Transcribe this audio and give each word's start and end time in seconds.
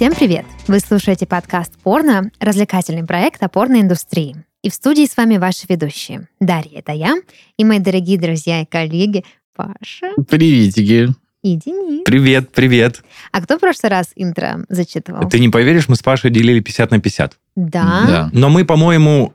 Всем 0.00 0.14
привет! 0.14 0.46
Вы 0.66 0.80
слушаете 0.80 1.26
подкаст 1.26 1.74
«Порно»— 1.82 2.30
развлекательный 2.40 3.04
проект 3.04 3.42
о 3.42 3.50
порноиндустрии. 3.50 4.34
И 4.62 4.70
в 4.70 4.74
студии 4.74 5.04
с 5.04 5.14
вами 5.14 5.36
ваши 5.36 5.66
ведущие. 5.68 6.26
Дарья— 6.40 6.70
это 6.78 6.92
я, 6.92 7.16
и 7.58 7.64
мои 7.66 7.80
дорогие 7.80 8.18
друзья 8.18 8.62
и 8.62 8.64
коллеги 8.64 9.26
Паша 9.54 10.14
Приветики. 10.26 11.10
и 11.42 11.54
Денис. 11.54 12.04
Привет, 12.06 12.50
привет. 12.50 13.02
А 13.30 13.42
кто 13.42 13.58
в 13.58 13.60
прошлый 13.60 13.90
раз 13.90 14.12
интро 14.16 14.64
зачитывал? 14.70 15.28
Ты 15.28 15.38
не 15.38 15.50
поверишь, 15.50 15.86
мы 15.86 15.96
с 15.96 16.02
Пашей 16.02 16.30
делили 16.30 16.60
50 16.60 16.92
на 16.92 16.98
50. 16.98 17.36
Да? 17.56 18.04
Да. 18.06 18.30
Но 18.32 18.48
мы, 18.48 18.64
по-моему, 18.64 19.34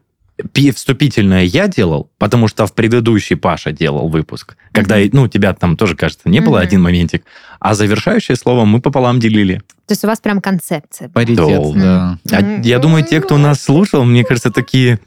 вступительное 0.73 1.43
я 1.43 1.67
делал, 1.67 2.09
потому 2.17 2.47
что 2.47 2.65
в 2.67 2.73
предыдущий 2.73 3.35
Паша 3.35 3.71
делал 3.71 4.09
выпуск. 4.09 4.55
Когда, 4.73 4.97
Мгм. 4.97 5.09
ну, 5.13 5.27
тебя 5.27 5.53
там 5.53 5.77
тоже, 5.77 5.95
кажется, 5.95 6.27
не 6.29 6.41
было 6.41 6.57
Мгм. 6.57 6.63
один 6.67 6.81
моментик. 6.81 7.23
А 7.59 7.73
завершающее 7.73 8.35
слово 8.35 8.65
мы 8.65 8.81
пополам 8.81 9.19
делили. 9.19 9.61
То 9.87 9.91
есть 9.93 10.03
у 10.03 10.07
вас 10.07 10.19
прям 10.19 10.41
концепция. 10.41 11.09
Паритет, 11.09 11.61
Да. 11.75 12.17
да. 12.25 12.37
А 12.37 12.61
я 12.63 12.79
думаю, 12.79 13.05
те, 13.05 13.21
кто 13.21 13.37
нас 13.37 13.61
слушал, 13.61 14.03
мне 14.03 14.23
кажется, 14.23 14.51
такие... 14.51 14.99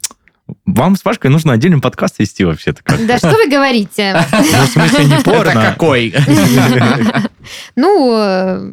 Вам 0.65 0.97
с 0.97 1.03
Пашкой 1.03 1.31
нужно 1.31 1.53
отдельный 1.53 1.79
подкаст 1.79 2.19
вести 2.21 2.43
вообще-то. 2.43 2.81
как-то». 2.83 3.07
Да 3.07 3.19
что 3.19 3.33
вы 3.33 3.51
говорите? 3.51 4.19
Ну, 4.33 4.39
в 4.65 4.69
смысле, 4.71 5.05
не 5.05 5.15
Это 5.21 5.25
порно. 5.25 5.53
какой? 5.53 6.15
Ну, 7.77 8.13
э, 8.15 8.73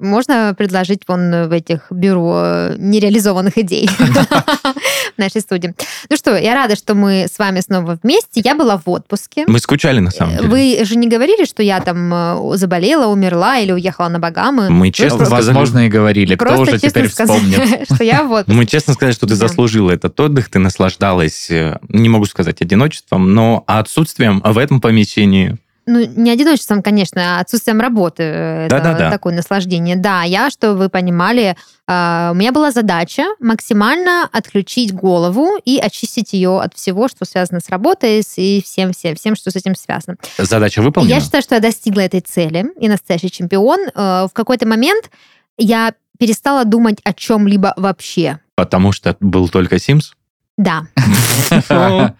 можно 0.00 0.52
предложить 0.58 1.02
вон 1.06 1.48
в 1.48 1.52
этих 1.52 1.86
бюро 1.92 2.70
нереализованных 2.76 3.56
идей 3.58 3.88
в 5.16 5.18
нашей 5.18 5.40
студии. 5.40 5.74
Ну 6.10 6.16
что, 6.16 6.36
я 6.36 6.54
рада, 6.54 6.76
что 6.76 6.94
мы 6.94 7.26
с 7.32 7.38
вами 7.38 7.60
снова 7.60 7.98
вместе. 8.02 8.40
Я 8.44 8.54
была 8.54 8.76
в 8.78 8.88
отпуске. 8.88 9.44
Мы 9.46 9.58
скучали, 9.58 10.00
на 10.00 10.10
самом 10.10 10.36
деле. 10.36 10.48
Вы 10.48 10.84
же 10.84 10.96
не 10.96 11.08
говорили, 11.08 11.44
что 11.44 11.62
я 11.62 11.80
там 11.80 12.12
э, 12.12 12.56
заболела, 12.56 13.06
умерла 13.06 13.58
или 13.58 13.72
уехала 13.72 14.08
на 14.08 14.18
Багамы? 14.18 14.70
Мы 14.70 14.90
честно 14.90 15.18
просто- 15.18 15.34
сказали... 15.36 15.56
Возможно, 15.56 15.86
и 15.86 15.88
говорили. 15.88 16.34
Кто 16.34 16.44
Просто 16.46 16.62
уже 16.62 16.78
теперь 16.78 17.08
вспомнит? 17.08 17.54
сказали, 17.54 17.84
что 17.94 18.04
я 18.04 18.22
вот... 18.24 18.48
Мы 18.48 18.66
честно 18.66 18.94
сказали, 18.94 19.14
что 19.14 19.26
ты 19.26 19.34
заслужила 19.34 19.90
этот 19.90 20.18
отдых, 20.20 20.48
ты 20.50 20.58
наслаждалась, 20.58 21.50
э, 21.50 21.78
не 21.88 22.08
могу 22.08 22.24
сказать 22.26 22.60
одиночеством, 22.62 23.34
но 23.34 23.64
отсутствием 23.66 24.40
в 24.44 24.58
этом 24.58 24.80
помещении. 24.80 25.56
Ну, 25.90 26.04
не 26.04 26.30
одиночеством, 26.30 26.82
конечно, 26.82 27.38
а 27.38 27.40
отсутствием 27.40 27.80
работы. 27.80 28.22
э, 28.22 28.66
Это 28.66 28.76
Да-да-да. 28.76 29.10
такое 29.10 29.34
наслаждение. 29.34 29.96
Да, 29.96 30.22
я, 30.22 30.50
что 30.50 30.74
вы 30.74 30.88
понимали, 30.90 31.56
э, 31.86 32.28
у 32.30 32.34
меня 32.34 32.52
была 32.52 32.70
задача 32.72 33.24
максимально 33.40 34.28
отключить 34.30 34.92
голову 34.92 35.56
и 35.64 35.78
очистить 35.78 36.32
ее 36.34 36.60
от 36.60 36.74
всего, 36.74 37.08
что 37.08 37.24
связано 37.24 37.60
с 37.60 37.70
работой 37.70 38.22
и 38.36 38.62
всем, 38.62 38.92
всем, 38.92 39.16
всем, 39.16 39.34
что 39.34 39.50
с 39.50 39.56
этим 39.56 39.74
связано. 39.74 40.16
Задача 40.36 40.82
выполнена? 40.82 41.14
Я 41.14 41.20
считаю, 41.20 41.42
что 41.42 41.54
я 41.54 41.60
достигла 41.60 42.00
этой 42.02 42.20
цели 42.20 42.66
и 42.78 42.88
настоящий 42.88 43.30
чемпион. 43.30 43.80
Э, 43.94 44.26
В 44.28 44.30
какой-то 44.34 44.66
момент 44.68 45.10
я 45.56 45.94
перестала 46.18 46.64
думать 46.64 46.98
о 47.04 47.12
чем-либо 47.14 47.72
вообще. 47.76 48.40
Потому 48.56 48.92
что 48.92 49.16
был 49.20 49.48
только 49.48 49.76
Sims? 49.76 50.12
Да, 50.56 50.82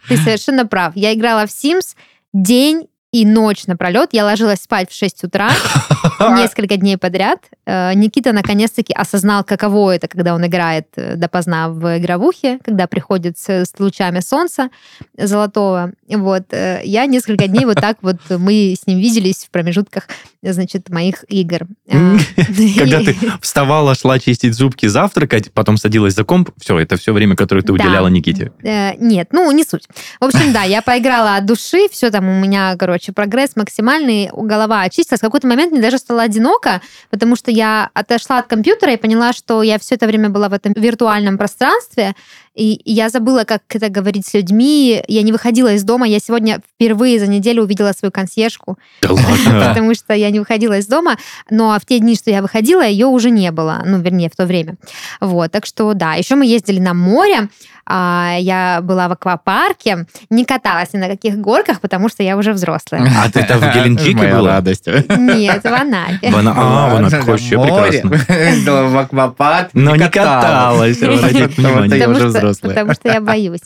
ты 0.08 0.16
совершенно 0.16 0.66
прав. 0.66 0.92
Я 0.96 1.12
играла 1.12 1.46
в 1.46 1.50
Sims 1.50 1.96
день 2.32 2.86
и 3.18 3.26
ночь 3.26 3.66
напролет. 3.66 4.10
Я 4.12 4.24
ложилась 4.24 4.60
спать 4.60 4.90
в 4.90 4.94
6 4.96 5.24
утра 5.24 5.50
несколько 6.36 6.76
дней 6.76 6.96
подряд. 6.96 7.40
Э, 7.66 7.92
Никита 7.94 8.32
наконец-таки 8.32 8.92
осознал, 8.92 9.44
каково 9.44 9.94
это, 9.94 10.08
когда 10.08 10.34
он 10.34 10.46
играет 10.46 10.86
э, 10.96 11.16
допоздна 11.16 11.68
в 11.68 11.98
игровухе, 11.98 12.58
когда 12.64 12.86
приходит 12.86 13.38
с, 13.38 13.66
лучами 13.78 14.20
солнца 14.20 14.70
золотого. 15.16 15.92
Вот. 16.08 16.52
э, 16.52 16.80
Я 16.84 17.06
несколько 17.06 17.46
дней 17.46 17.64
вот 17.64 17.76
так 17.76 17.98
вот, 18.02 18.16
мы 18.30 18.74
с 18.80 18.86
ним 18.86 18.98
виделись 18.98 19.44
в 19.44 19.50
промежутках, 19.50 20.04
значит, 20.42 20.88
моих 20.88 21.24
игр. 21.28 21.66
А, 21.90 22.16
Когда 22.78 23.00
ты 23.00 23.16
вставала, 23.40 23.94
шла 23.94 24.18
чистить 24.18 24.54
зубки, 24.54 24.86
завтракать, 24.86 25.52
потом 25.52 25.76
садилась 25.76 26.14
за 26.14 26.24
комп, 26.24 26.50
все, 26.58 26.78
это 26.78 26.96
все 26.96 27.12
время, 27.12 27.36
которое 27.36 27.62
ты 27.62 27.72
уделяла 27.72 28.08
Никите. 28.08 28.52
Нет, 28.62 29.28
ну, 29.32 29.50
не 29.52 29.64
суть. 29.64 29.88
В 30.20 30.24
общем, 30.24 30.52
да, 30.52 30.62
я 30.62 30.82
поиграла 30.82 31.36
от 31.36 31.46
души, 31.46 31.88
все 31.90 32.10
там 32.10 32.28
у 32.28 32.40
меня, 32.40 32.76
короче, 32.76 33.12
прогресс 33.12 33.56
максимальный, 33.56 34.30
голова 34.32 34.82
очистилась. 34.82 35.20
В 35.20 35.24
какой-то 35.24 35.46
момент 35.46 35.72
мне 35.72 35.80
даже 35.80 35.98
стало 36.08 36.22
одиноко, 36.22 36.80
потому 37.10 37.36
что 37.36 37.50
я 37.50 37.90
отошла 37.92 38.38
от 38.38 38.46
компьютера 38.46 38.92
и 38.92 38.96
поняла, 38.96 39.34
что 39.34 39.62
я 39.62 39.78
все 39.78 39.96
это 39.96 40.06
время 40.06 40.30
была 40.30 40.48
в 40.48 40.54
этом 40.54 40.72
виртуальном 40.74 41.36
пространстве, 41.36 42.14
и 42.58 42.80
я 42.84 43.08
забыла, 43.08 43.44
как 43.44 43.62
это 43.68 43.88
говорить 43.88 44.26
с 44.26 44.34
людьми. 44.34 45.00
Я 45.06 45.22
не 45.22 45.30
выходила 45.30 45.74
из 45.74 45.84
дома. 45.84 46.08
Я 46.08 46.18
сегодня 46.18 46.60
впервые 46.74 47.20
за 47.20 47.28
неделю 47.28 47.62
увидела 47.62 47.92
свою 47.92 48.10
консьержку, 48.10 48.78
Да 49.00 49.12
ладно. 49.12 49.68
потому 49.68 49.94
что 49.94 50.12
я 50.12 50.30
не 50.30 50.40
выходила 50.40 50.76
из 50.76 50.88
дома. 50.88 51.18
Но 51.50 51.78
в 51.80 51.86
те 51.86 52.00
дни, 52.00 52.16
что 52.16 52.32
я 52.32 52.42
выходила, 52.42 52.84
ее 52.84 53.06
уже 53.06 53.30
не 53.30 53.52
было. 53.52 53.82
Ну, 53.86 54.00
вернее, 54.00 54.28
в 54.28 54.34
то 54.34 54.44
время. 54.44 54.74
Вот, 55.20 55.52
так 55.52 55.66
что 55.66 55.94
да. 55.94 56.14
Еще 56.14 56.34
мы 56.34 56.46
ездили 56.46 56.80
на 56.80 56.94
море. 56.94 57.48
А, 57.88 58.36
Я 58.38 58.80
была 58.82 59.08
в 59.08 59.12
аквапарке. 59.12 60.06
Не 60.30 60.44
каталась 60.44 60.92
ни 60.92 60.98
на 60.98 61.08
каких 61.08 61.38
горках, 61.38 61.80
потому 61.80 62.08
что 62.08 62.22
я 62.22 62.36
уже 62.36 62.52
взрослая. 62.52 63.10
А 63.18 63.30
ты 63.30 63.40
это 63.40 63.58
в 63.58 63.74
Геленджике 63.74 64.28
было? 64.30 64.48
радость. 64.48 64.86
Нет, 64.86 65.62
в 65.64 65.66
Анапе. 65.72 66.28
А, 66.32 66.88
в 66.90 66.96
Анапе 66.96 67.20
вообще 67.20 67.60
прекрасно. 67.60 68.88
В 68.88 68.98
аквапарк. 68.98 69.70
Но 69.72 69.96
не 69.96 70.08
каталась, 70.08 70.98
что, 70.98 72.68
потому 72.68 72.92
что 72.94 73.08
я 73.08 73.20
боюсь. 73.20 73.62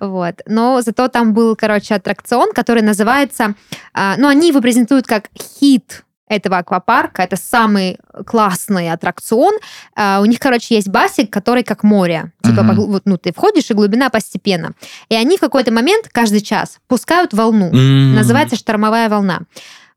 Вот. 0.00 0.40
Но 0.46 0.80
зато 0.82 1.08
там 1.08 1.34
был, 1.34 1.54
короче, 1.56 1.94
аттракцион, 1.94 2.52
который 2.54 2.82
называется... 2.82 3.54
а, 3.92 4.14
Ну, 4.16 4.28
они 4.28 4.48
его 4.48 4.60
презентуют 4.60 5.06
как 5.06 5.24
хит 5.60 6.02
этого 6.28 6.58
аквапарка. 6.58 7.22
Это 7.22 7.36
самый 7.36 7.98
классный 8.26 8.90
аттракцион. 8.90 9.54
А, 9.94 10.20
У 10.20 10.24
них, 10.24 10.38
короче, 10.40 10.74
есть 10.74 10.88
басик, 10.88 11.32
который 11.32 11.62
как 11.62 11.82
море. 11.84 12.32
Типа, 12.50 12.62
погл- 12.62 12.86
вот, 12.86 13.02
ну, 13.04 13.16
ты 13.18 13.32
входишь, 13.32 13.70
и 13.70 13.74
глубина 13.74 14.08
постепенно. 14.10 14.72
И 15.08 15.14
они 15.14 15.36
в 15.36 15.40
какой-то 15.40 15.72
момент, 15.72 16.08
каждый 16.12 16.40
час, 16.40 16.78
пускают 16.88 17.32
волну. 17.32 17.70
Называется 18.14 18.56
штормовая 18.56 19.08
волна. 19.08 19.40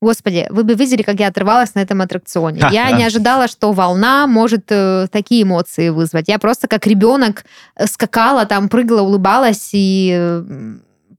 Господи, 0.01 0.47
вы 0.49 0.63
бы 0.63 0.75
видели, 0.75 1.01
как 1.01 1.19
я 1.19 1.27
отрывалась 1.27 1.75
на 1.75 1.79
этом 1.79 2.01
аттракционе. 2.01 2.61
Я 2.71 2.85
не 2.97 3.03
ожидала, 3.03 3.49
что 3.49 3.73
волна 3.73 4.27
может 4.27 4.63
э, 4.69 5.07
такие 5.11 5.43
эмоции 5.43 5.89
вызвать. 5.89 6.29
Я 6.29 6.39
просто 6.39 6.69
как 6.69 6.88
ребенок 6.88 7.43
э, 7.75 7.85
скакала, 7.85 8.45
там 8.45 8.69
прыгала, 8.69 9.01
улыбалась 9.01 9.71
и 9.73 10.13
э, 10.17 10.43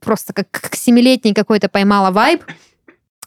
просто 0.00 0.32
как, 0.32 0.50
как 0.50 0.74
семилетний 0.76 1.34
какой-то 1.34 1.69
поймала 1.69 2.10
вайб. 2.10 2.42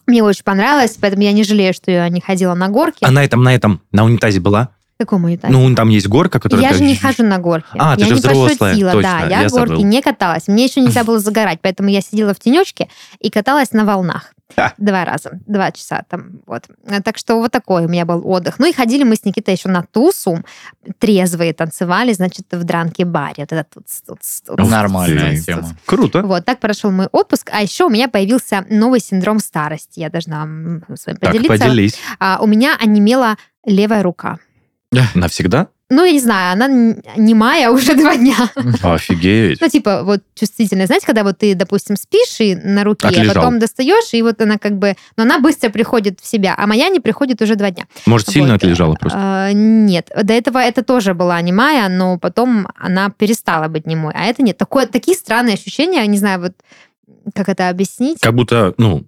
Мне 0.08 0.24
очень 0.24 0.44
понравилось, 0.44 0.97
поэтому 1.00 1.22
я 1.22 1.31
не 1.31 1.44
жалею, 1.44 1.74
что 1.74 1.92
я 1.92 2.09
не 2.09 2.19
ходила 2.19 2.56
на 2.56 2.69
горки. 2.69 3.00
А 3.02 3.12
на 3.12 3.24
этом, 3.24 3.44
на 3.44 3.53
этом, 3.53 3.80
на 3.92 4.03
унитазе 4.06 4.40
была? 4.40 4.69
Какому 5.03 5.28
унитазе? 5.28 5.53
Ну, 5.53 5.75
там 5.75 5.90
есть 5.90 6.08
горка, 6.08 6.40
которая... 6.40 6.64
я 6.64 6.69
так 6.69 6.78
же 6.78 6.86
не 6.86 6.96
хожу 6.96 7.24
на 7.24 7.40
горки. 7.40 7.68
А, 7.78 7.96
ты 7.96 8.02
я 8.03 8.08
же 8.08 8.14
не 8.14 8.19
взрослая, 8.19 8.56
пошутила, 8.56 8.91
точно, 8.94 9.19
да. 9.22 9.28
Я, 9.28 9.41
я 9.41 9.50
горки 9.50 9.69
забыл. 9.69 9.84
не 9.84 10.02
каталась. 10.02 10.47
Мне 10.47 10.64
еще 10.64 10.80
нельзя 10.80 11.03
было 11.03 11.19
загорать, 11.19 11.59
поэтому 11.62 11.90
я 11.90 12.00
сидела 12.00 12.34
в 12.34 12.40
тенечке 12.40 12.88
и 13.19 13.30
каталась 13.30 13.74
на 13.74 13.84
волнах. 13.84 14.34
Ха. 14.56 14.74
Два 14.78 15.03
раза, 15.03 15.40
два 15.47 15.72
часа 15.72 16.03
там, 16.08 16.42
вот. 16.46 16.66
Так 17.03 17.18
что 17.18 17.40
вот 17.40 17.52
такой 17.52 17.86
у 17.86 17.88
меня 17.90 18.06
был 18.06 18.22
отдых. 18.28 18.59
Ну 18.59 18.68
и 18.68 18.74
ходили 18.74 19.03
мы 19.03 19.16
с 19.16 19.25
Никитой 19.25 19.56
еще 19.56 19.68
на 19.69 19.84
тусу, 19.84 20.44
трезвые 21.00 21.53
танцевали, 21.53 22.13
значит, 22.13 22.46
в 22.52 22.63
дранке-баре. 22.63 23.34
Вот 23.38 23.52
это 23.52 23.66
тут, 23.74 23.86
тут, 24.06 24.19
тут. 24.46 24.59
Ух 24.62 24.69
Нормальная 24.69 25.36
ты. 25.36 25.42
тема. 25.42 25.75
Круто. 25.86 26.22
Вот, 26.22 26.46
так 26.46 26.59
прошел 26.59 26.92
мой 26.92 27.08
отпуск. 27.12 27.50
А 27.52 27.62
еще 27.62 27.86
у 27.86 27.90
меня 27.90 28.08
появился 28.08 28.66
новый 28.69 29.00
синдром 29.00 29.40
старости. 29.40 30.00
Я 30.00 30.09
должна 30.09 30.42
вам 30.42 30.84
с 30.96 31.06
вами 31.08 31.18
Так, 31.18 31.31
поделиться. 31.31 31.58
поделись. 31.58 31.96
А, 32.19 32.38
у 32.40 32.46
меня 32.46 32.78
онемела 32.80 33.38
левая 33.66 34.03
рука. 34.03 34.38
Навсегда? 35.16 35.68
Ну, 35.90 36.04
я 36.06 36.12
не 36.12 36.20
знаю, 36.20 36.54
она 36.54 36.66
н- 36.66 37.04
немая 37.18 37.70
уже 37.72 37.94
два 37.96 38.16
дня. 38.16 38.36
Офигеть. 38.81 39.62
Ну, 39.62 39.70
типа, 39.70 40.02
вот 40.04 40.22
чувствительность. 40.34 40.88
Знаете, 40.88 41.06
когда 41.06 41.24
вот 41.24 41.38
ты, 41.38 41.54
допустим, 41.54 41.96
спишь 41.98 42.40
и 42.40 42.56
на 42.56 42.84
руке, 42.84 43.07
Отлежал. 43.07 43.31
а 43.31 43.34
потом 43.36 43.60
достаешь, 43.60 44.13
и 44.13 44.22
вот 44.24 44.42
она 44.42 44.57
как 44.57 44.78
бы... 44.80 44.95
Но 45.18 45.24
она 45.24 45.40
быстро 45.40 45.69
приходит 45.69 46.19
в 46.19 46.25
себя, 46.25 46.56
а 46.57 46.66
моя 46.66 46.90
не 46.90 47.00
приходит 47.00 47.42
уже 47.42 47.56
два 47.56 47.69
дня. 47.69 47.86
Может, 48.07 48.30
сильно 48.30 48.54
Вот. 48.54 48.63
отлежала 48.63 48.95
просто? 48.95 49.19
А, 49.22 49.51
нет, 49.54 50.10
до 50.19 50.34
этого 50.34 50.57
это 50.57 50.84
тоже 50.84 51.13
была 51.13 51.40
немая, 51.42 51.88
но 51.90 52.18
потом 52.18 52.68
она 52.75 53.10
перестала 53.12 53.68
быть 53.68 53.86
немой. 53.86 54.13
А 54.16 54.24
это 54.25 54.42
нет. 54.42 54.57
Такое, 54.57 54.88
такие 54.88 55.16
странные 55.16 55.54
ощущения, 55.56 56.06
не 56.07 56.18
знаю, 56.18 56.40
вот 56.42 56.54
как 57.36 57.50
это 57.50 57.69
объяснить. 57.69 58.19
Как 58.19 58.34
будто, 58.34 58.74
ну, 58.78 59.06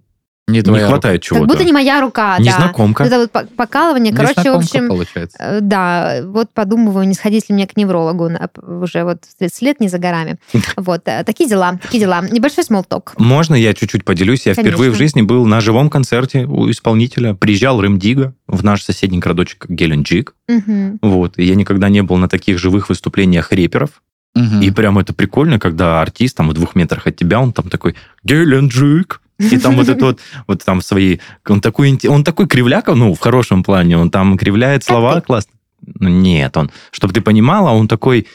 Не 0.48 0.60
не 0.60 0.78
хватает 0.78 1.22
Как 1.22 1.24
чего-то. 1.24 1.46
будто 1.46 1.64
не 1.64 1.72
моя 1.72 2.00
рука, 2.00 2.36
да. 2.38 2.42
Незнакомка. 2.44 3.02
Это 3.02 3.18
вот 3.18 3.32
по- 3.32 3.46
покалывание. 3.56 4.14
Короче, 4.14 4.34
в 4.34 4.36
Незнакомка, 4.38 4.64
общем, 4.64 4.88
получается. 4.88 5.36
Э, 5.40 5.58
Да, 5.60 6.20
вот 6.24 6.50
подумываю, 6.50 7.08
не 7.08 7.14
сходить 7.14 7.48
ли 7.48 7.54
мне 7.56 7.66
к 7.66 7.76
неврологу 7.76 8.30
уже 8.64 9.02
вот 9.02 9.22
30 9.38 9.62
лет 9.62 9.80
не 9.80 9.88
за 9.88 9.98
горами. 9.98 10.36
Вот, 10.76 11.02
э, 11.06 11.24
такие 11.24 11.50
дела, 11.50 11.78
такие 11.82 11.98
дела. 12.00 12.22
Небольшой 12.30 12.62
смолток. 12.62 13.14
Можно 13.18 13.56
я 13.56 13.74
чуть-чуть 13.74 14.04
поделюсь? 14.04 14.46
Я 14.46 14.54
Конечно. 14.54 14.70
впервые 14.70 14.92
в 14.92 14.94
жизни 14.94 15.22
был 15.22 15.46
на 15.46 15.60
живом 15.60 15.90
концерте 15.90 16.44
у 16.44 16.70
исполнителя. 16.70 17.34
Приезжал 17.34 17.80
Рэм 17.80 17.98
Дига 17.98 18.32
в 18.46 18.62
наш 18.62 18.84
соседний 18.84 19.18
городочек 19.18 19.66
Геленджик. 19.68 20.36
Мгм. 20.46 21.00
Вот. 21.02 21.38
И 21.38 21.44
я 21.44 21.56
никогда 21.56 21.88
не 21.88 22.02
был 22.02 22.18
на 22.18 22.28
таких 22.28 22.58
живых 22.60 22.88
выступлениях 22.88 23.50
рэперов. 23.50 23.90
Мгм. 24.36 24.60
И 24.60 24.70
прям 24.70 24.96
это 24.98 25.12
прикольно, 25.12 25.58
когда 25.58 26.00
артист 26.02 26.36
там 26.36 26.50
в 26.50 26.52
двух 26.52 26.76
метрах 26.76 27.08
от 27.08 27.16
тебя, 27.16 27.40
он 27.40 27.52
там 27.52 27.68
такой 27.68 27.96
Геленджик. 28.22 29.20
И 29.38 29.58
там 29.58 29.76
вот 29.76 29.88
это 29.88 30.04
вот, 30.04 30.20
вот 30.46 30.64
там 30.64 30.80
свои... 30.80 31.18
Он 31.48 31.60
такой, 31.60 31.98
он 32.08 32.24
такой 32.24 32.46
кривляка, 32.46 32.94
ну, 32.94 33.14
в 33.14 33.20
хорошем 33.20 33.62
плане, 33.62 33.98
он 33.98 34.10
там 34.10 34.38
кривляет 34.38 34.84
слова 34.84 35.20
классно. 35.20 35.52
Ну, 36.00 36.08
нет, 36.08 36.56
он, 36.56 36.70
чтобы 36.90 37.12
ты 37.14 37.20
понимала, 37.20 37.70
он 37.70 37.86
такой, 37.86 38.26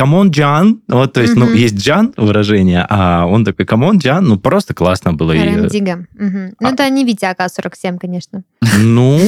come 0.00 0.17
on, 0.17 0.30
Джан, 0.30 0.80
вот, 0.88 1.12
то 1.12 1.20
есть, 1.20 1.36
ну, 1.36 1.44
Мгм. 1.44 1.54
есть 1.56 1.74
Джан 1.76 2.14
выражение, 2.16 2.86
а 2.88 3.26
он 3.26 3.44
такой, 3.44 3.66
come 3.66 3.84
on, 3.84 3.98
Джан, 3.98 4.24
ну, 4.24 4.38
просто 4.38 4.72
классно 4.72 5.12
было. 5.12 5.32
И, 5.32 5.38
Рем 5.38 5.66
Дигга. 5.68 6.06
Мгм. 6.18 6.54
Ну, 6.58 6.68
А- 6.68 6.72
это 6.72 6.88
не 6.88 7.04
Витя 7.04 7.26
АК-47, 7.26 7.98
конечно. 7.98 8.42
ну, 8.78 9.20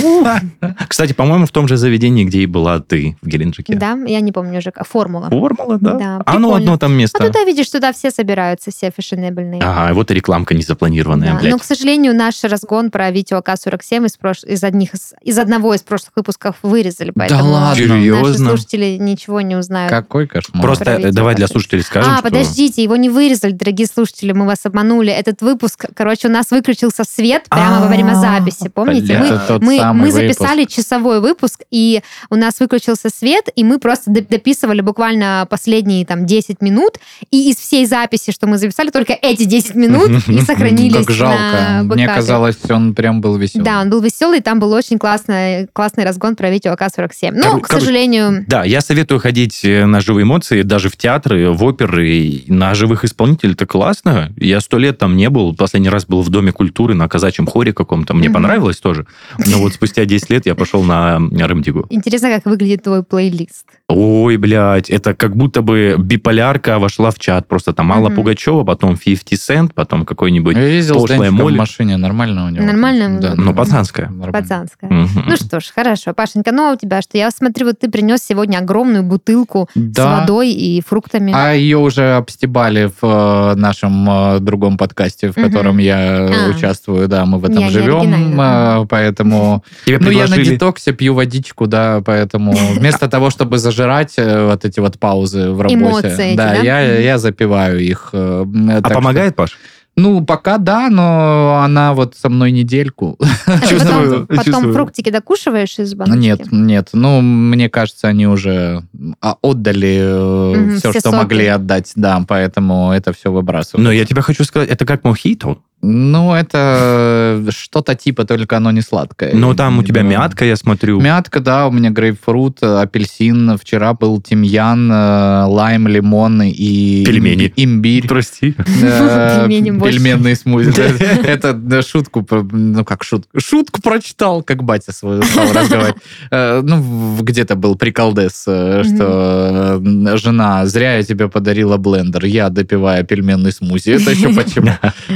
кстати, 0.88 1.12
по-моему, 1.12 1.44
в 1.44 1.50
том 1.50 1.68
же 1.68 1.76
заведении, 1.76 2.24
где 2.24 2.40
и 2.40 2.46
была 2.46 2.80
ты 2.80 3.18
в 3.20 3.26
Геленджике. 3.26 3.74
Да, 3.74 3.98
я 4.06 4.20
не 4.20 4.32
помню 4.32 4.58
уже. 4.60 4.70
как- 4.70 4.86
Формула. 4.86 5.28
Формула, 5.28 5.76
да? 5.78 5.94
Да, 5.94 6.22
а 6.24 6.38
ну, 6.38 6.54
одно 6.54 6.78
там 6.78 6.92
А 6.92 6.94
место. 6.94 7.22
туда, 7.22 7.44
видишь, 7.44 7.68
туда 7.68 7.92
все 7.92 8.10
собираются, 8.10 8.70
все 8.70 8.90
фешенебельные. 8.96 9.60
Ага, 9.62 9.92
вот 9.92 10.10
и 10.10 10.14
рекламка 10.14 10.54
незапланированная, 10.54 11.34
Да, 11.34 11.38
блядь. 11.38 11.52
Но, 11.52 11.58
к 11.58 11.64
сожалению, 11.64 12.14
наш 12.14 12.42
разгон 12.44 12.90
про 12.90 13.10
Витю 13.10 13.36
АК-47 13.36 14.06
из, 14.06 14.16
прош... 14.16 14.42
из, 14.44 14.64
одних... 14.64 14.90
из... 15.22 15.38
одного 15.38 15.74
из 15.74 15.82
прошлых 15.82 16.12
выпусков 16.16 16.56
вырезали, 16.62 17.12
поэтому 17.14 17.50
ладно? 17.50 17.76
Серьезно? 17.76 18.28
наши 18.28 18.38
слушатели 18.38 18.96
ничего 18.98 19.40
не 19.42 19.56
узнают. 19.56 19.90
Какой 19.90 20.26
кошмар. 20.26 20.61
Просто 20.62 20.84
Про 20.84 20.92
э, 20.92 20.96
видео 20.98 21.12
давай 21.12 21.34
для 21.34 21.48
слушателей 21.48 21.82
скажем, 21.82 22.12
а, 22.12 22.18
что... 22.18 22.24
подождите, 22.24 22.82
его 22.82 22.96
не 22.96 23.08
вырезали, 23.08 23.52
дорогие 23.52 23.86
слушатели, 23.86 24.32
мы 24.32 24.46
вас 24.46 24.58
обманули. 24.64 25.10
Этот 25.10 25.42
выпуск, 25.42 25.86
короче, 25.94 26.28
у 26.28 26.30
нас 26.30 26.50
выключился 26.50 27.04
свет 27.04 27.44
прямо 27.48 27.80
во 27.80 27.88
время 27.88 28.12
А, 28.12 28.14
записи, 28.14 28.68
помните? 28.68 29.22
Мы, 29.60 29.60
мы, 29.60 29.92
мы 29.92 30.10
записали 30.10 30.60
выпуск. 30.60 30.76
часовой 30.76 31.20
выпуск, 31.20 31.60
и 31.70 32.02
у 32.30 32.36
нас 32.36 32.60
выключился 32.60 33.08
свет, 33.08 33.48
и 33.54 33.64
мы 33.64 33.78
просто 33.78 34.10
доп- 34.10 34.28
дописывали 34.28 34.80
буквально 34.80 35.46
последние 35.48 36.06
там 36.06 36.26
10 36.26 36.60
минут, 36.62 36.98
и 37.30 37.50
из 37.50 37.56
всей 37.56 37.86
записи, 37.86 38.32
что 38.32 38.46
мы 38.46 38.58
записали, 38.58 38.90
только 38.90 39.12
эти 39.12 39.44
10 39.44 39.74
минут 39.74 40.10
и 40.28 40.40
сохранились 40.40 41.06
Как 41.06 41.14
жалко. 41.14 41.82
Мне 41.82 42.06
казалось, 42.06 42.56
он 42.68 42.94
прям 42.94 43.20
был 43.20 43.36
веселый. 43.36 43.64
Да, 43.64 43.80
он 43.80 43.90
был 43.90 44.00
веселый, 44.00 44.40
там 44.40 44.60
был 44.60 44.72
очень 44.72 44.98
классный, 44.98 45.68
классный 45.72 46.04
разгон 46.04 46.36
про 46.36 46.50
видео 46.50 46.72
АК-47. 46.72 47.32
Ну, 47.32 47.60
к 47.60 47.68
сожалению, 47.68 48.44
Да, 48.46 48.64
я 48.64 48.80
советую 48.80 49.20
ходить 49.20 49.64
э, 49.64 49.86
на 49.86 50.00
живые 50.00 50.24
эмоции, 50.42 50.62
даже 50.62 50.88
в 50.88 50.96
театры, 50.96 51.50
в 51.50 51.62
оперы, 51.64 52.42
на 52.48 52.74
живых 52.74 53.04
исполнителей. 53.04 53.52
Это 53.54 53.66
классно. 53.66 54.32
Я 54.36 54.60
сто 54.60 54.78
лет 54.78 54.98
там 54.98 55.16
не 55.16 55.30
был. 55.30 55.54
Последний 55.54 55.88
раз 55.88 56.06
был 56.06 56.22
в 56.22 56.28
Доме 56.30 56.52
культуры 56.52 56.94
на 56.94 57.08
казачьем 57.08 57.46
хоре 57.46 57.72
каком-то. 57.72 58.14
Мне 58.14 58.28
Мгм. 58.28 58.34
понравилось 58.34 58.78
тоже. 58.78 59.06
Но 59.38 59.58
вот 59.58 59.74
спустя 59.74 60.04
10 60.04 60.30
лет 60.30 60.46
я 60.46 60.54
пошел 60.54 60.82
на 60.82 61.18
Рэмдигу. 61.18 61.86
интересно, 61.90 62.28
как 62.30 62.46
выглядит 62.46 62.82
твой 62.82 63.02
плейлист. 63.02 63.66
Ой, 63.94 64.36
блядь, 64.36 64.90
это 64.90 65.14
как 65.14 65.36
будто 65.36 65.62
бы 65.62 65.96
биполярка 65.98 66.78
вошла 66.78 67.10
в 67.10 67.18
чат. 67.18 67.46
Просто 67.48 67.72
там 67.72 67.92
Алла 67.92 68.08
Мгм. 68.08 68.16
Пугачева, 68.16 68.64
потом 68.64 68.96
50 68.96 69.32
Cent, 69.32 69.70
потом 69.74 70.04
какой-нибудь... 70.04 70.56
Я 70.56 70.66
ездил 70.66 71.00
с 71.06 71.08
Денчиком 71.10 71.36
в 71.46 71.52
машине, 71.52 71.96
нормально 71.96 72.46
у 72.46 72.48
него. 72.48 72.64
Нормально? 72.64 73.20
Да, 73.20 73.30
Ну, 73.30 73.36
нормально. 73.36 73.54
пацанская. 73.54 74.06
Нормально. 74.08 74.32
Пацанская. 74.32 74.90
Мгм. 74.90 75.24
Ну 75.26 75.36
что 75.36 75.60
ж, 75.60 75.64
хорошо. 75.74 76.14
Пашенька, 76.14 76.52
ну 76.52 76.70
а 76.70 76.72
у 76.74 76.76
тебя 76.76 77.02
что? 77.02 77.18
Я 77.18 77.30
смотрю, 77.30 77.66
вот 77.66 77.78
ты 77.80 77.90
принес 77.90 78.22
сегодня 78.24 78.58
огромную 78.58 79.02
бутылку 79.02 79.68
с 79.74 79.78
Да. 79.80 80.20
водой 80.20 80.50
и 80.50 80.80
фруктами. 80.86 81.32
А 81.34 81.52
ее 81.52 81.78
уже 81.78 82.16
обстебали 82.16 82.90
в 83.00 83.04
э, 83.06 83.54
нашем 83.56 84.08
э, 84.08 84.38
другом 84.40 84.76
подкасте, 84.76 85.30
в 85.32 85.36
Мгм. 85.36 85.50
котором 85.50 85.78
я 85.78 85.98
э, 86.00 86.46
А. 86.46 86.50
участвую. 86.50 87.08
Да, 87.08 87.24
мы 87.26 87.38
в 87.38 87.44
этом 87.44 87.58
не 87.58 87.70
живем, 87.70 88.40
э, 88.40 88.86
поэтому... 88.88 89.64
Тебе 89.86 89.98
Ну, 89.98 90.10
я 90.10 90.26
на 90.28 90.38
детоксе 90.38 90.92
пью 90.92 91.14
водичку, 91.14 91.66
да, 91.66 92.00
поэтому 92.04 92.52
вместо 92.74 93.08
того, 93.08 93.30
чтобы 93.30 93.58
зажирать 93.58 93.81
э, 94.18 94.46
вот 94.46 94.64
эти 94.64 94.80
вот 94.80 94.98
паузы 94.98 95.50
в 95.50 95.60
работе, 95.60 95.74
Эмоции 95.80 96.30
эти, 96.30 96.36
да, 96.36 96.48
да? 96.50 96.54
я, 96.56 96.80
я 96.98 97.18
запиваю 97.18 97.80
их. 97.80 98.10
э, 98.12 98.44
А 98.70 98.74
так 98.82 98.86
что- 98.86 98.94
помогает, 98.94 99.36
Паш? 99.36 99.58
Ну, 99.94 100.24
пока 100.24 100.56
да, 100.56 100.88
но 100.88 101.60
она 101.62 101.92
вот 101.92 102.16
со 102.16 102.30
мной 102.30 102.50
недельку. 102.50 103.18
Ты 103.44 103.68
чувствую, 103.68 104.26
потом, 104.26 104.26
потом 104.28 104.44
чувствую. 104.44 104.72
фруктики 104.74 105.10
докушиваешь 105.10 105.78
из 105.78 105.94
баночки? 105.94 106.18
Нет, 106.18 106.40
нет. 106.50 106.88
Ну, 106.94 107.20
мне 107.20 107.68
кажется, 107.68 108.08
они 108.08 108.26
уже 108.26 108.84
а, 109.20 109.36
отдали 109.42 110.56
Мгм, 110.56 110.78
все, 110.78 110.90
все 110.92 111.00
что 111.00 111.10
соки. 111.10 111.16
могли 111.22 111.46
отдать, 111.46 111.92
да, 111.94 112.24
поэтому 112.26 112.90
это 112.92 113.12
все 113.12 113.30
выбрасываю. 113.30 113.84
Но 113.84 113.92
я 113.92 114.06
тебе 114.06 114.22
хочу 114.22 114.44
сказать, 114.44 114.70
это 114.70 114.86
как 114.86 115.04
мохито. 115.04 115.58
Ну, 115.84 116.32
это 116.32 117.44
что-то 117.50 117.96
типа, 117.96 118.24
только 118.24 118.56
оно 118.58 118.70
не 118.70 118.82
сладкое. 118.82 119.32
Но 119.34 119.52
там 119.54 119.78
у 119.80 119.82
тебя 119.82 120.02
думаю. 120.02 120.20
мятка, 120.20 120.44
я 120.44 120.54
смотрю. 120.54 121.00
Мятка, 121.00 121.40
да, 121.40 121.66
у 121.66 121.72
меня 121.72 121.90
грейпфрут, 121.90 122.58
э, 122.62 122.80
апельсин, 122.82 123.58
вчера 123.58 123.92
был 123.92 124.20
тимьян, 124.20 124.90
э, 124.92 125.44
лайм, 125.46 125.88
лимон 125.88 126.42
и... 126.42 127.04
Пельмени. 127.04 127.52
Имбирь. 127.56 128.06
Прости. 128.06 128.54
Э, 128.80 129.40
Пельмени 129.48 129.72
больше. 129.72 129.98
Пельменные 129.98 130.36
смузи. 130.36 130.72
Это 131.26 131.82
шутку, 131.82 132.24
ну 132.52 132.84
как 132.84 133.02
шутку, 133.02 133.40
шутку 133.40 133.82
прочитал, 133.82 134.42
как 134.44 134.62
батя 134.62 134.92
свою 134.92 135.22
стал 135.24 135.52
разговаривать. 135.52 135.96
Э, 136.30 136.60
Ну, 136.62 137.16
где-то 137.20 137.56
был 137.56 137.74
приколдес, 137.74 138.44
э, 138.46 138.84
что 138.84 139.80
э, 139.84 140.16
жена, 140.16 140.64
зря 140.66 140.96
я 140.98 141.02
тебе 141.02 141.28
подарила 141.28 141.76
блендер, 141.76 142.24
я 142.24 142.50
допиваю 142.50 143.04
пельменный 143.04 143.50
смузи. 143.50 143.90
Это 143.90 144.12
еще 144.12 144.32
почему? 144.32 144.70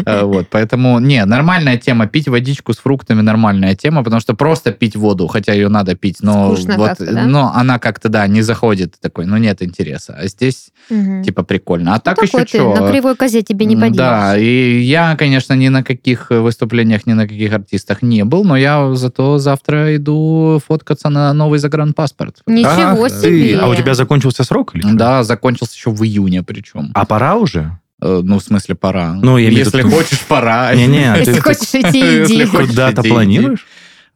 Э, 0.05 0.23
Вот, 0.25 0.49
поэтому, 0.57 0.99
не, 1.01 1.23
нормальная 1.27 1.77
тема. 1.77 2.07
Пить 2.07 2.29
водичку 2.29 2.73
с 2.73 2.79
фруктами 2.79 3.21
нормальная 3.21 3.75
тема, 3.75 4.03
потому 4.03 4.21
что 4.21 4.35
просто 4.35 4.73
пить 4.73 4.97
воду, 4.97 5.27
хотя 5.27 5.53
ее 5.53 5.69
надо 5.69 5.95
пить, 5.95 6.19
но 6.23 6.55
Скучно 6.55 6.77
вот, 6.79 6.89
как-то, 6.89 7.13
да? 7.13 7.27
но 7.27 7.53
она 7.55 7.79
как-то, 7.79 8.09
да, 8.09 8.27
не 8.27 8.41
заходит 8.43 8.95
такой, 9.01 9.27
ну 9.27 9.37
нет 9.37 9.61
интереса. 9.63 10.17
А 10.19 10.27
здесь, 10.29 10.71
Мгм. 10.91 11.23
типа, 11.25 11.43
прикольно. 11.43 11.91
А 11.93 11.95
Ну, 11.97 12.01
так 12.03 12.23
еще 12.23 12.39
ты, 12.45 12.47
что? 12.59 12.75
на 12.75 12.91
кривой 12.91 13.17
козе 13.17 13.43
тебе 13.43 13.67
не 13.67 13.75
М, 13.75 13.81
поделаешь. 13.83 13.97
Да, 13.97 14.39
и 14.39 14.81
я, 14.81 15.15
конечно, 15.17 15.53
ни 15.55 15.69
на 15.69 15.83
каких 15.83 16.31
выступлениях, 16.31 17.07
ни 17.07 17.13
на 17.13 17.29
каких 17.29 17.53
артистах 17.53 18.01
не 18.03 18.25
был, 18.25 18.45
но 18.45 18.57
я 18.57 18.95
зато 18.95 19.37
завтра 19.39 19.95
иду 19.97 20.59
фоткаться 20.67 21.11
на 21.11 21.33
новый 21.35 21.59
загранпаспорт. 21.59 22.37
Ничего 22.47 23.05
Ах 23.05 23.11
ты. 23.13 23.21
себе. 23.21 23.59
А 23.59 23.69
у 23.69 23.75
тебя 23.75 23.95
закончился 23.95 24.43
срок? 24.45 24.75
Или 24.75 24.83
что? 24.83 24.95
Да, 24.97 25.23
закончился 25.25 25.75
еще 25.75 25.91
в 25.91 26.03
июне 26.03 26.43
причем. 26.43 26.91
А 26.95 27.05
пора 27.05 27.35
уже? 27.37 27.79
Э, 28.03 28.21
Ну, 28.25 28.39
в 28.39 28.43
смысле, 28.43 28.75
пора. 28.75 29.15
Ну, 29.15 29.39
я 29.39 29.49
Если 29.49 29.79
виду- 29.79 29.91
хочешь, 29.91 30.21
пора. 30.21 30.75
Не-не, 30.75 31.15
Если 31.19 31.33
ты- 31.35 31.41
хочешь 31.41 31.63
идти, 31.75 31.99
Если 32.21 32.35
иди. 32.35 32.45
хочешь. 32.45 32.69
Куда-то 32.71 33.01
иди, 33.01 33.09
планируешь? 33.11 33.67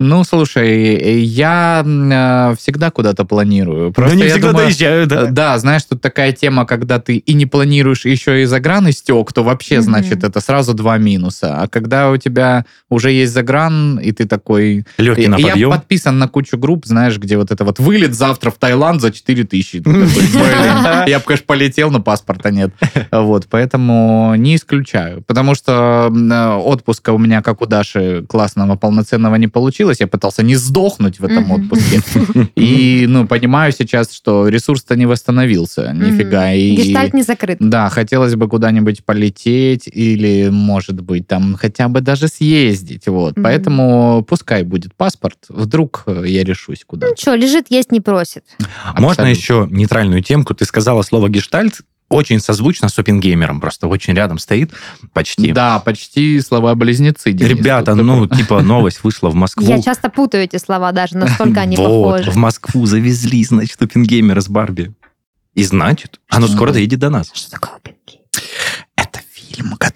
Ну, 0.03 0.25
слушай, 0.25 1.21
я 1.21 1.85
э, 1.85 2.55
всегда 2.59 2.91
куда-то 2.91 3.27
планирую. 3.27 3.93
Просто 3.93 4.15
Да 4.15 4.17
не 4.17 4.23
я 4.29 4.31
всегда 4.33 4.49
думаю, 4.49 4.67
доезжаю, 4.69 5.03
э, 5.03 5.07
да. 5.07 5.27
Да, 5.27 5.59
знаешь, 5.59 5.85
тут 5.85 6.01
такая 6.01 6.33
тема, 6.33 6.65
когда 6.65 6.99
ты 6.99 7.17
и 7.19 7.35
не 7.35 7.45
планируешь 7.45 8.07
еще 8.07 8.43
и 8.43 8.47
загран 8.47 8.89
истек, 8.89 9.31
то 9.35 9.43
вообще, 9.45 9.75
Мгм. 9.77 9.83
значит, 9.85 10.25
это 10.25 10.41
сразу 10.41 10.73
два 10.73 10.97
минуса. 10.97 11.61
А 11.61 11.69
когда 11.69 12.11
у 12.11 12.17
тебя 12.17 12.65
уже 12.89 13.13
есть 13.13 13.35
загран, 13.35 13.99
и 13.99 14.11
ты 14.13 14.27
такой... 14.27 14.87
Легкий 14.97 15.27
на 15.29 15.37
Я 15.37 15.49
подъем. 15.49 15.71
подписан 15.71 16.19
на 16.19 16.29
кучу 16.29 16.57
групп, 16.57 16.87
знаешь, 16.87 17.19
где 17.19 17.37
вот 17.37 17.51
это 17.51 17.63
вот 17.67 17.79
вылет 17.79 18.15
завтра 18.15 18.51
в 18.51 18.55
Таиланд 18.55 19.03
за 19.03 19.13
4 19.13 19.45
тысячи. 19.45 19.77
«Блин, 19.85 21.05
Я 21.09 21.19
бы, 21.19 21.25
конечно, 21.27 21.45
полетел, 21.47 21.91
но 21.91 22.01
паспорта 22.01 22.51
нет. 22.51 22.71
Вот, 23.13 23.49
поэтому 23.51 24.35
не 24.37 24.57
исключаю. 24.57 25.23
Потому 25.27 25.55
что 25.55 26.11
э, 26.11 26.55
отпуска 26.55 27.13
у 27.13 27.19
меня, 27.19 27.43
как 27.43 27.61
у 27.61 27.67
Даши, 27.67 28.25
классного, 28.27 28.77
полноценного 28.77 29.35
не 29.37 29.47
получилось. 29.49 29.90
Я 29.99 30.07
пытался 30.07 30.43
не 30.43 30.57
сдохнуть 30.57 31.19
в 31.19 31.25
этом 31.25 31.51
отпуске. 31.51 32.01
И, 32.55 33.07
ну, 33.09 33.27
понимаю 33.27 33.73
сейчас, 33.73 34.13
что 34.13 34.47
ресурс-то 34.49 34.95
не 34.95 35.07
восстановился. 35.07 35.93
Нифига. 35.93 36.55
Гештальт 36.55 37.15
не 37.15 37.23
закрыт. 37.23 37.57
да, 37.61 37.89
хотелось 37.89 38.35
бы 38.35 38.49
куда-нибудь 38.49 39.05
полететь 39.05 39.89
или, 39.89 40.51
может 40.51 41.01
быть, 41.01 41.27
там 41.27 41.57
хотя 41.57 41.89
бы 41.89 42.01
даже 42.01 42.29
съездить. 42.29 43.09
Вот. 43.09 43.35
Поэтому 43.43 44.25
пускай 44.29 44.63
будет 44.63 44.95
паспорт. 44.95 45.39
Вдруг 45.49 46.05
э, 46.07 46.25
я 46.27 46.45
решусь 46.45 46.85
куда 46.87 47.09
Ну 47.09 47.15
что, 47.17 47.35
лежит, 47.35 47.67
есть, 47.71 47.93
не 47.93 48.01
просит. 48.01 48.45
Можно 48.99 49.27
еще 49.27 49.67
нейтральную 49.71 50.23
темку? 50.23 50.55
Ты 50.55 50.65
сказала 50.65 51.03
слово 51.03 51.29
гештальт, 51.29 51.81
очень 52.11 52.41
созвучно 52.41 52.89
с 52.89 52.99
опенгеймером, 52.99 53.61
просто 53.61 53.87
очень 53.87 54.15
рядом 54.15 54.39
стоит, 54.39 54.73
почти. 55.13 55.53
Да, 55.53 55.79
почти 55.79 56.41
слова-близнецы. 56.41 57.33
Денис. 57.33 57.49
Ребята, 57.49 57.95
ну, 57.95 58.27
такой- 58.27 58.39
типа, 58.39 58.61
новость 58.63 59.03
вышла 59.05 59.31
в 59.31 59.35
Москву. 59.35 59.65
Я 59.67 59.81
часто 59.81 60.11
путаю 60.11 60.45
эти 60.45 60.57
слова 60.57 60.93
даже, 60.93 61.17
настолько 61.17 61.61
они 61.61 61.77
вот, 61.77 61.87
похожи. 61.87 62.31
в 62.33 62.37
Москву 62.37 62.85
завезли, 62.85 63.45
значит, 63.45 63.81
опенгеймера 63.81 64.41
с 64.41 64.49
Барби. 64.49 64.93
И 65.55 65.65
значит, 65.65 66.21
оно 66.29 66.49
скоро 66.49 66.73
доедет 66.73 66.99
до 66.99 67.11
нас. 67.11 67.31
Что 67.33 67.53
такое 67.53 67.77
опенки? 67.77 68.20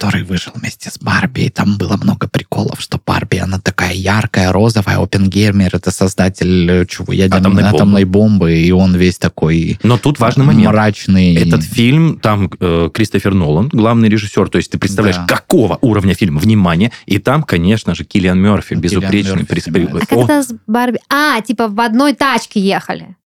Который 0.05 0.25
вышел 0.25 0.53
вместе 0.55 0.91
с 0.91 0.99
Барби, 0.99 1.43
и 1.43 1.51
там 1.51 1.77
было 1.79 1.97
много 1.97 2.29
приколов, 2.29 2.81
что 2.81 3.01
Барби, 3.05 3.39
она 3.39 3.59
такая 3.59 3.95
яркая, 3.95 4.53
розовая, 4.53 4.99
Опенгеймер, 4.99 5.75
это 5.75 5.91
создатель 5.91 6.71
э, 6.71 6.87
чего, 6.87 7.13
ядерной 7.13 7.41
Атомной 7.41 7.63
атомной, 7.65 8.05
бомбы, 8.05 8.55
и 8.59 8.71
он 8.71 8.95
весь 8.97 9.19
такой 9.19 9.79
Но 9.83 9.97
тут 9.97 10.19
важный 10.21 10.45
момент. 10.45 10.69
мрачный. 10.73 11.35
Этот 11.35 11.63
фильм, 11.63 12.19
там 12.19 12.51
э, 12.61 12.91
Кристофер 12.93 13.35
Нолан, 13.35 13.69
главный 13.69 14.09
режиссер, 14.09 14.49
то 14.49 14.59
есть 14.59 14.71
ты 14.71 14.79
представляешь, 14.79 15.17
Да. 15.17 15.27
какого 15.27 15.79
уровня 15.81 16.15
фильм, 16.15 16.39
внимание, 16.39 16.93
и 17.07 17.19
там, 17.19 17.43
конечно 17.43 17.95
же, 17.95 18.05
Киллиан 18.05 18.39
Мерфи, 18.39 18.75
безупречный. 18.75 19.47
Мерфи. 19.49 20.03
А 20.03 20.07
как 20.07 20.19
это 20.19 20.43
с 20.43 20.55
Барби? 20.67 20.99
А, 21.09 21.41
типа 21.41 21.69
в 21.69 21.81
одной 21.81 22.13
тачке 22.15 22.61
ехали. 22.61 23.17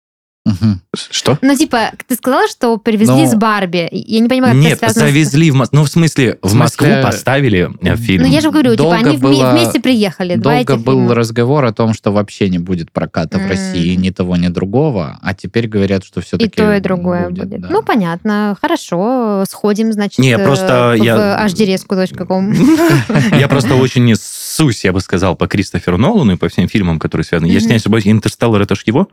Мгм. 0.49 0.81
Что? 1.11 1.39
Ну, 1.43 1.55
типа, 1.57 1.93
ты 2.07 2.15
сказала, 2.17 2.49
что 2.49 2.77
привезли 2.79 3.15
Ну, 3.25 3.27
с 3.31 3.35
Барби. 3.35 3.89
Я 3.93 4.21
не 4.21 4.29
понимаю, 4.29 4.55
как 4.55 4.63
Нет, 4.63 4.73
это 4.73 4.91
связано 4.93 5.07
с- 5.07 5.09
завезли 5.13 5.51
в 5.51 5.55
Москву. 5.55 5.79
Ну, 5.79 5.85
в 5.85 5.89
смысле, 5.89 6.39
в 6.43 6.47
В 6.47 6.51
смысле, 6.51 6.59
Москву 6.59 6.89
поставили 7.03 7.71
э, 7.83 7.97
фильм. 7.97 8.23
Ну, 8.23 8.29
я 8.29 8.41
же 8.41 8.51
говорю, 8.51 8.71
типа, 8.73 8.83
Долго 8.85 8.97
они 8.97 9.17
вме- 9.17 9.21
было- 9.21 9.51
вместе 9.53 9.81
приехали. 9.81 10.37
Долго 10.37 10.77
был 10.77 10.95
фильма. 11.01 11.15
разговор 11.15 11.65
о 11.65 11.73
том, 11.73 11.95
что 11.95 12.11
вообще 12.13 12.49
не 12.49 12.59
будет 12.59 12.91
проката 12.93 13.39
в 13.39 13.43
М. 13.43 13.49
России 13.49 13.95
ни 13.95 14.11
того, 14.11 14.37
ни 14.37 14.49
другого, 14.49 15.19
а 15.23 15.35
теперь 15.35 15.69
говорят, 15.69 16.05
что 16.05 16.21
все-таки 16.21 16.47
И 16.47 16.51
то, 16.51 16.73
и 16.75 16.81
другое 16.81 17.29
будет. 17.31 17.61
да. 17.61 17.69
Ну, 17.71 17.83
понятно. 17.83 18.57
Хорошо. 18.61 19.45
Сходим, 19.49 19.93
значит, 19.93 20.19
Не, 20.19 20.33
э, 20.33 20.45
просто 20.45 20.95
в 20.99 21.03
я- 21.03 21.47
hdresku.com. 21.47 22.53
Я 23.39 23.49
просто 23.49 23.75
очень 23.75 24.05
не 24.05 24.15
ссусь, 24.15 24.85
я 24.85 24.93
бы 24.93 25.01
сказал, 25.01 25.37
по 25.37 25.47
Кристоферу 25.47 25.99
Нолану 25.99 26.33
и 26.33 26.37
по 26.37 26.49
всем 26.49 26.69
фильмам, 26.69 26.99
которые 26.99 27.25
связаны. 27.25 27.51
Если 27.51 27.69
не 27.69 27.77
ошибаюсь, 27.77 28.07
«Интерстеллар» 28.07 28.63
это 28.63 28.75
ж 28.75 28.83
его? 28.87 29.09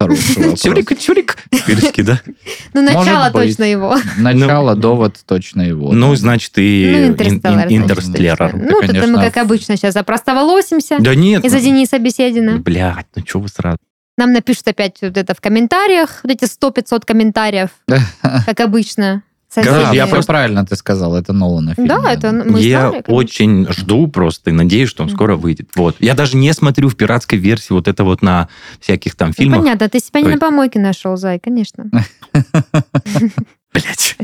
Хороший 0.00 0.36
вопрос. 0.36 0.60
Чурик, 0.62 0.98
чурик. 0.98 1.36
Перечки, 1.66 2.00
да? 2.00 2.20
Ну, 2.72 2.82
начало 2.82 3.30
точно 3.30 3.64
его. 3.64 3.96
Начало, 4.16 4.74
довод 4.74 5.16
точно 5.26 5.62
его. 5.62 5.92
Ну, 5.92 6.14
значит, 6.14 6.52
и 6.56 6.90
Ну, 6.90 6.98
ин- 6.98 7.66
«Интерстеллар». 7.68 8.48
Это, 8.48 8.56
Ну, 8.56 8.80
тут 8.80 9.08
мы, 9.08 9.20
как 9.20 9.36
обычно, 9.36 9.76
сейчас 9.76 9.94
запростоволосимся 9.94 10.96
Да 11.00 11.14
нет. 11.14 11.44
из-за 11.44 11.58
ну, 11.58 11.64
Дениса 11.64 11.98
Беседина. 11.98 12.58
Блядь, 12.58 13.06
ну 13.14 13.22
что 13.26 13.40
вы 13.40 13.48
сразу? 13.48 13.76
Нам 14.16 14.32
напишут 14.32 14.68
опять 14.68 14.98
вот 15.02 15.16
это 15.16 15.34
в 15.34 15.40
комментариях, 15.40 16.20
вот 16.22 16.32
эти 16.32 16.44
100-500 16.44 17.04
комментариев, 17.06 17.70
как 18.46 18.60
обычно. 18.60 19.22
Соседние. 19.52 19.94
я 19.94 20.06
просто- 20.06 20.32
правильно 20.32 20.64
ты 20.64 20.76
сказал, 20.76 21.16
это 21.16 21.32
Нолана 21.32 21.74
фильм. 21.74 21.88
Да, 21.88 22.12
это 22.12 22.30
мы 22.32 22.60
я 22.60 22.80
знали, 22.88 23.02
конечно. 23.02 23.14
очень 23.14 23.66
жду 23.72 24.06
просто 24.06 24.50
и 24.50 24.52
надеюсь, 24.52 24.88
что 24.88 25.02
он 25.02 25.10
скоро 25.10 25.34
выйдет. 25.34 25.70
Вот. 25.74 25.96
Я 25.98 26.14
даже 26.14 26.36
не 26.36 26.52
смотрю 26.52 26.88
в 26.88 26.96
пиратской 26.96 27.38
версии 27.38 27.72
вот 27.72 27.88
это 27.88 28.04
вот 28.04 28.22
на 28.22 28.48
всяких 28.80 29.16
там 29.16 29.28
Ну, 29.28 29.34
фильмах. 29.34 29.58
понятно, 29.60 29.88
ты 29.88 29.98
себя 29.98 30.20
не 30.20 30.26
Ой. 30.28 30.32
на 30.34 30.38
помойке 30.38 30.78
нашел, 30.78 31.16
Зай, 31.16 31.40
конечно. 31.40 31.90
Блять. 33.72 34.16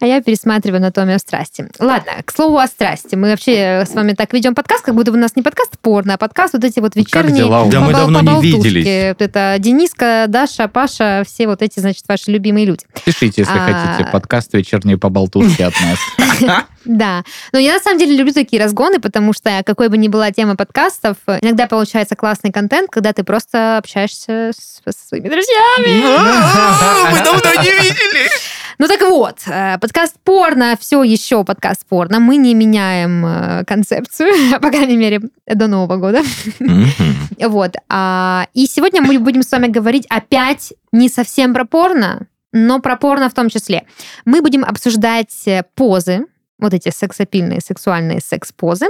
А 0.00 0.06
я 0.06 0.20
пересматриваю 0.20 0.78
«Анатомию 0.78 1.18
страсти». 1.18 1.68
Ладно, 1.78 2.12
к 2.24 2.32
слову 2.32 2.58
о 2.58 2.66
страсти. 2.66 3.14
Мы 3.14 3.30
вообще 3.30 3.84
с 3.86 3.94
вами 3.94 4.12
так 4.12 4.32
ведем 4.32 4.54
подкаст, 4.54 4.84
как 4.84 4.94
будто 4.94 5.10
у 5.12 5.16
нас 5.16 5.34
не 5.36 5.42
подкаст 5.42 5.78
порно, 5.80 6.14
а 6.14 6.18
подкаст 6.18 6.54
вот 6.54 6.64
эти 6.64 6.78
вот 6.80 6.94
Как 6.94 7.04
вечерние 7.04 7.44
дела 7.44 7.62
у 7.62 7.70
Да 7.70 7.80
мы 7.80 7.92
давно 7.92 8.20
не 8.20 8.40
виделись. 8.42 9.08
Вот 9.08 9.22
это 9.22 9.56
Дениска, 9.58 10.26
Даша, 10.28 10.68
Паша, 10.68 11.22
все 11.26 11.46
вот 11.46 11.62
эти, 11.62 11.80
значит, 11.80 12.04
ваши 12.08 12.30
любимые 12.30 12.66
люди. 12.66 12.84
Пишите, 13.04 13.42
если 13.42 13.58
А. 13.58 13.92
хотите, 13.96 14.10
подкаст 14.10 14.52
«Вечерние 14.54 14.98
поболтушки» 14.98 15.62
от 15.62 15.74
нас. 15.80 16.64
Да. 16.84 17.22
Но 17.52 17.58
я 17.58 17.74
на 17.74 17.80
самом 17.80 17.98
деле 17.98 18.16
люблю 18.16 18.32
такие 18.32 18.62
разгоны, 18.62 18.98
потому 18.98 19.34
что 19.34 19.62
какой 19.66 19.88
бы 19.88 19.98
ни 19.98 20.08
была 20.08 20.30
тема 20.30 20.56
подкастов, 20.56 21.16
иногда 21.26 21.66
получается 21.66 22.16
классный 22.16 22.50
контент, 22.50 22.88
когда 22.90 23.12
ты 23.12 23.24
просто 23.24 23.76
общаешься 23.76 24.52
с- 24.56 24.80
со 24.86 24.98
своими 25.08 25.28
друзьями. 25.28 26.00
Мы 27.12 27.18
давно 27.24 27.62
не 27.62 27.70
видели. 27.82 28.28
Ну 28.80 28.86
так 28.86 29.00
вот, 29.00 29.40
э, 29.48 29.76
подкаст 29.80 30.16
порно, 30.22 30.76
все 30.78 31.02
еще 31.02 31.42
подкаст 31.42 31.84
порно. 31.88 32.20
Мы 32.20 32.36
не 32.36 32.54
меняем 32.54 33.26
э, 33.26 33.64
концепцию, 33.64 34.32
по 34.60 34.70
крайней 34.70 34.96
мере, 34.96 35.20
до 35.46 35.66
Нового 35.66 35.96
года. 35.96 36.22
Вот. 37.48 37.74
а, 37.88 38.46
И 38.54 38.66
сегодня 38.66 39.00
мы 39.00 39.18
будем 39.20 39.42
с 39.42 39.52
вами 39.52 39.68
говорить 39.68 40.06
опять 40.08 40.72
не 40.92 41.08
совсем 41.08 41.54
про 41.54 41.64
порно, 41.64 42.26
но 42.52 42.80
про 42.80 42.96
порно 42.96 43.28
в 43.30 43.34
том 43.34 43.48
числе. 43.48 43.84
Мы 44.24 44.42
будем 44.42 44.64
обсуждать 44.64 45.46
э, 45.46 45.62
позы, 45.74 46.26
вот 46.58 46.74
эти 46.74 46.90
сексапильные, 46.90 47.60
сексуальные 47.60 48.20
секс-позы, 48.20 48.86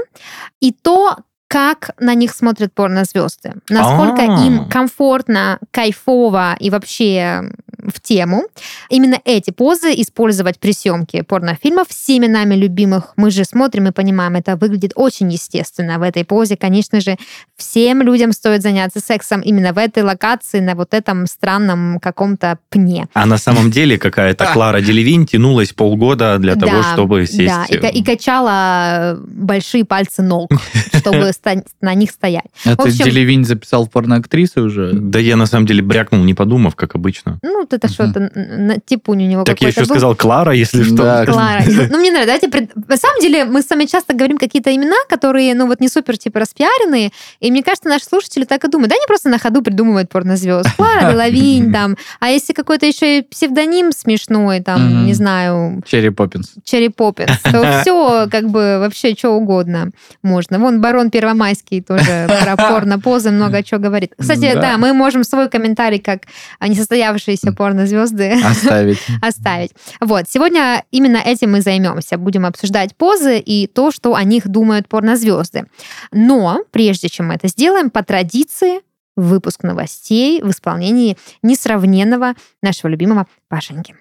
и 0.60 0.72
то, 0.72 1.16
как 1.46 1.90
на 1.98 2.14
них 2.14 2.34
смотрят 2.34 2.72
порнозвезды. 2.74 3.54
Насколько 3.70 4.22
А. 4.22 4.46
им 4.46 4.68
комфортно, 4.68 5.58
кайфово 5.70 6.56
и 6.58 6.70
вообще 6.70 7.50
в 7.88 8.00
тему. 8.00 8.44
Именно 8.90 9.20
эти 9.24 9.50
позы 9.50 9.92
использовать 9.96 10.58
при 10.58 10.72
съемке 10.72 11.22
порнофильмов 11.22 11.88
всеми 11.88 12.26
нами 12.26 12.54
любимых. 12.54 13.12
Мы 13.16 13.30
же 13.30 13.44
смотрим 13.44 13.88
и 13.88 13.92
понимаем, 13.92 14.36
это 14.36 14.56
выглядит 14.56 14.92
очень 14.94 15.30
естественно. 15.32 15.98
В 15.98 16.02
этой 16.02 16.24
позе, 16.24 16.56
конечно 16.56 17.00
же, 17.00 17.16
всем 17.56 18.02
людям 18.02 18.32
стоит 18.32 18.62
заняться 18.62 19.00
сексом 19.00 19.40
именно 19.40 19.72
в 19.72 19.78
этой 19.78 20.02
локации, 20.02 20.60
на 20.60 20.74
вот 20.74 20.94
этом 20.94 21.26
странном 21.26 21.98
каком-то 22.00 22.58
пне. 22.68 23.08
А 23.14 23.26
на 23.26 23.38
самом 23.38 23.70
деле 23.70 23.98
какая-то 23.98 24.46
Клара 24.52 24.80
Делевин 24.80 25.26
тянулась 25.26 25.72
полгода 25.72 26.38
для 26.38 26.54
того, 26.56 26.82
чтобы 26.92 27.26
сесть. 27.26 27.46
Да, 27.46 27.64
и, 27.68 27.98
и 27.98 28.04
качала 28.04 29.14
э, 29.14 29.16
большие 29.26 29.84
пальцы 29.84 30.22
ног, 30.22 30.50
чтобы 30.94 31.32
на 31.80 31.94
них 31.94 32.10
стоять. 32.10 32.46
А 32.64 32.76
ты 32.76 32.90
Делевинь 32.90 33.44
записал 33.44 33.86
в 33.86 33.90
порноактрису 33.90 34.64
уже? 34.64 34.92
Да 34.92 35.18
я 35.18 35.36
на 35.36 35.46
самом 35.46 35.66
деле 35.66 35.82
брякнул, 35.82 36.22
не 36.22 36.34
подумав, 36.34 36.76
как 36.76 36.94
обычно. 36.94 37.38
Ну, 37.42 37.60
вот 37.60 37.72
это 37.78 37.88
что-то, 37.88 38.30
на 38.34 38.76
у 39.06 39.14
него 39.14 39.44
Так 39.44 39.60
я 39.62 39.68
еще 39.68 39.80
был. 39.80 39.86
сказал 39.86 40.14
Клара, 40.14 40.52
если 40.52 40.82
что. 40.82 40.96
Да. 40.96 41.26
Клара. 41.26 41.62
Ну, 41.90 41.98
мне 41.98 42.10
нравится. 42.10 42.26
Давайте 42.26 42.48
пред- 42.48 42.88
На 42.88 42.96
самом 42.96 43.20
деле, 43.20 43.44
мы 43.44 43.62
с 43.62 43.70
вами 43.70 43.86
часто 43.86 44.14
говорим 44.14 44.36
какие-то 44.38 44.74
имена, 44.74 44.96
которые, 45.08 45.54
ну, 45.54 45.66
вот 45.66 45.80
не 45.80 45.88
супер, 45.88 46.18
типа, 46.18 46.40
распиаренные. 46.40 47.10
И 47.40 47.50
мне 47.50 47.62
кажется, 47.62 47.88
наши 47.88 48.04
слушатели 48.04 48.44
так 48.44 48.64
и 48.64 48.68
думают. 48.68 48.90
Да, 48.90 48.96
они 48.96 49.06
просто 49.06 49.28
на 49.28 49.38
ходу 49.38 49.62
придумывают 49.62 50.08
порнозвезд. 50.10 50.68
Клара 50.76 51.10
Делавинь, 51.12 51.72
там. 51.72 51.96
А 52.20 52.28
если 52.28 52.52
какой-то 52.52 52.86
еще 52.86 53.18
и 53.18 53.22
псевдоним 53.22 53.92
смешной, 53.92 54.60
там, 54.60 55.06
не 55.06 55.14
знаю, 55.14 55.82
Черри 55.86 56.10
Поппинс. 56.10 56.52
Черри 56.64 56.88
Поппинс, 56.88 57.38
то 57.42 57.80
все, 57.80 58.28
как 58.30 58.48
бы, 58.48 58.78
вообще, 58.80 59.14
что 59.14 59.30
угодно 59.30 59.90
можно. 60.22 60.58
Вон 60.58 60.80
барон 60.80 61.10
Первомайский 61.10 61.80
тоже 61.80 62.28
про 62.44 62.56
порно-позы 62.56 63.30
много 63.30 63.62
чего 63.62 63.80
говорит. 63.80 64.12
Кстати, 64.18 64.52
Да. 64.54 64.76
мы 64.78 64.92
можем 64.92 65.24
свой 65.24 65.48
комментарий, 65.48 65.98
как 65.98 66.22
несостоявшиеся 66.60 67.52
порнозвезды, 67.68 68.40
Оставить. 68.42 68.98
оставить. 69.22 69.72
Вот, 70.00 70.24
сегодня 70.28 70.84
именно 70.90 71.18
этим 71.18 71.52
мы 71.52 71.60
займемся. 71.60 72.16
Будем 72.16 72.46
обсуждать 72.46 72.96
позы 72.96 73.38
и 73.38 73.66
то, 73.66 73.90
что 73.90 74.14
о 74.14 74.24
них 74.24 74.48
думают 74.48 74.88
порнозвезды. 74.88 75.66
Но 76.10 76.60
прежде 76.70 77.08
чем 77.08 77.28
мы 77.28 77.34
это 77.34 77.48
сделаем, 77.48 77.90
по 77.90 78.02
традиции 78.02 78.80
выпуск 79.16 79.64
новостей 79.64 80.40
в 80.42 80.50
исполнении 80.50 81.18
несравненного 81.42 82.34
нашего 82.62 82.90
любимого 82.90 83.26
Пашеньки. 83.48 83.94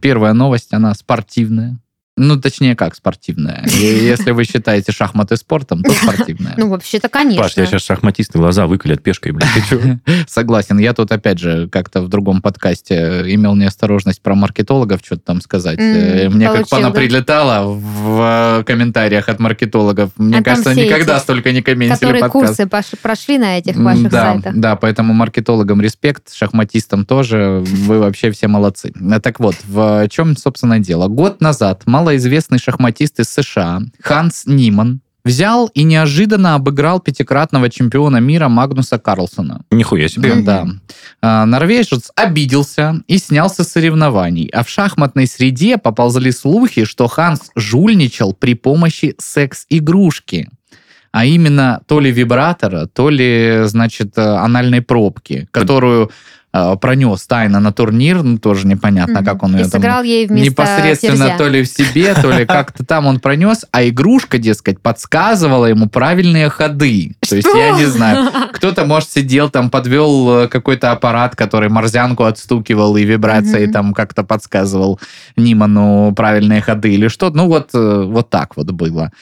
Первая 0.00 0.32
новость, 0.32 0.72
она 0.72 0.94
спортивная. 0.94 1.76
Ну, 2.16 2.38
точнее, 2.38 2.76
как 2.76 2.94
спортивная. 2.94 3.64
И 3.66 3.80
Если 3.80 4.32
вы 4.32 4.44
считаете 4.44 4.92
шахматы 4.92 5.36
спортом, 5.36 5.82
то 5.82 5.92
спортивная. 5.92 6.54
Ну, 6.56 6.68
вообще-то, 6.68 7.08
конечно. 7.08 7.42
Паш, 7.42 7.56
я 7.56 7.64
сейчас 7.66 7.82
шахматисты 7.82 8.38
глаза 8.38 8.66
выколят 8.66 9.02
пешкой, 9.02 9.34
чё? 9.68 9.80
Согласен. 10.28 10.78
Я 10.78 10.92
тут, 10.92 11.12
опять 11.12 11.38
же, 11.38 11.68
как-то 11.68 12.02
в 12.02 12.08
другом 12.08 12.42
подкасте 12.42 13.22
имел 13.26 13.54
неосторожность 13.54 14.20
про 14.22 14.34
маркетологов 14.34 15.00
что-то 15.02 15.22
там 15.22 15.40
сказать. 15.40 15.78
Э, 15.78 16.28
Мне 16.28 16.48
как 16.48 16.66
да? 16.68 16.90
прилетало 16.90 17.72
в 17.72 18.58
э, 18.60 18.64
комментариях 18.64 19.28
от 19.28 19.38
маркетологов. 19.38 20.10
Мне 20.16 20.42
кажется, 20.42 20.74
никогда 20.74 21.20
столько 21.20 21.52
не 21.52 21.62
комментили 21.62 21.94
Которые 21.94 22.20
подкаст. 22.20 22.46
курсы 22.48 22.62
пош- 22.64 22.98
прошли 23.00 23.38
на 23.38 23.58
этих 23.58 23.76
ваших 23.76 24.10
да, 24.10 24.32
сайтах. 24.34 24.54
Да, 24.56 24.76
поэтому 24.76 25.14
маркетологам 25.14 25.80
респект, 25.80 26.34
шахматистам 26.34 27.06
тоже. 27.06 27.62
Вы 27.64 27.98
вообще 28.00 28.30
все 28.30 28.48
молодцы. 28.48 28.92
Э, 29.00 29.20
Так 29.20 29.40
вот, 29.40 29.54
в 29.64 30.06
чем, 30.08 30.36
собственно, 30.36 30.80
дело? 30.80 31.08
Год 31.08 31.40
назад 31.40 31.82
малоизвестный 32.10 32.58
шахматист 32.58 33.20
из 33.20 33.28
США 33.28 33.82
Ханс 34.02 34.42
Ниман 34.44 35.00
взял 35.24 35.68
и 35.68 35.84
неожиданно 35.84 36.56
обыграл 36.56 36.98
пятикратного 36.98 37.70
чемпиона 37.70 38.16
мира 38.16 38.48
Магнуса 38.48 38.98
Карлсона. 38.98 39.62
Нихуя 39.70 40.08
себе. 40.08 40.34
Да. 40.42 40.66
А, 41.22 41.46
Норвежец 41.46 42.10
обиделся 42.16 43.00
и 43.06 43.18
снялся 43.18 43.62
с 43.62 43.68
соревнований. 43.68 44.48
А 44.52 44.64
в 44.64 44.68
шахматной 44.68 45.28
среде 45.28 45.78
поползли 45.78 46.32
слухи, 46.32 46.84
что 46.84 47.06
Ханс 47.06 47.52
жульничал 47.54 48.32
при 48.32 48.54
помощи 48.54 49.14
секс-игрушки. 49.18 50.48
А 51.12 51.24
именно 51.24 51.80
то 51.86 52.00
ли 52.00 52.10
вибратора, 52.10 52.86
то 52.86 53.08
ли, 53.08 53.60
значит, 53.64 54.16
э, 54.16 54.22
анальной 54.22 54.80
пробки, 54.80 55.48
которую 55.52 56.10
э, 56.52 56.76
пронес 56.80 57.26
тайно 57.26 57.60
на 57.60 57.72
турнир, 57.72 58.22
ну, 58.22 58.38
тоже 58.38 58.66
непонятно, 58.66 59.20
Мгм. 59.20 59.24
как 59.24 59.42
он 59.42 59.54
И 59.54 59.58
ее 59.58 59.62
там 59.64 59.70
сыграл 59.80 60.02
ей 60.02 60.26
вместо 60.26 60.50
непосредственно 60.50 61.16
ферзя. 61.28 61.38
то 61.38 61.48
ли 61.48 61.62
в 61.62 61.68
себе, 61.68 62.14
то 62.14 62.30
ли 62.30 62.44
как-то 62.46 62.84
там 62.84 63.06
он 63.06 63.20
пронес, 63.20 63.64
а 63.70 63.86
игрушка, 63.88 64.38
дескать, 64.38 64.80
подсказывала 64.80 65.66
ему 65.66 65.88
правильные 65.88 66.48
ходы. 66.48 67.14
То 67.28 67.36
есть 67.36 67.48
я 67.54 67.70
не 67.78 67.86
знаю. 67.86 68.30
Кто-то, 68.52 68.84
может, 68.84 69.10
сидел 69.10 69.48
там, 69.50 69.70
подвел 69.70 70.44
э, 70.44 70.48
какой-то 70.48 70.92
аппарат, 70.92 71.36
который 71.36 71.68
морзянку 71.68 72.24
отстукивал 72.24 72.96
и 72.96 73.04
вибрацией 73.04 73.64
Мгм. 73.66 73.72
там 73.72 73.94
как-то 73.94 74.24
подсказывал 74.24 74.98
Ниману 75.36 76.12
правильные 76.16 76.60
ходы 76.60 76.92
или 76.94 77.08
что. 77.08 77.30
Ну 77.30 77.46
вот, 77.46 77.70
э, 77.74 78.02
вот 78.06 78.30
так 78.30 78.56
вот 78.56 78.70
было. 78.72 79.12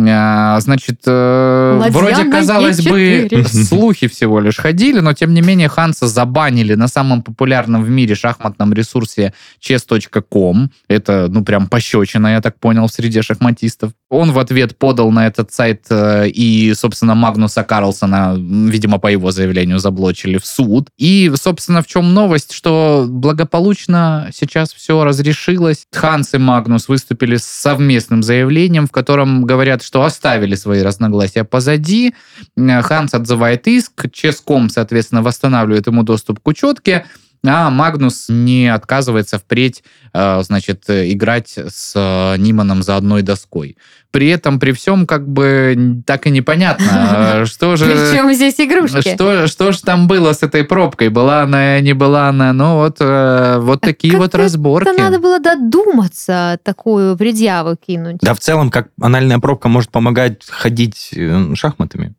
А, 0.00 0.60
Значит, 0.60 1.00
э, 1.06 1.76
Ладья 1.80 1.98
вроде, 1.98 2.24
казалось 2.30 2.80
бы, 2.82 3.28
Е4. 3.30 3.48
слухи 3.64 4.06
всего 4.06 4.40
лишь 4.40 4.56
ходили, 4.56 5.00
но 5.00 5.12
тем 5.12 5.34
не 5.34 5.40
менее 5.40 5.68
Ханса 5.68 6.06
забанили 6.06 6.74
на 6.74 6.88
самом 6.88 7.22
популярном 7.22 7.82
в 7.82 7.90
мире 7.90 8.14
шахматном 8.14 8.72
ресурсе 8.72 9.32
chess.com. 9.60 10.70
Это, 10.88 11.26
ну, 11.28 11.44
прям 11.44 11.68
пощечина, 11.68 12.28
я 12.28 12.40
так 12.40 12.58
понял, 12.60 12.86
в 12.86 12.92
среде 12.92 13.22
шахматистов. 13.22 13.92
Он 14.08 14.32
в 14.32 14.38
ответ 14.38 14.78
подал 14.78 15.10
на 15.10 15.26
этот 15.26 15.52
сайт 15.52 15.86
э, 15.90 16.28
и, 16.28 16.72
собственно, 16.74 17.14
Магнуса 17.14 17.62
Карлсона, 17.64 18.36
видимо, 18.38 18.98
по 18.98 19.08
его 19.08 19.30
заявлению, 19.30 19.78
заблочили 19.80 20.38
в 20.38 20.46
суд. 20.46 20.88
И, 20.96 21.32
собственно, 21.34 21.82
в 21.82 21.86
чем 21.86 22.14
новость, 22.14 22.52
что 22.52 23.06
благополучно 23.08 24.30
сейчас 24.32 24.72
все 24.72 25.02
разрешилось. 25.04 25.86
Ханс 25.92 26.34
и 26.34 26.38
Магнус 26.38 26.88
выступили 26.88 27.36
с 27.36 27.44
совместным 27.44 28.22
заявлением, 28.22 28.86
в 28.86 28.92
котором 28.92 29.44
говорят, 29.44 29.82
что 29.88 30.04
оставили 30.04 30.54
свои 30.54 30.82
разногласия 30.82 31.44
позади. 31.44 32.14
Ханс 32.58 33.14
отзывает 33.14 33.66
иск, 33.66 34.10
Ческом, 34.12 34.68
соответственно, 34.68 35.22
восстанавливает 35.22 35.86
ему 35.86 36.02
доступ 36.02 36.40
к 36.40 36.46
учетке, 36.46 37.06
а 37.44 37.70
Магнус 37.70 38.26
не 38.28 38.66
отказывается 38.72 39.38
впредь, 39.38 39.82
э, 40.12 40.42
значит, 40.42 40.84
играть 40.88 41.56
с 41.56 41.92
э, 41.94 42.36
Ниманом 42.38 42.82
за 42.82 42.96
одной 42.96 43.22
доской. 43.22 43.76
При 44.10 44.28
этом, 44.28 44.58
при 44.58 44.72
всем, 44.72 45.06
как 45.06 45.28
бы, 45.28 46.02
так 46.06 46.26
и 46.26 46.30
непонятно, 46.30 46.84
э, 47.42 47.44
что 47.46 47.76
же... 47.76 47.84
Причем 47.84 48.32
здесь 48.32 48.54
игрушки? 48.58 49.14
Что, 49.14 49.46
что 49.46 49.72
же 49.72 49.82
там 49.82 50.08
было 50.08 50.32
с 50.32 50.42
этой 50.42 50.64
пробкой? 50.64 51.10
Была 51.10 51.42
она, 51.42 51.80
не 51.80 51.92
была 51.92 52.28
она? 52.28 52.52
Ну, 52.52 52.76
вот, 52.76 52.98
вот 53.00 53.80
такие 53.80 54.16
вот 54.16 54.34
разборки. 54.34 54.88
Это 54.88 54.98
надо 54.98 55.18
было 55.20 55.38
додуматься, 55.38 56.58
такую 56.64 57.16
предъяву 57.16 57.76
кинуть. 57.76 58.18
Да, 58.20 58.34
в 58.34 58.40
целом, 58.40 58.70
как 58.70 58.88
анальная 59.00 59.38
пробка 59.38 59.68
может 59.68 59.90
помогать 59.90 60.44
ходить 60.48 61.14
шахматами 61.54 62.14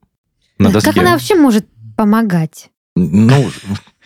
на 0.58 0.72
доске. 0.72 0.92
Как 0.92 1.02
она 1.02 1.12
вообще 1.12 1.36
может 1.36 1.66
помогать? 1.98 2.70
Ну, 2.96 3.50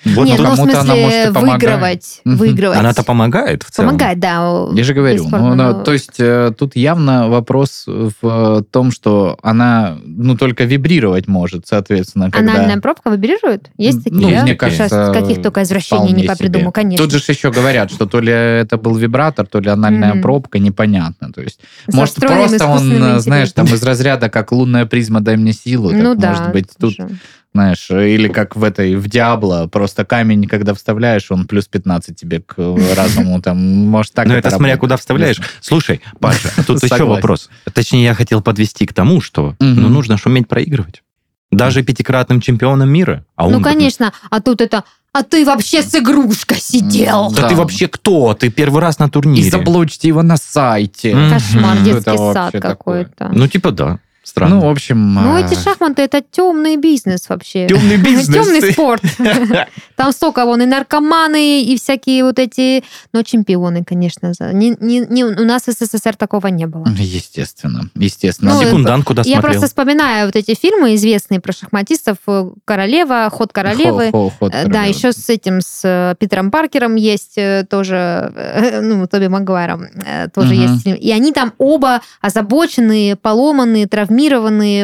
вот 0.06 0.26
Нет, 0.26 0.40
ну 0.40 0.46
в 0.46 0.50
кому-то 0.56 0.82
она, 0.82 0.94
смысле 0.96 1.32
может, 1.32 1.38
выигрывать. 1.38 2.22
Выигрывать. 2.26 2.78
она-то 2.78 3.04
помогает 3.04 3.64
в 3.64 3.72
целом. 3.72 3.90
Помогает, 3.92 4.20
да. 4.20 4.68
Я 4.74 4.84
же 4.84 4.94
говорю, 4.94 5.28
ну, 5.30 5.56
ну, 5.56 5.84
то 5.84 5.94
есть 5.94 6.20
э, 6.20 6.52
тут 6.58 6.76
явно 6.76 7.30
вопрос 7.30 7.86
в 7.88 8.64
том, 8.72 8.92
что 8.92 9.38
она, 9.42 9.98
ну, 10.06 10.36
только 10.38 10.66
вибрировать 10.66 11.28
может, 11.28 11.68
соответственно, 11.68 12.32
когда... 12.32 12.54
Анальная 12.54 12.80
пробка 12.82 13.10
вибрирует? 13.12 13.70
Есть 13.78 14.04
такие, 14.04 14.22
Ну, 14.22 14.30
да? 14.32 14.44
мне 14.44 14.56
кажется, 14.56 14.88
Сейчас 14.88 15.14
каких 15.16 15.42
только 15.42 15.64
извращений 15.64 16.12
не 16.12 16.28
попридумал, 16.28 16.66
себе. 16.72 16.72
конечно. 16.74 17.06
Тут 17.06 17.14
же 17.14 17.32
еще 17.32 17.52
говорят, 17.52 17.92
что 17.92 18.06
то 18.06 18.20
ли 18.20 18.32
это 18.32 18.78
был 18.78 18.96
вибратор, 18.96 19.46
то 19.48 19.60
ли 19.60 19.70
анальная 19.70 20.22
пробка, 20.22 20.60
непонятно. 20.60 21.32
То 21.32 21.42
есть, 21.42 21.60
Со 21.90 21.96
может, 21.96 22.16
просто 22.16 22.66
он, 22.66 22.78
искусственным 22.78 23.16
э, 23.16 23.20
знаешь, 23.20 23.50
интеллектом. 23.50 23.68
там 23.68 23.76
из 23.76 23.84
разряда, 23.84 24.30
как 24.30 24.52
лунная 24.52 24.86
призма, 24.86 25.22
дай 25.22 25.38
мне 25.38 25.54
силу. 25.54 25.90
так, 25.92 26.00
Ну 26.02 26.16
да. 26.16 26.30
Может 26.32 26.52
быть, 26.52 26.68
тут, 26.80 26.96
слушай. 26.96 27.16
Знаешь, 27.54 27.90
или 27.92 28.28
как 28.28 28.56
в 28.56 28.64
этой, 28.64 28.96
в 28.96 29.08
Диабло, 29.08 29.68
просто 29.72 30.06
камень, 30.06 30.48
когда 30.48 30.74
вставляешь, 30.74 31.30
он 31.32 31.46
плюс 31.46 31.66
15 31.68 32.16
тебе 32.16 32.42
к 32.42 32.56
разуму, 32.98 33.42
там, 33.42 33.58
может, 33.88 34.14
так 34.14 34.28
Ну, 34.28 34.34
это 34.34 34.50
смотря 34.50 34.74
работает. 34.74 34.80
куда 34.80 34.98
вставляешь. 34.98 35.40
Слушай, 35.62 36.02
Паша, 36.20 36.50
а 36.58 36.64
тут 36.68 36.84
еще 36.84 37.04
вопрос. 37.06 37.50
Точнее, 37.74 38.04
я 38.06 38.14
хотел 38.16 38.42
подвести 38.42 38.86
к 38.86 38.94
тому, 38.94 39.22
что 39.22 39.56
ну, 39.60 39.88
нужно 39.90 40.18
ж 40.18 40.26
уметь 40.26 40.48
проигрывать. 40.48 41.04
Даже 41.52 41.84
пятикратным 41.84 42.42
чемпионом 42.42 42.90
мира. 42.90 43.24
А 43.36 43.48
Ну, 43.48 43.58
он- 43.58 43.64
конечно. 43.64 44.12
А 44.32 44.42
тут 44.42 44.60
это... 44.60 44.84
А 45.16 45.22
ты 45.22 45.46
вообще 45.46 45.84
с 45.84 45.94
игрушкой 45.94 46.58
сидел. 46.58 47.30
Да 47.30 47.44
Да. 47.44 47.50
ты 47.50 47.56
вообще 47.56 47.88
кто? 47.88 48.34
Ты 48.34 48.50
первый 48.50 48.82
раз 48.82 48.98
на 48.98 49.06
И 49.06 49.10
турнире. 49.12 49.52
заблочьте 49.52 50.08
его 50.08 50.24
на 50.24 50.38
сайте. 50.38 51.12
Кошмар, 51.30 51.78
детский 51.84 52.10
Это 52.10 52.34
сад 52.34 52.56
какой-то. 52.60 53.30
Ну, 53.32 53.48
типа 53.48 53.70
да. 53.72 54.00
Странно. 54.24 54.56
Ну, 54.56 54.62
в 54.62 54.70
общем... 54.70 55.14
Ну, 55.16 55.36
а, 55.36 55.42
эти 55.42 55.54
шахматы 55.62 56.02
это 56.02 56.22
темный 56.22 56.78
бизнес 56.78 57.28
вообще. 57.28 57.68
Темный 57.68 57.98
бизнес. 58.04 58.28
Темный 58.34 58.62
спорт. 58.74 59.02
Там 59.98 60.12
столько 60.14 60.46
вон 60.46 60.62
и 60.62 60.66
наркоманы, 60.66 61.62
и 61.64 61.78
всякие 61.78 62.24
вот 62.24 62.40
эти, 62.40 62.84
ну, 63.14 63.24
чемпионы, 63.24 63.84
конечно. 63.84 64.32
Не, 64.54 64.76
не, 64.80 65.00
не- 65.10 65.24
у 65.26 65.46
нас 65.46 65.64
в 65.68 65.72
СССР 65.72 66.16
такого 66.16 66.48
не 66.48 66.66
было. 66.68 66.88
Естественно, 66.98 67.90
естественно. 67.96 68.54
Ну. 68.54 68.62
Секундант 68.62 69.04
куда 69.06 69.24
Я 69.26 69.36
смотрел? 69.36 69.52
просто 69.52 69.68
вспоминаю 69.68 70.28
вот 70.28 70.36
эти 70.36 70.56
фильмы 70.60 70.96
известные 70.96 71.40
про 71.42 71.52
шахматистов. 71.54 72.18
э, 72.28 72.50
Королева, 72.66 73.30
Ход 73.32 73.52
королевы. 73.54 74.10
Хо- 74.12 74.30
хо- 74.30 74.34
ход 74.40 74.54
Э, 74.56 74.68
Да, 74.68 74.84
еще 74.84 75.12
с 75.12 75.30
этим, 75.30 75.60
с 75.62 75.82
э, 75.84 76.16
Питером 76.18 76.50
Паркером 76.50 76.96
есть 76.96 77.38
тоже, 77.70 78.80
ну, 78.82 79.06
Тоби 79.08 79.28
Магуайром 79.28 79.86
тоже 80.34 80.56
есть. 80.56 80.86
И 80.88 81.12
они 81.12 81.34
там 81.34 81.54
оба 81.58 82.02
озабоченные, 82.22 83.16
поломанные, 83.16 83.86
травмированные, 83.88 84.13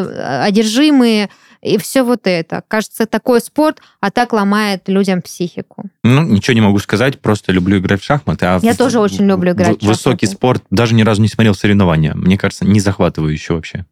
э, 0.02 0.44
одержимые, 0.44 1.30
и 1.62 1.78
все 1.78 2.04
вот 2.04 2.22
это. 2.24 2.64
Кажется, 2.68 3.06
такой 3.06 3.42
спорт, 3.42 3.80
а 4.00 4.12
так 4.12 4.32
ломает 4.34 4.84
людям 4.88 5.22
психику. 5.22 5.90
Ну, 6.04 6.24
ничего 6.24 6.54
не 6.56 6.62
могу 6.62 6.80
сказать, 6.80 7.20
просто 7.20 7.52
люблю 7.52 7.78
играть 7.80 8.02
в 8.02 8.06
шахматы. 8.06 8.46
А 8.46 8.60
Я 8.62 8.74
в- 8.74 8.78
тоже 8.78 9.00
очень 9.00 9.26
люблю 9.26 9.52
играть 9.52 9.82
в 9.84 9.86
Высокий 9.86 10.26
шахматы. 10.26 10.28
спорт, 10.38 10.64
даже 10.70 10.96
ни 10.96 11.02
разу 11.04 11.22
не 11.22 11.28
смотрел 11.28 11.54
соревнования. 11.54 12.14
Мне 12.16 12.38
кажется, 12.38 12.66
не 12.66 12.80
захватывающе 12.80 13.54
вообще. 13.54 13.86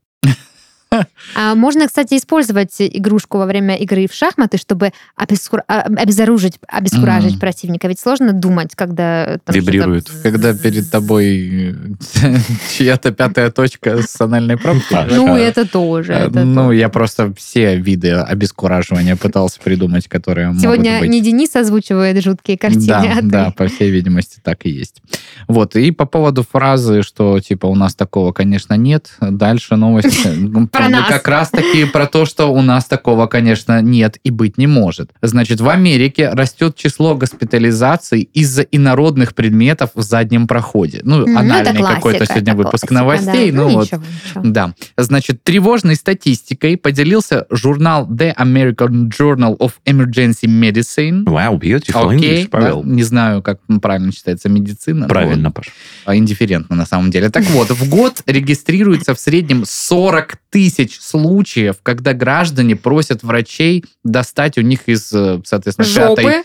А 1.36 1.54
можно, 1.56 1.86
кстати, 1.88 2.16
использовать 2.16 2.76
игрушку 2.80 3.38
во 3.38 3.46
время 3.46 3.76
игры 3.76 4.08
в 4.08 4.14
шахматы, 4.14 4.58
чтобы 4.58 4.92
обескур- 5.18 5.64
а, 5.68 5.82
обезоружить, 5.82 6.54
обескуражить 6.68 7.32
Мгм. 7.34 7.40
противника. 7.40 7.88
Ведь 7.88 8.00
сложно 8.00 8.32
думать, 8.34 8.72
когда... 8.76 9.38
там 9.44 9.54
Вибрирует. 9.56 10.08
что-то- 10.08 10.24
Когда 10.24 10.54
перед 10.54 10.90
тобой 10.90 11.72
э, 11.72 11.74
чья-то 12.78 13.12
пятая 13.12 13.52
точка 13.52 14.02
с 14.02 14.20
анальной 14.22 14.58
пробкой. 14.58 14.98
А, 15.00 15.08
Ну, 15.10 15.36
это 15.36 15.68
тоже. 15.68 16.14
Э, 16.14 16.30
Ну, 16.30 16.72
я 16.72 16.88
просто 16.90 17.34
все 17.36 17.76
виды 17.76 18.12
обескураживания 18.14 19.16
пытался 19.18 19.60
придумать, 19.62 20.08
которые 20.08 20.56
Сегодня 20.60 21.00
не 21.08 21.22
Денис 21.22 21.56
озвучивает 21.56 22.24
жуткие 22.24 22.58
картины, 22.58 22.86
Да, 22.88 23.02
а 23.18 23.22
да, 23.22 23.52
по 23.52 23.68
всей 23.68 23.92
видимости, 23.92 24.40
так 24.42 24.66
и 24.66 24.70
есть. 24.70 25.02
Вот, 25.48 25.76
и 25.76 25.92
по 25.92 26.06
поводу 26.06 26.46
фразы, 26.50 27.02
что, 27.04 27.40
типа, 27.40 27.66
у 27.66 27.76
нас 27.76 27.94
такого, 27.96 28.32
конечно, 28.32 28.74
нет, 28.76 29.12
дальше 29.20 29.76
новости. 29.76 30.28
ну, 30.80 30.90
Про 30.90 30.90
нас. 31.00 31.08
Как 31.08 31.28
раз-таки 31.28 31.86
про 31.86 32.06
то, 32.08 32.26
что 32.26 32.48
у 32.48 32.62
нас 32.62 32.86
такого, 32.86 33.28
конечно, 33.28 33.82
нет 33.82 34.18
и 34.24 34.30
быть 34.32 34.58
не 34.58 34.68
может. 34.68 35.12
Значит, 35.22 35.62
в 35.62 35.70
Америке 35.70 36.30
растет 36.30 36.76
число 36.76 37.16
госпитализаций 37.16 38.30
из-за 38.34 38.62
инородных 38.64 39.36
предметов 39.36 39.92
в 39.96 40.02
заднем 40.02 40.48
проходе. 40.48 41.02
Ну, 41.04 41.18
ну, 41.18 41.24
это 41.28 41.40
анальный 41.40 41.74
классика, 41.80 41.96
какой-то 41.96 42.26
сегодня 42.26 42.54
это 42.54 42.58
выпуск 42.64 42.88
классика, 42.88 42.94
новостей. 42.94 43.52
да. 43.52 43.58
Ну, 43.58 43.70
вот, 43.70 43.84
ничего, 43.86 44.02
ничего. 44.26 44.42
да. 44.54 44.74
Значит, 44.98 45.44
тревожной 45.44 45.96
статистикой 45.96 46.78
поделился 46.78 47.46
журнал 47.50 48.08
The 48.10 48.36
American 48.36 49.10
Journal 49.10 49.58
of 49.58 49.74
Emergency 49.86 50.46
Medicine. 50.48 51.24
Вау, 51.30 51.58
beautiful 51.58 52.16
Окей, 52.16 52.44
English, 52.46 52.50
Павел. 52.50 52.84
да, 52.84 52.90
не 52.90 53.04
знаю, 53.04 53.42
как 53.42 53.60
правильно 53.82 54.12
читается 54.12 54.50
медицина. 54.50 55.02
но 55.02 55.08
Правильно, 55.08 55.52
Паш. 55.52 55.68
вот, 55.68 56.12
а, 56.12 56.16
индифферентно 56.16 56.76
на 56.76 56.86
самом 56.86 57.12
деле. 57.12 57.30
Так 57.30 57.46
вот, 57.46 57.70
в 57.70 57.90
год 57.90 58.22
регистрируется 58.26 59.14
в 59.16 59.20
среднем 59.20 59.64
40 59.66 60.38
тысяч 60.50 60.67
случаев, 60.70 61.78
когда 61.84 62.14
граждане 62.14 62.76
просят 62.76 63.24
врачей 63.24 63.86
достать 64.04 64.58
у 64.58 64.62
них 64.62 64.88
из, 64.88 65.12
э, 65.14 65.42
соответственно, 65.46 65.88
пятой... 66.16 66.44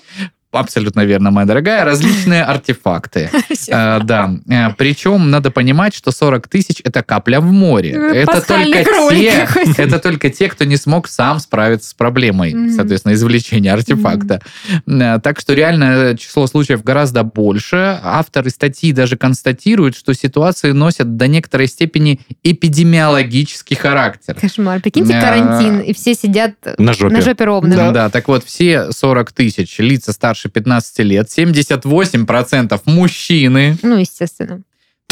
Абсолютно 0.52 1.04
верно, 1.04 1.30
моя 1.30 1.46
дорогая. 1.46 1.84
Различные 1.92 2.42
артефакты. 2.44 3.30
Э, 3.68 4.00
Да. 4.02 4.30
Э, 4.48 4.70
Причем 4.76 5.30
надо 5.30 5.50
понимать, 5.50 5.94
что 5.94 6.10
40 6.10 6.48
тысяч 6.48 6.80
это 6.84 7.02
капля 7.02 7.40
в 7.40 7.44
море. 7.52 7.92
Э, 7.92 8.22
Это 8.22 8.40
только 8.46 8.84
те, 9.10 9.48
это 9.78 9.98
только 10.00 10.30
те, 10.30 10.48
кто 10.48 10.64
не 10.64 10.76
смог 10.76 11.06
сам 11.08 11.38
справиться 11.38 11.90
с 11.90 11.94
проблемой, 11.94 12.70
соответственно, 12.74 13.12
извлечения 13.14 13.72
артефакта. 13.72 14.40
Э, 14.86 15.18
Так 15.22 15.38
что 15.40 15.54
реально 15.54 16.16
число 16.18 16.46
случаев 16.48 16.82
гораздо 16.82 17.22
больше. 17.22 18.00
Авторы 18.02 18.50
статьи 18.50 18.92
даже 18.92 19.16
констатируют, 19.16 19.96
что 19.96 20.12
ситуации 20.12 20.72
носят 20.72 21.16
до 21.16 21.28
некоторой 21.28 21.68
степени 21.68 22.20
эпидемиологический 22.42 23.76
характер. 23.76 24.34
Кошмар. 24.40 24.80
Прикиньте, 24.80 25.12
карантин, 25.20 25.80
и 25.80 25.92
все 25.94 26.14
сидят 26.14 26.54
На 26.78 26.92
жопе. 26.92 27.44
ровно. 27.44 27.92
Да, 27.92 28.10
так 28.10 28.28
вот, 28.28 28.44
все 28.44 28.90
40 28.92 29.32
тысяч 29.32 29.78
лица 29.78 30.12
старше 30.12 30.41
15 30.48 30.98
лет, 31.00 31.28
78% 31.28 32.80
мужчины, 32.86 33.76
Ну, 33.82 33.96
естественно. 33.96 34.62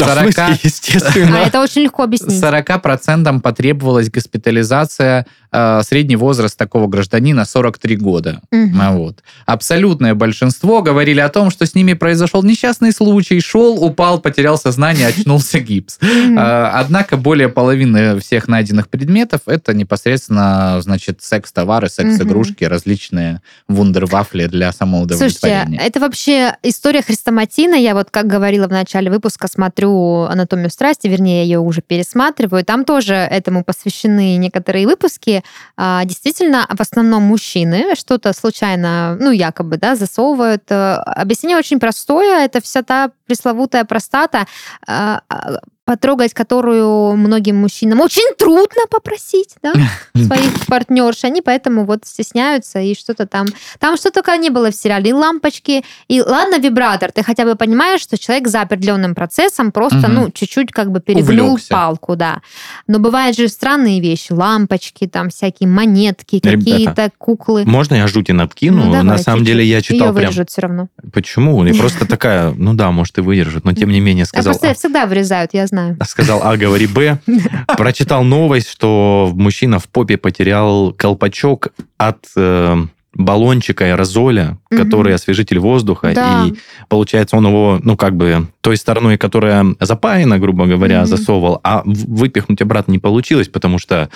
Да, 0.05 0.13
в 0.13 0.17
40. 0.17 0.23
смысле, 0.33 0.43
А 0.43 0.57
естественно. 0.63 1.35
это 1.37 1.61
очень 1.61 1.81
легко 1.83 2.03
объяснить. 2.03 2.41
40% 2.43 3.41
потребовалась 3.41 4.09
госпитализация, 4.09 5.25
э, 5.51 5.81
средний 5.87 6.15
возраст 6.15 6.57
такого 6.57 6.87
гражданина 6.87 7.45
43 7.45 7.95
года. 7.97 8.41
А 8.51 8.91
Вот. 8.93 9.23
Абсолютное 9.45 10.13
большинство 10.15 10.81
говорили 10.81 11.19
о 11.19 11.29
том, 11.29 11.51
что 11.51 11.65
с 11.65 11.75
ними 11.75 11.93
произошел 11.93 12.43
несчастный 12.43 12.91
случай, 12.91 13.39
шел, 13.41 13.83
упал, 13.83 14.19
потерял 14.19 14.57
сознание, 14.57 15.07
очнулся 15.07 15.59
гипс. 15.59 15.99
А, 16.37 16.71
Однако 16.81 17.17
более 17.17 17.49
половины 17.49 18.19
всех 18.19 18.47
найденных 18.47 18.89
предметов 18.89 19.41
это 19.45 19.73
непосредственно, 19.73 20.77
значит, 20.81 21.21
секс-товары, 21.21 21.89
секс-игрушки, 21.89 22.63
различные 22.63 23.41
вундервафли 23.67 24.47
для 24.47 24.71
Слушайте, 24.71 24.77
самоудовлетворения. 24.79 25.79
это 25.79 25.99
вообще 25.99 26.55
история 26.63 27.01
хрестоматийна. 27.01 27.75
Я 27.75 27.93
вот, 27.93 28.09
как 28.11 28.27
говорила 28.27 28.67
в 28.67 28.71
начале 28.71 29.09
выпуска, 29.11 29.47
смотрю 29.47 29.90
«Анатомию 30.29 30.69
страсти», 30.69 31.07
вернее, 31.07 31.39
я 31.39 31.43
ее 31.43 31.59
уже 31.59 31.81
пересматриваю, 31.81 32.63
там 32.63 32.85
тоже 32.85 33.13
этому 33.13 33.63
посвящены 33.63 34.37
некоторые 34.37 34.87
выпуски. 34.87 35.43
А, 35.77 36.03
действительно, 36.05 36.67
в 36.69 36.81
основном 36.81 37.23
мужчины 37.23 37.95
что-то 37.95 38.33
случайно, 38.33 39.17
ну, 39.19 39.31
якобы, 39.31 39.77
да, 39.77 39.95
засовывают. 39.95 40.63
Э, 40.69 40.95
объяснение 40.95 41.57
очень 41.57 41.79
простое. 41.79 42.45
Это 42.45 42.61
вся 42.61 42.81
та 42.81 43.11
пресловутая 43.25 43.85
простата, 43.85 44.45
а, 44.87 45.21
а, 45.29 45.59
потрогать 45.85 46.33
которую 46.33 47.15
многим 47.15 47.57
мужчинам 47.57 48.01
очень 48.01 48.35
трудно 48.37 48.83
попросить, 48.89 49.55
да, 49.61 49.73
своих 50.15 50.65
партнерш. 50.67 51.23
Они 51.23 51.41
поэтому 51.41 51.85
вот 51.85 52.05
стесняются 52.05 52.79
и 52.79 52.95
что-то 52.95 53.25
там... 53.25 53.47
Там 53.79 53.97
что 53.97 54.11
только 54.11 54.37
не 54.37 54.49
было 54.49 54.71
в 54.71 54.75
сериале. 54.75 55.09
И 55.09 55.13
лампочки, 55.13 55.83
и 56.07 56.21
ладно, 56.21 56.59
вибратор. 56.59 57.11
Ты 57.11 57.23
хотя 57.23 57.45
бы 57.45 57.55
понимаешь, 57.55 58.01
что 58.01 58.17
человек 58.17 58.47
за 58.47 58.61
определенным 58.61 59.15
процессом 59.15 59.71
просто, 59.71 59.99
угу. 59.99 60.11
ну, 60.11 60.31
чуть-чуть 60.31 60.71
как 60.71 60.91
бы 60.91 60.99
перегнул 60.99 61.53
Увлекся. 61.53 61.69
палку, 61.69 62.15
да. 62.15 62.41
Но 62.87 62.99
бывают 62.99 63.35
же 63.35 63.47
странные 63.47 63.99
вещи. 63.99 64.31
Лампочки, 64.31 65.07
там 65.07 65.29
всякие 65.29 65.67
монетки, 65.67 66.39
какие-то 66.39 67.11
куклы. 67.17 67.65
Можно 67.65 67.95
я 67.95 68.07
жути 68.07 68.31
надкину? 68.31 68.85
Ну, 68.85 68.91
давай, 68.91 69.03
На 69.03 69.17
самом 69.17 69.43
деле 69.43 69.65
я 69.65 69.81
читал 69.81 70.15
Ее 70.15 70.29
прям... 70.29 70.45
все 70.45 70.61
равно. 70.61 70.87
Почему? 71.11 71.65
И 71.65 71.73
просто 71.73 72.05
такая, 72.07 72.51
ну 72.51 72.73
да, 72.73 72.91
может 72.91 73.17
и 73.17 73.21
выдержит, 73.21 73.65
но 73.65 73.73
тем 73.73 73.89
не 73.89 73.99
менее 73.99 74.25
сказал... 74.25 74.53
Просто 74.53 74.73
всегда 74.75 75.05
вырезают, 75.05 75.53
я 75.53 75.67
знаю 75.71 75.81
знаю. 75.81 75.97
Сказал 76.05 76.41
А, 76.43 76.57
говори 76.57 76.87
Б. 76.87 77.19
Прочитал 77.77 78.23
новость, 78.23 78.69
что 78.69 79.31
мужчина 79.33 79.79
в 79.79 79.87
попе 79.87 80.17
потерял 80.17 80.91
колпачок 80.93 81.69
от 81.97 82.25
э, 82.35 82.85
баллончика 83.13 83.85
аэрозоля, 83.85 84.57
угу. 84.69 84.81
который 84.81 85.13
освежитель 85.13 85.59
воздуха, 85.59 86.11
да. 86.13 86.45
и 86.45 86.53
получается 86.87 87.37
он 87.37 87.47
его, 87.47 87.79
ну 87.83 87.97
как 87.97 88.15
бы 88.15 88.47
той 88.61 88.77
стороной, 88.77 89.17
которая 89.17 89.65
запаяна, 89.79 90.39
грубо 90.39 90.65
говоря, 90.65 91.01
угу. 91.01 91.07
засовывал, 91.07 91.59
а 91.63 91.83
выпихнуть 91.85 92.61
обратно 92.61 92.91
не 92.91 92.99
получилось, 92.99 93.47
потому 93.47 93.79
что 93.79 94.09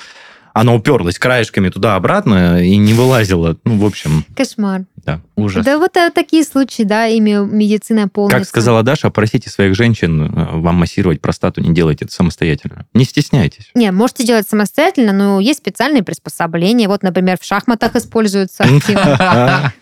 она 0.54 0.74
уперлась 0.74 1.20
краешками 1.20 1.68
туда-обратно 1.68 2.64
и 2.64 2.78
не 2.78 2.94
вылазила. 2.94 3.58
Ну, 3.66 3.78
в 3.78 3.86
общем... 3.86 4.24
Кошмар. 4.38 4.86
Да, 5.06 5.22
ужас. 5.36 5.64
Да 5.64 5.78
вот 5.78 5.96
э, 5.98 6.10
такие 6.10 6.44
случаи, 6.44 6.82
да, 6.82 7.06
ими 7.06 7.46
медицина 7.46 8.08
полностью... 8.08 8.40
Как 8.40 8.48
сказала 8.48 8.82
Даша, 8.82 9.12
просите 9.12 9.52
своих 9.52 9.76
женщин 9.76 10.24
э, 10.24 10.58
вам 10.58 10.76
массировать 10.76 11.22
простату, 11.22 11.62
не 11.62 11.74
делайте 11.76 12.06
это 12.06 12.14
самостоятельно. 12.14 12.88
Не 12.94 13.06
стесняйтесь. 13.06 13.70
Не, 13.76 13.92
можете 13.92 14.26
делать 14.26 14.50
самостоятельно, 14.50 15.14
но 15.14 15.40
есть 15.40 15.60
специальные 15.60 16.02
приспособления. 16.02 16.88
Вот, 16.88 17.04
например, 17.04 17.38
в 17.40 17.46
шахматах 17.46 17.96
используются 17.96 18.66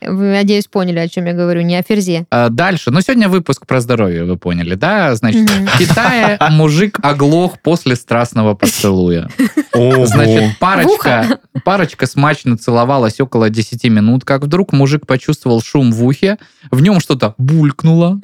Вы, 0.00 0.32
надеюсь, 0.32 0.66
поняли, 0.66 0.98
о 0.98 1.08
чем 1.08 1.26
я 1.26 1.32
говорю, 1.32 1.62
не 1.62 1.76
о 1.76 1.82
ферзе. 1.82 2.26
А, 2.30 2.48
дальше. 2.48 2.90
Ну, 2.90 3.00
сегодня 3.00 3.28
выпуск 3.28 3.66
про 3.66 3.80
здоровье, 3.80 4.24
вы 4.24 4.36
поняли, 4.36 4.74
да? 4.74 5.14
Значит, 5.14 5.48
в 5.48 5.78
Китае 5.78 6.38
мужик 6.50 6.98
оглох 7.02 7.60
после 7.60 7.96
страстного 7.96 8.54
поцелуя. 8.54 9.28
Значит, 9.74 10.58
парочка, 10.58 11.40
парочка 11.64 12.06
смачно 12.06 12.56
целовалась 12.56 13.20
около 13.20 13.50
10 13.50 13.84
минут, 13.84 14.24
как 14.24 14.42
вдруг 14.42 14.67
мужик 14.72 15.06
почувствовал 15.06 15.62
шум 15.62 15.92
в 15.92 16.04
ухе, 16.04 16.38
в 16.70 16.80
нем 16.80 17.00
что-то 17.00 17.34
булькнуло, 17.38 18.20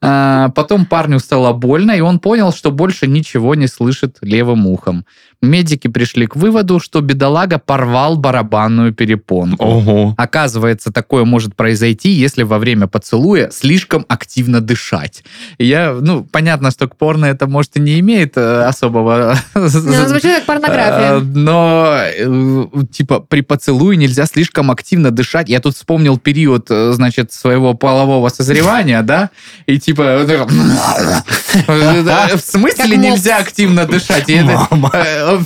а, 0.00 0.50
потом 0.50 0.86
парню 0.86 1.18
стало 1.18 1.52
больно, 1.52 1.92
и 1.92 2.00
он 2.00 2.18
понял, 2.18 2.52
что 2.52 2.70
больше 2.70 3.06
ничего 3.06 3.54
не 3.54 3.66
слышит 3.66 4.18
левым 4.20 4.66
ухом. 4.66 5.06
Медики 5.46 5.88
пришли 5.88 6.26
к 6.26 6.36
выводу, 6.36 6.80
что 6.80 7.00
бедолага 7.00 7.58
порвал 7.58 8.16
барабанную 8.16 8.92
перепонку. 8.92 9.64
Ого. 9.64 10.14
Оказывается, 10.16 10.92
такое 10.92 11.24
может 11.24 11.54
произойти, 11.54 12.10
если 12.10 12.42
во 12.42 12.58
время 12.58 12.86
поцелуя 12.86 13.50
слишком 13.50 14.04
активно 14.08 14.60
дышать. 14.60 15.24
Я, 15.58 15.96
ну, 16.00 16.24
понятно, 16.24 16.70
что 16.70 16.88
к 16.88 16.96
порно 16.96 17.26
это, 17.26 17.46
может, 17.46 17.76
и 17.76 17.80
не 17.80 18.00
имеет 18.00 18.36
э, 18.36 18.64
особого... 18.64 19.36
Ну, 19.54 19.68
звучит 19.68 20.34
как 20.34 20.46
порнография. 20.46 21.18
Э, 21.18 21.20
но, 21.20 21.96
э, 21.98 22.66
типа, 22.92 23.20
при 23.20 23.42
поцелуе 23.42 23.96
нельзя 23.96 24.26
слишком 24.26 24.70
активно 24.70 25.10
дышать. 25.10 25.48
Я 25.48 25.60
тут 25.60 25.76
вспомнил 25.76 26.18
период, 26.18 26.68
значит, 26.68 27.32
своего 27.32 27.74
полового 27.74 28.28
созревания, 28.28 29.02
да, 29.02 29.30
и 29.66 29.78
типа... 29.78 30.24
В 31.66 32.40
смысле 32.40 32.96
нельзя 32.96 33.38
активно 33.38 33.86
дышать? 33.86 34.28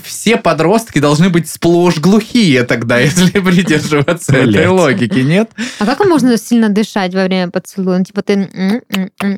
Все 0.02 0.36
подростки 0.36 0.98
должны 0.98 1.28
быть 1.28 1.48
сплошь 1.48 1.98
глухие 1.98 2.64
тогда, 2.64 2.98
если 2.98 3.30
придерживаться 3.40 4.36
этой 4.36 4.68
логики, 4.68 5.18
нет? 5.20 5.50
А 5.78 5.86
как 5.86 6.04
можно 6.04 6.36
сильно 6.36 6.68
дышать 6.68 7.14
во 7.14 7.24
время 7.24 7.50
поцелуя? 7.50 7.98
Ну, 7.98 8.04
типа 8.04 8.22
ты... 8.22 8.82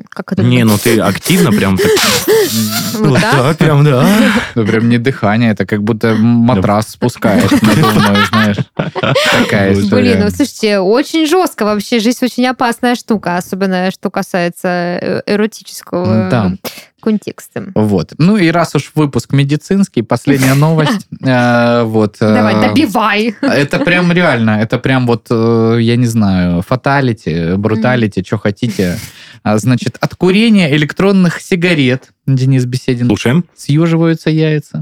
Как 0.09 0.33
это? 0.33 0.43
Не, 0.43 0.63
ну 0.63 0.77
ты 0.77 0.99
активно 0.99 1.51
прям 1.51 1.77
так... 1.77 1.91
Вот 2.93 3.19
так? 3.19 3.57
прям, 3.57 3.83
да. 3.83 4.07
Ну, 4.55 4.65
прям 4.65 4.89
не 4.89 4.97
дыхание, 4.97 5.51
это 5.51 5.65
как 5.65 5.83
будто 5.83 6.15
матрас 6.15 6.89
спускаешь 6.89 7.51
надувной, 7.61 8.25
знаешь. 8.29 8.57
Такая 8.75 9.73
история. 9.73 10.13
Блин, 10.13 10.19
ну 10.25 10.29
слушайте, 10.29 10.79
очень 10.79 11.25
жестко 11.25 11.65
вообще. 11.65 11.99
Жизнь 11.99 12.23
очень 12.23 12.45
опасная 12.47 12.95
штука, 12.95 13.37
особенно 13.37 13.91
что 13.91 14.09
касается 14.09 14.67
э, 14.67 15.21
эротического 15.25 16.51
контекстом. 17.01 17.71
Вот. 17.75 18.13
Ну 18.17 18.37
и 18.37 18.49
раз 18.49 18.75
уж 18.75 18.91
выпуск 18.95 19.33
медицинский, 19.33 20.01
последняя 20.01 20.53
новость. 20.55 21.07
Э, 21.23 21.83
вот. 21.83 22.15
Э, 22.19 22.33
Давай, 22.33 22.67
добивай. 22.67 23.35
Это 23.41 23.79
прям 23.79 24.11
реально, 24.11 24.59
это 24.61 24.79
прям 24.79 25.05
вот, 25.05 25.27
э, 25.29 25.77
я 25.79 25.95
не 25.95 26.07
знаю, 26.07 26.63
фаталити, 26.63 27.55
бруталити, 27.57 28.23
что 28.25 28.37
хотите. 28.37 28.97
А, 29.43 29.57
значит, 29.57 29.97
от 29.99 30.15
курения 30.15 30.75
электронных 30.75 31.41
сигарет, 31.41 32.09
Денис 32.27 32.65
Беседин, 32.65 33.07
Слушаем. 33.07 33.45
съеживаются 33.55 34.29
яйца 34.29 34.79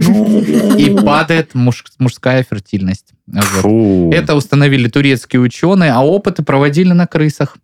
и 0.78 0.96
падает 1.04 1.56
мужская 1.56 2.46
фертильность. 2.50 3.14
Вот. 3.28 4.14
Это 4.14 4.36
установили 4.36 4.88
турецкие 4.88 5.42
ученые, 5.42 5.92
а 5.92 6.02
опыты 6.02 6.44
проводили 6.44 6.94
на 6.94 7.08
крысах. 7.08 7.58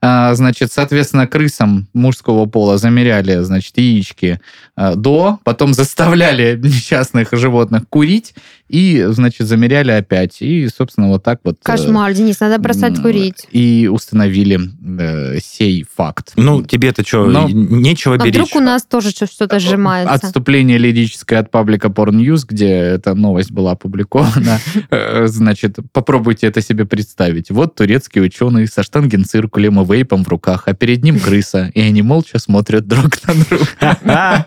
А, 0.00 0.32
значит, 0.34 0.72
соответственно, 0.72 1.26
крысам 1.26 1.88
мужского 1.92 2.46
пола 2.46 2.78
замеряли, 2.78 3.42
значит, 3.42 3.76
яички 3.78 4.40
а, 4.76 4.94
до, 4.94 5.40
потом 5.42 5.74
заставляли 5.74 6.56
несчастных 6.62 7.30
животных 7.32 7.88
курить, 7.88 8.34
и, 8.68 9.04
значит, 9.08 9.46
замеряли 9.46 9.92
опять. 9.92 10.42
И, 10.42 10.68
собственно, 10.68 11.08
вот 11.08 11.24
так 11.24 11.40
вот... 11.44 11.56
Э, 11.56 11.58
Кошмар, 11.62 12.12
Денис, 12.12 12.38
надо 12.40 12.58
бросать 12.58 13.00
курить. 13.00 13.46
И 13.50 13.88
установили 13.90 14.60
э, 15.00 15.38
сей 15.42 15.84
факт. 15.90 16.32
Ну, 16.36 16.62
тебе-то 16.62 17.06
что, 17.06 17.26
Но... 17.26 17.48
нечего 17.48 18.16
а 18.16 18.18
беречь? 18.18 18.34
вдруг 18.34 18.56
у 18.56 18.60
нас 18.60 18.84
тоже 18.84 19.10
что-то 19.10 19.58
сжимается? 19.58 20.12
Отступление 20.12 20.78
лирическое 20.78 21.40
от 21.40 21.50
паблика 21.50 21.88
Porn 21.88 22.12
News, 22.12 22.44
где 22.46 22.68
эта 22.68 23.14
новость 23.14 23.50
была 23.50 23.72
опубликована. 23.72 24.60
Э, 24.90 25.26
значит, 25.26 25.76
попробуйте 25.92 26.46
это 26.46 26.62
себе 26.62 26.84
представить. 26.84 27.50
Вот 27.50 27.74
турецкие 27.74 28.24
ученые 28.24 28.66
со 28.66 28.82
штангенциркулем 28.82 29.80
и 29.80 29.84
вейпом 29.84 30.24
в 30.24 30.28
руках, 30.28 30.62
а 30.66 30.72
перед 30.72 31.02
ним 31.02 31.18
крыса, 31.18 31.70
и 31.74 31.80
они 31.80 32.02
молча 32.02 32.38
смотрят 32.38 32.86
друг 32.86 33.16
на 33.26 33.34
друга. 33.34 34.46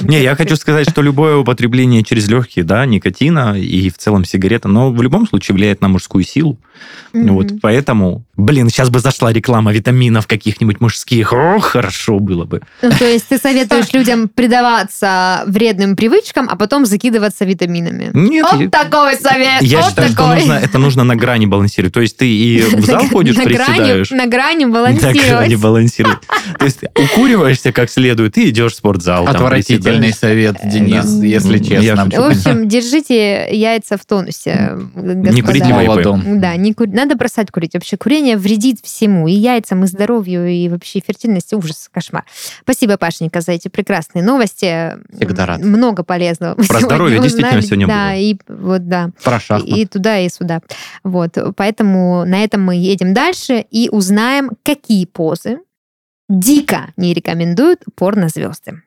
Не, 0.02 0.22
я 0.22 0.34
хочу 0.34 0.56
сказать, 0.56 0.88
что 0.90 1.02
любое 1.02 1.36
употребление 1.36 2.02
через 2.02 2.28
легкие, 2.28 2.64
да, 2.64 2.84
никотин 2.86 3.23
никотина 3.24 3.58
и 3.58 3.90
в 3.90 3.98
целом 3.98 4.24
сигарета, 4.24 4.68
но 4.68 4.90
в 4.90 5.02
любом 5.02 5.26
случае 5.26 5.54
влияет 5.54 5.80
на 5.80 5.88
мужскую 5.88 6.24
силу. 6.24 6.58
Mm-hmm. 7.12 7.30
Вот 7.30 7.46
поэтому, 7.62 8.24
блин, 8.36 8.68
сейчас 8.68 8.90
бы 8.90 8.98
зашла 8.98 9.32
реклама 9.32 9.72
витаминов 9.72 10.26
каких-нибудь 10.26 10.80
мужских. 10.80 11.32
О, 11.32 11.60
хорошо 11.60 12.18
было 12.18 12.44
бы. 12.44 12.62
Ну, 12.82 12.90
то 12.90 13.04
есть 13.04 13.28
ты 13.28 13.38
советуешь 13.38 13.86
людям 13.92 14.28
предаваться 14.28 15.44
вредным 15.46 15.96
привычкам, 15.96 16.48
а 16.50 16.56
потом 16.56 16.86
закидываться 16.86 17.44
витаминами? 17.44 18.10
Нет. 18.12 18.46
Вот 18.50 18.60
я, 18.60 18.68
такой 18.68 19.16
совет. 19.16 19.62
Я 19.62 19.80
вот 19.80 19.90
считаю, 19.90 20.10
такой. 20.10 20.24
что 20.24 20.34
нужно, 20.34 20.52
это 20.54 20.78
нужно 20.78 21.04
на 21.04 21.16
грани 21.16 21.46
балансировать. 21.46 21.94
То 21.94 22.00
есть 22.00 22.16
ты 22.16 22.26
и 22.28 22.60
в 22.76 22.84
зал 22.84 23.06
ходишь, 23.08 23.36
приседаешь. 23.36 24.10
На 24.10 24.26
грани 24.26 24.64
балансировать. 24.64 25.14
На 25.24 25.30
грани 25.30 25.56
балансировать. 25.56 26.18
То 26.58 26.64
есть 26.64 26.80
укуриваешься 26.96 27.72
как 27.72 27.90
следует 27.90 28.36
и 28.38 28.50
идешь 28.50 28.72
в 28.72 28.76
спортзал. 28.76 29.28
Отвратительный 29.28 30.12
совет, 30.12 30.56
Денис, 30.64 31.22
если 31.22 31.58
честно. 31.58 32.08
В 32.10 32.30
общем, 32.30 32.68
держите 32.68 33.13
яйца 33.14 33.96
в 33.96 34.04
тонусе, 34.04 34.76
Не 34.94 35.42
курите 35.42 35.66
Да, 36.38 36.56
не 36.56 36.74
кур... 36.74 36.88
надо 36.88 37.16
бросать 37.16 37.50
курить. 37.50 37.74
Вообще 37.74 37.96
курение 37.96 38.36
вредит 38.36 38.80
всему, 38.82 39.28
и 39.28 39.32
яйцам, 39.32 39.84
и 39.84 39.86
здоровью, 39.86 40.48
и 40.48 40.68
вообще 40.68 41.00
фертильности. 41.00 41.54
Ужас, 41.54 41.88
кошмар. 41.92 42.24
Спасибо, 42.62 42.96
Пашенька, 42.96 43.40
за 43.40 43.52
эти 43.52 43.68
прекрасные 43.68 44.22
новости. 44.22 44.96
Всегда 45.14 45.46
рад. 45.46 45.62
Много 45.62 46.04
полезного. 46.04 46.54
Про 46.54 46.80
здоровье 46.80 47.20
действительно 47.20 47.62
сегодня 47.62 47.86
да, 47.86 48.10
было. 48.10 48.16
И, 48.16 48.36
вот, 48.48 48.88
да. 48.88 49.10
Про 49.22 49.40
шахмат. 49.40 49.68
И, 49.68 49.82
и 49.82 49.86
туда, 49.86 50.18
и 50.18 50.28
сюда. 50.28 50.60
Вот. 51.02 51.36
Поэтому 51.56 52.24
на 52.24 52.42
этом 52.42 52.62
мы 52.62 52.76
едем 52.76 53.14
дальше 53.14 53.64
и 53.70 53.88
узнаем, 53.90 54.50
какие 54.62 55.06
позы 55.06 55.58
дико 56.28 56.92
не 56.96 57.14
рекомендуют 57.14 57.80
порнозвезды. 57.96 58.82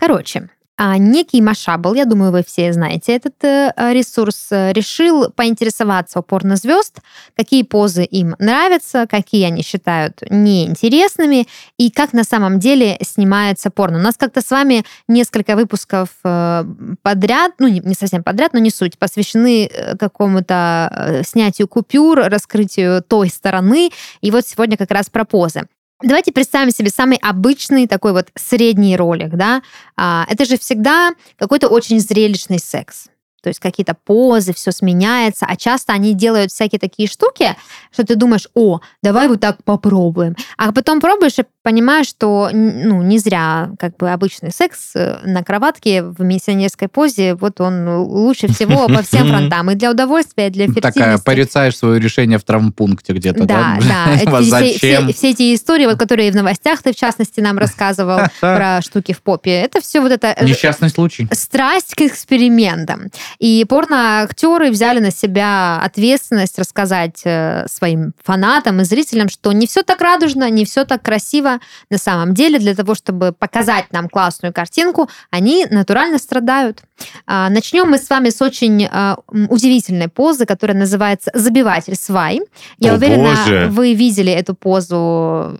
Короче, 0.00 0.48
а, 0.78 0.96
некий 0.96 1.42
Машабл, 1.42 1.92
я 1.92 2.06
думаю, 2.06 2.32
вы 2.32 2.42
все 2.42 2.72
знаете 2.72 3.14
этот 3.14 3.34
э, 3.44 3.70
ресурс, 3.92 4.46
э, 4.50 4.72
решил 4.72 5.30
поинтересоваться 5.30 6.20
у 6.20 6.22
порнозвезд, 6.22 7.00
какие 7.36 7.64
позы 7.64 8.04
им 8.04 8.34
нравятся, 8.38 9.06
какие 9.06 9.44
они 9.44 9.62
считают 9.62 10.22
неинтересными 10.30 11.46
и 11.76 11.90
как 11.90 12.14
на 12.14 12.24
самом 12.24 12.60
деле 12.60 12.96
снимается 13.02 13.70
порно. 13.70 13.98
У 13.98 14.00
нас 14.00 14.16
как-то 14.16 14.40
с 14.40 14.50
вами 14.50 14.86
несколько 15.06 15.54
выпусков 15.54 16.08
э, 16.24 16.64
подряд, 17.02 17.52
ну 17.58 17.68
не 17.68 17.94
совсем 17.94 18.22
подряд, 18.22 18.54
но 18.54 18.58
не 18.58 18.70
суть, 18.70 18.98
посвящены 18.98 19.70
какому-то 19.98 21.20
снятию 21.26 21.68
купюр, 21.68 22.20
раскрытию 22.20 23.02
той 23.02 23.28
стороны. 23.28 23.90
И 24.22 24.30
вот 24.30 24.46
сегодня 24.46 24.78
как 24.78 24.92
раз 24.92 25.10
про 25.10 25.26
позы. 25.26 25.68
Давайте 26.02 26.32
представим 26.32 26.70
себе 26.70 26.88
самый 26.88 27.18
обычный 27.18 27.86
такой 27.86 28.12
вот 28.12 28.28
средний 28.34 28.96
ролик, 28.96 29.30
да. 29.36 29.62
А, 29.96 30.24
это 30.30 30.46
же 30.46 30.58
всегда 30.58 31.10
какой-то 31.38 31.68
очень 31.68 32.00
зрелищный 32.00 32.58
секс 32.58 33.09
то 33.42 33.48
есть 33.48 33.60
какие-то 33.60 33.94
позы, 34.04 34.52
все 34.52 34.72
сменяется, 34.72 35.46
а 35.48 35.56
часто 35.56 35.92
они 35.92 36.14
делают 36.14 36.50
всякие 36.50 36.78
такие 36.78 37.08
штуки, 37.08 37.56
что 37.92 38.06
ты 38.06 38.16
думаешь, 38.16 38.48
о, 38.54 38.80
давай 39.02 39.28
вот 39.28 39.40
так 39.40 39.62
попробуем. 39.64 40.36
А 40.56 40.72
потом 40.72 41.00
пробуешь 41.00 41.38
и 41.38 41.44
понимаешь, 41.62 42.06
что 42.06 42.50
ну, 42.52 43.02
не 43.02 43.18
зря 43.18 43.70
как 43.78 43.96
бы 43.96 44.10
обычный 44.10 44.50
секс 44.50 44.92
э, 44.94 45.18
на 45.24 45.42
кроватке 45.42 46.02
в 46.02 46.22
миссионерской 46.22 46.88
позе, 46.88 47.34
вот 47.34 47.60
он 47.60 47.88
лучше 47.88 48.48
всего 48.48 48.88
по 48.94 49.02
всем 49.02 49.28
фронтам. 49.28 49.70
И 49.70 49.74
для 49.74 49.90
удовольствия, 49.90 50.48
и 50.48 50.50
для 50.50 50.66
фертильности. 50.66 50.98
Такая, 50.98 51.18
порицаешь 51.18 51.76
свое 51.76 52.00
решение 52.00 52.38
в 52.38 52.44
травмпункте 52.44 53.12
где-то, 53.12 53.44
да? 53.44 53.78
Да, 53.80 54.24
да. 54.24 54.40
Все, 54.40 54.78
все, 54.78 55.12
все 55.12 55.30
эти 55.30 55.54
истории, 55.54 55.86
вот, 55.86 55.98
которые 55.98 56.32
в 56.32 56.36
новостях 56.36 56.82
ты, 56.82 56.92
в 56.92 56.96
частности, 56.96 57.40
нам 57.40 57.58
рассказывал 57.58 58.20
про 58.40 58.80
штуки 58.82 59.12
в 59.12 59.22
попе, 59.22 59.50
это 59.50 59.80
все 59.80 60.00
вот 60.00 60.12
это... 60.12 60.34
Э, 60.36 60.44
Несчастный 60.44 60.88
случай. 60.88 61.28
Страсть 61.32 61.94
к 61.94 62.02
экспериментам. 62.02 63.10
И 63.38 63.64
порно-актеры 63.68 64.70
взяли 64.70 65.00
на 65.00 65.10
себя 65.10 65.80
ответственность 65.82 66.58
рассказать 66.58 67.22
э, 67.24 67.66
своим 67.68 68.12
фанатам 68.22 68.80
и 68.80 68.84
зрителям, 68.84 69.28
что 69.28 69.52
не 69.52 69.66
все 69.66 69.82
так 69.82 70.00
радужно, 70.00 70.50
не 70.50 70.64
все 70.64 70.84
так 70.84 71.02
красиво. 71.02 71.60
На 71.90 71.98
самом 71.98 72.34
деле, 72.34 72.58
для 72.58 72.74
того, 72.74 72.94
чтобы 72.94 73.32
показать 73.32 73.92
нам 73.92 74.08
классную 74.08 74.52
картинку, 74.52 75.08
они 75.30 75.66
натурально 75.70 76.18
страдают. 76.18 76.82
А, 77.26 77.48
начнем 77.48 77.88
мы 77.88 77.98
с 77.98 78.08
вами 78.10 78.30
с 78.30 78.42
очень 78.42 78.88
а, 78.90 79.18
удивительной 79.28 80.08
позы, 80.08 80.46
которая 80.46 80.76
называется 80.76 81.30
«забиватель 81.34 81.94
свай». 81.94 82.40
Я 82.78 82.92
О, 82.92 82.96
уверена, 82.96 83.30
боже. 83.30 83.68
вы 83.70 83.94
видели 83.94 84.32
эту 84.32 84.54
позу 84.54 84.86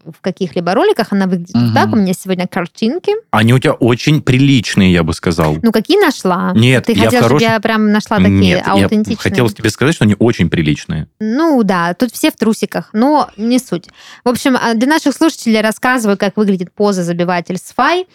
в 0.04 0.20
каких-либо 0.20 0.74
роликах. 0.74 1.08
Она 1.10 1.26
выглядит 1.26 1.54
угу. 1.54 1.74
так. 1.74 1.92
У 1.92 1.96
меня 1.96 2.12
сегодня 2.12 2.46
картинки. 2.46 3.12
Они 3.30 3.54
у 3.54 3.58
тебя 3.58 3.72
очень 3.72 4.22
приличные, 4.22 4.92
я 4.92 5.02
бы 5.02 5.14
сказал. 5.14 5.56
Ну, 5.62 5.72
какие 5.72 5.98
нашла? 6.00 6.52
Нет, 6.54 6.86
Ты 6.86 6.92
я 6.92 7.04
хотела, 7.04 7.22
хорош... 7.24 7.40
чтобы 7.42 7.52
я 7.52 7.60
прям 7.60 7.92
нашла 7.92 8.16
такие 8.16 8.32
Нет, 8.32 8.62
аутентичные? 8.66 9.16
я 9.22 9.30
хотел 9.30 9.48
тебе 9.50 9.70
сказать, 9.70 9.94
что 9.94 10.04
они 10.04 10.16
очень 10.18 10.50
приличные. 10.50 11.08
Ну, 11.20 11.62
да, 11.62 11.94
тут 11.94 12.12
все 12.12 12.30
в 12.30 12.36
трусиках, 12.36 12.90
но 12.92 13.30
не 13.36 13.58
суть. 13.58 13.86
В 14.24 14.28
общем, 14.28 14.56
а, 14.60 14.74
для 14.74 14.88
наших 14.88 15.14
слушателей 15.14 15.60
рассказываю, 15.60 16.16
как 16.16 16.36
выглядит 16.36 16.72
поза 16.72 17.04
«забиватель 17.04 17.58
свай». 17.58 18.06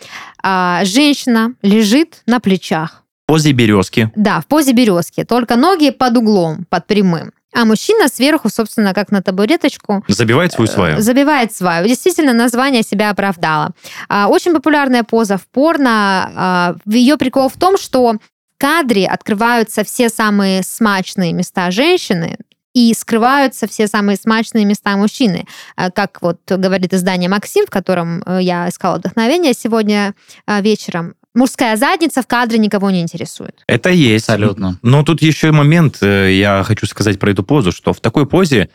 Женщина 0.43 1.53
лежит 1.61 2.21
на 2.25 2.39
плечах 2.39 3.05
позе 3.25 3.51
березки. 3.51 4.11
Да, 4.15 4.41
в 4.41 4.47
позе 4.47 4.73
березки. 4.73 5.23
Только 5.23 5.55
ноги 5.55 5.89
под 5.89 6.17
углом, 6.17 6.65
под 6.69 6.87
прямым. 6.87 7.31
А 7.55 7.63
мужчина 7.63 8.09
сверху, 8.09 8.49
собственно, 8.49 8.93
как 8.93 9.11
на 9.11 9.21
табуреточку. 9.21 10.03
Забивает 10.09 10.51
свою 10.51 10.67
сваю. 10.67 10.97
Э, 10.97 11.01
забивает 11.01 11.55
сваю. 11.55 11.87
Действительно, 11.87 12.33
название 12.33 12.83
себя 12.83 13.11
оправдало. 13.11 13.71
А, 14.09 14.27
очень 14.27 14.53
популярная 14.53 15.03
поза 15.03 15.37
в 15.37 15.47
порно. 15.47 16.31
А, 16.35 16.75
ее 16.85 17.15
прикол 17.15 17.47
в 17.47 17.57
том, 17.57 17.77
что 17.77 18.11
в 18.11 18.19
кадре 18.57 19.07
открываются 19.07 19.85
все 19.85 20.09
самые 20.09 20.63
смачные 20.63 21.31
места 21.31 21.71
женщины, 21.71 22.37
и 22.73 22.93
скрываются 22.93 23.69
все 23.69 23.87
самые 23.87 24.17
смачные 24.17 24.65
места 24.65 24.97
мужчины. 24.97 25.47
А, 25.77 25.91
как 25.91 26.21
вот 26.21 26.41
говорит 26.45 26.93
издание 26.93 27.29
«Максим», 27.29 27.65
в 27.65 27.69
котором 27.69 28.21
э, 28.25 28.39
я 28.41 28.67
искала 28.67 28.97
вдохновение 28.97 29.53
сегодня 29.53 30.13
вечером, 30.45 31.15
мужская 31.35 31.77
задница 31.77 32.23
в 32.23 32.27
кадре 32.27 32.57
никого 32.57 32.89
не 32.89 33.01
интересует. 33.01 33.63
Это 33.67 33.89
есть. 33.89 34.27
Абсолютно. 34.29 34.79
Но 34.81 35.03
тут 35.03 35.21
еще 35.21 35.51
момент, 35.51 35.97
э, 36.01 36.33
я 36.33 36.63
хочу 36.63 36.87
сказать 36.87 37.19
про 37.19 37.31
эту 37.31 37.43
позу, 37.43 37.71
что 37.71 37.93
в 37.93 37.99
такой 37.99 38.25
позе 38.25 38.69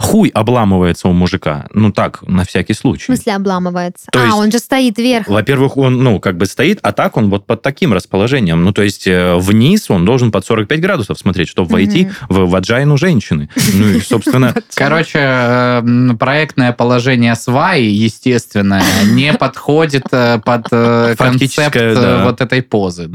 хуй 0.00 0.30
обламывается 0.30 1.08
у 1.08 1.12
мужика. 1.12 1.66
Ну 1.74 1.92
так, 1.92 2.26
на 2.26 2.44
всякий 2.44 2.72
случай. 2.72 3.02
В 3.02 3.06
смысле 3.06 3.34
обламывается? 3.34 4.06
То 4.10 4.20
а, 4.20 4.24
есть, 4.24 4.36
он 4.36 4.50
же 4.50 4.58
стоит 4.58 4.96
вверх. 4.96 5.28
Во-первых, 5.28 5.76
он, 5.76 6.02
ну, 6.02 6.18
как 6.20 6.38
бы 6.38 6.46
стоит, 6.46 6.78
а 6.82 6.92
так 6.92 7.18
он 7.18 7.28
вот 7.28 7.44
под 7.44 7.60
таким 7.60 7.92
расположением. 7.92 8.64
Ну, 8.64 8.72
то 8.72 8.82
есть 8.82 9.06
э, 9.06 9.36
вниз 9.36 9.90
он 9.90 10.06
должен 10.06 10.32
под 10.32 10.46
45 10.46 10.80
градусов 10.80 11.18
смотреть, 11.18 11.48
чтобы 11.48 11.70
войти 11.70 12.10
в 12.30 12.46
ваджайну 12.46 12.96
женщины. 12.96 13.50
Ну, 13.72 13.88
и, 13.88 14.00
собственно... 14.00 14.54
Короче, 14.74 15.18
э, 15.20 15.82
проектное 16.18 16.72
положение 16.72 17.34
сваи, 17.34 17.84
естественно, 17.84 18.82
не 19.12 19.32
подходит 19.34 20.06
э, 20.10 20.40
под 20.44 20.68
концепт 21.16 21.76
вот 21.76 22.40
этой 22.40 22.62
позы. 22.62 23.08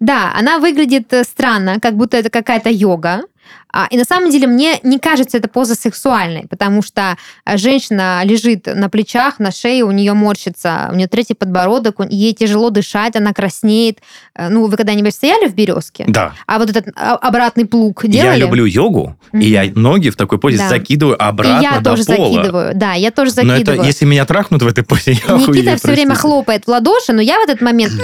Да, 0.00 0.32
она 0.38 0.58
выглядит 0.58 1.12
странно, 1.24 1.78
как 1.80 1.96
будто 1.96 2.16
это 2.16 2.30
какая-то 2.30 2.70
йога. 2.70 3.22
А, 3.72 3.86
и 3.90 3.96
на 3.96 4.04
самом 4.04 4.30
деле 4.30 4.46
мне 4.46 4.80
не 4.82 4.98
кажется 4.98 5.38
эта 5.38 5.48
поза 5.48 5.74
сексуальной, 5.74 6.46
потому 6.48 6.82
что 6.82 7.16
э, 7.44 7.56
женщина 7.56 8.20
лежит 8.24 8.66
на 8.66 8.88
плечах, 8.88 9.38
на 9.38 9.52
шее, 9.52 9.84
у 9.84 9.90
нее 9.92 10.12
морщится, 10.12 10.88
у 10.92 10.96
нее 10.96 11.06
третий 11.06 11.34
подбородок, 11.34 11.96
ей 12.08 12.34
тяжело 12.34 12.70
дышать, 12.70 13.14
она 13.16 13.32
краснеет. 13.32 13.98
Э, 14.34 14.48
ну, 14.48 14.66
вы 14.66 14.76
когда-нибудь 14.76 15.14
стояли 15.14 15.46
в 15.46 15.54
березке? 15.54 16.04
Да. 16.08 16.32
А 16.46 16.58
вот 16.58 16.70
этот 16.70 16.88
а, 16.96 17.14
обратный 17.14 17.64
плуг 17.64 18.04
делали? 18.06 18.26
Я 18.26 18.36
люблю 18.36 18.64
йогу, 18.64 19.16
mm-hmm. 19.32 19.40
и 19.40 19.50
я 19.50 19.70
ноги 19.74 20.10
в 20.10 20.16
такой 20.16 20.38
позе 20.38 20.58
да. 20.58 20.68
закидываю 20.68 21.22
обратно 21.22 21.60
и 21.60 21.62
я 21.62 21.80
до 21.80 21.90
тоже 21.90 22.04
пола. 22.04 22.34
закидываю, 22.34 22.74
да, 22.74 22.94
я 22.94 23.10
тоже 23.12 23.30
закидываю. 23.30 23.64
Но 23.64 23.72
это, 23.74 23.86
если 23.86 24.04
меня 24.04 24.24
трахнут 24.24 24.62
в 24.62 24.66
этой 24.66 24.82
позе, 24.82 25.12
я 25.12 25.12
Никита 25.12 25.34
охуею, 25.34 25.62
все 25.62 25.70
простите. 25.70 25.92
время 25.92 26.14
хлопает 26.16 26.64
в 26.64 26.68
ладоши, 26.68 27.12
но 27.12 27.22
я 27.22 27.38
в 27.38 27.44
этот 27.44 27.60
момент... 27.60 27.92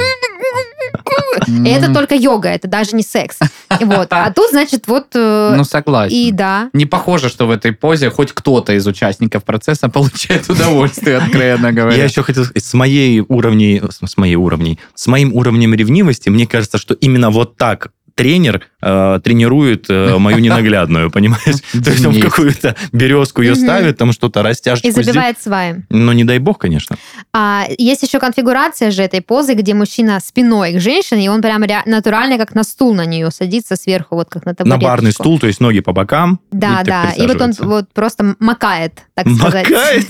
И 1.47 1.69
это 1.69 1.93
только 1.93 2.15
йога, 2.15 2.49
это 2.49 2.69
даже 2.69 2.97
не 2.97 3.03
секс. 3.03 3.39
Вот. 3.81 4.09
А 4.11 4.33
тут, 4.33 4.51
значит, 4.51 4.87
вот... 4.87 5.07
э, 5.15 5.55
Ну, 5.57 5.65
согласен. 5.65 6.15
И 6.17 6.33
да. 6.33 6.71
Не 6.73 6.87
похоже, 6.87 7.29
что 7.29 7.47
в 7.47 7.51
этой 7.51 7.73
позе 7.73 8.11
хоть 8.11 8.33
кто-то 8.33 8.73
из 8.73 8.87
участников 8.87 9.45
процесса 9.45 9.89
получает 9.89 10.49
удовольствие, 10.51 11.19
откровенно 11.19 11.73
говоря. 11.73 11.97
Я 11.97 12.05
еще 12.05 12.23
хотел 12.23 12.45
сказать, 12.45 12.65
с 12.65 12.75
моей 12.75 13.21
уровней, 13.21 13.83
с 13.91 14.17
моей 14.17 14.37
уровней, 14.37 14.79
с 14.95 15.07
моим 15.07 15.35
уровнем 15.35 15.75
ревнивости, 15.75 16.29
мне 16.29 16.47
кажется, 16.47 16.79
что 16.79 16.95
именно 16.95 17.31
вот 17.31 17.57
так 17.57 17.91
тренер 18.17 18.63
э, 18.81 19.21
тренирует 19.23 19.87
э, 19.91 20.17
мою 20.17 20.39
ненаглядную, 20.39 21.11
понимаешь? 21.11 21.61
То 21.73 21.91
есть 21.91 22.05
он 22.05 22.19
какую-то 22.19 22.75
березку 22.91 23.43
ее 23.43 23.55
ставит, 23.55 23.99
там 23.99 24.13
что-то 24.13 24.43
растяжечку 24.43 24.89
И 24.89 24.91
забивает 24.91 25.37
сваи. 25.41 25.85
Но 25.91 26.13
не 26.15 26.25
дай 26.25 26.39
бог, 26.39 26.59
конечно. 26.59 26.97
А, 27.33 27.67
есть 27.79 28.03
еще 28.03 28.19
конфигурация 28.19 28.91
же 28.91 29.03
этой 29.03 29.21
позы, 29.21 29.53
где 29.53 29.75
мужчина 29.75 30.19
спиной 30.21 30.73
к 30.73 30.81
женщине, 30.81 31.27
и 31.27 31.29
он 31.29 31.43
прям 31.43 31.63
натурально 31.85 32.39
как 32.39 32.55
на 32.55 32.65
стул 32.65 32.95
на 32.95 33.05
нее 33.05 33.31
садится 33.31 33.77
сверху, 33.77 34.15
вот 34.15 34.31
как 34.31 34.47
на 34.47 34.55
табуреточку. 34.55 34.85
На 34.85 34.91
барный 34.91 35.13
стул, 35.13 35.39
то 35.39 35.47
есть 35.47 35.61
ноги 35.61 35.81
по 35.81 35.93
бокам. 35.93 36.41
Да, 36.51 36.83
да. 36.85 37.13
И 37.17 37.27
вот 37.27 37.41
он 37.41 37.53
вот 37.59 37.93
просто 37.93 38.35
макает, 38.39 39.03
так 39.15 39.29
сказать. 39.29 39.69
Макает? 39.71 40.07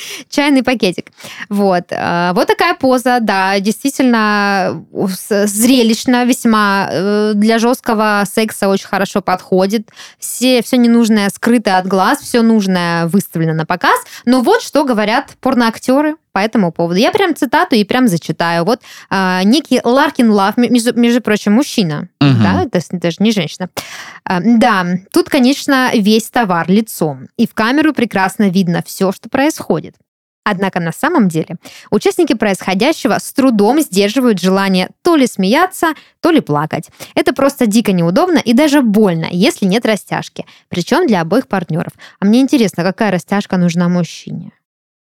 Чайный 0.30 0.62
пакетик. 0.62 1.06
Вот. 1.50 1.84
А, 1.90 2.32
вот 2.32 2.48
такая 2.48 2.74
поза, 2.74 3.18
да, 3.20 3.60
действительно 3.60 4.82
зрелищно 5.28 6.24
весьма 6.24 6.88
э, 6.90 7.32
для 7.34 7.49
для 7.50 7.58
жесткого 7.58 8.22
секса 8.32 8.68
очень 8.68 8.86
хорошо 8.86 9.22
подходит. 9.22 9.88
Все, 10.20 10.62
все 10.62 10.76
ненужное 10.76 11.28
скрыто 11.30 11.78
от 11.78 11.86
глаз, 11.88 12.20
все 12.20 12.42
нужное 12.42 13.08
выставлено 13.08 13.54
на 13.54 13.66
показ. 13.66 13.98
Но 14.24 14.40
вот 14.40 14.62
что 14.62 14.84
говорят 14.84 15.32
порноактеры 15.40 16.14
по 16.30 16.38
этому 16.38 16.70
поводу. 16.70 17.00
Я 17.00 17.10
прям 17.10 17.34
цитату 17.34 17.74
и 17.74 17.82
прям 17.82 18.06
зачитаю. 18.06 18.64
Вот 18.64 18.82
а, 19.10 19.42
некий 19.42 19.80
Ларкин 19.82 20.30
Лав, 20.30 20.58
между, 20.58 20.96
между 20.96 21.20
прочим, 21.20 21.54
мужчина, 21.54 22.08
угу. 22.20 22.34
да, 22.40 22.66
это 22.72 22.80
даже 22.92 23.16
не 23.18 23.32
женщина. 23.32 23.68
А, 24.22 24.38
да, 24.40 24.86
тут, 25.12 25.28
конечно, 25.28 25.90
весь 25.92 26.30
товар 26.30 26.70
лицом. 26.70 27.30
И 27.36 27.48
в 27.48 27.54
камеру 27.54 27.92
прекрасно 27.92 28.48
видно 28.48 28.80
все, 28.86 29.10
что 29.10 29.28
происходит. 29.28 29.96
Однако 30.44 30.80
на 30.80 30.92
самом 30.92 31.28
деле 31.28 31.56
участники 31.90 32.34
происходящего 32.34 33.18
с 33.18 33.32
трудом 33.32 33.80
сдерживают 33.80 34.40
желание 34.40 34.88
то 35.02 35.16
ли 35.16 35.26
смеяться, 35.26 35.94
то 36.20 36.30
ли 36.30 36.40
плакать. 36.40 36.90
Это 37.14 37.32
просто 37.34 37.66
дико 37.66 37.92
неудобно 37.92 38.38
и 38.38 38.54
даже 38.54 38.80
больно, 38.80 39.28
если 39.30 39.66
нет 39.66 39.84
растяжки. 39.84 40.46
Причем 40.68 41.06
для 41.06 41.20
обоих 41.20 41.46
партнеров. 41.46 41.92
А 42.20 42.24
мне 42.24 42.40
интересно, 42.40 42.82
какая 42.82 43.10
растяжка 43.10 43.58
нужна 43.58 43.88
мужчине? 43.88 44.52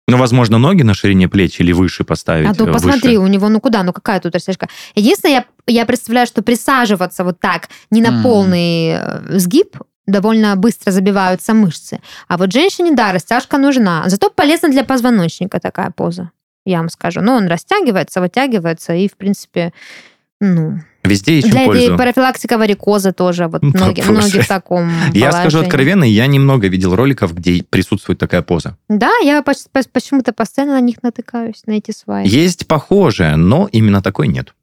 Ну, 0.09 0.17
возможно, 0.17 0.57
ноги 0.57 0.83
на 0.83 0.93
ширине 0.93 1.29
плеч 1.29 1.61
или 1.61 1.71
выше 1.71 2.03
поставить. 2.03 2.49
А 2.49 2.53
то 2.53 2.65
выше. 2.65 2.73
посмотри, 2.73 3.17
у 3.17 3.27
него, 3.27 3.47
ну 3.47 3.61
куда, 3.61 3.83
ну 3.83 3.93
какая 3.93 4.19
тут 4.19 4.35
растяжка? 4.35 4.67
Единственное, 4.95 5.45
я, 5.67 5.73
я 5.73 5.85
представляю, 5.85 6.27
что 6.27 6.41
присаживаться 6.41 7.23
вот 7.23 7.39
так, 7.39 7.69
не 7.89 8.01
на 8.01 8.09
mm. 8.09 8.21
полный 8.21 8.87
э, 8.89 9.39
сгиб, 9.39 9.77
довольно 10.07 10.55
быстро 10.55 10.91
забиваются 10.91 11.53
мышцы. 11.53 11.99
А 12.27 12.37
вот 12.37 12.51
женщине, 12.51 12.91
да, 12.95 13.11
растяжка 13.11 13.57
нужна. 13.57 14.03
Зато 14.07 14.29
полезна 14.29 14.69
для 14.69 14.83
позвоночника 14.83 15.59
такая 15.59 15.91
поза. 15.91 16.29
я 16.65 16.77
вам 16.79 16.89
скажу. 16.89 17.21
Но 17.21 17.35
он 17.35 17.47
растягивается, 17.47 18.21
вытягивается, 18.21 18.93
и, 18.93 19.07
в 19.07 19.15
принципе, 19.17 19.71
ну... 20.41 20.79
Везде 21.05 21.39
ищем 21.39 21.49
Для 21.51 21.65
пользу. 21.65 21.97
профилактика 21.97 22.57
варикоза 22.57 23.11
тоже. 23.11 23.47
Вот 23.47 23.61
Ну, 23.61 23.71
многие, 23.73 24.01
боже. 24.03 24.11
многие 24.13 24.39
в 24.39 24.47
таком 24.47 24.89
Я 25.13 25.31
скажу 25.33 25.41
положении. 25.49 25.65
откровенно, 25.65 26.03
я 26.05 26.27
немного 26.27 26.67
видел 26.69 26.95
роликов, 26.95 27.33
где 27.33 27.61
присутствует 27.69 28.19
такая 28.19 28.41
поза. 28.41 28.77
Да, 28.87 29.11
я 29.21 29.41
поч- 29.41 29.67
поч- 29.73 29.89
почему-то 29.91 30.31
постоянно 30.31 30.75
на 30.75 30.79
них 30.81 31.03
натыкаюсь, 31.03 31.63
на 31.65 31.73
эти 31.73 31.91
сваи. 31.91 32.25
Есть 32.25 32.67
похожее, 32.67 33.35
но 33.35 33.67
именно 33.69 34.01
такой 34.01 34.29
нет. 34.29 34.53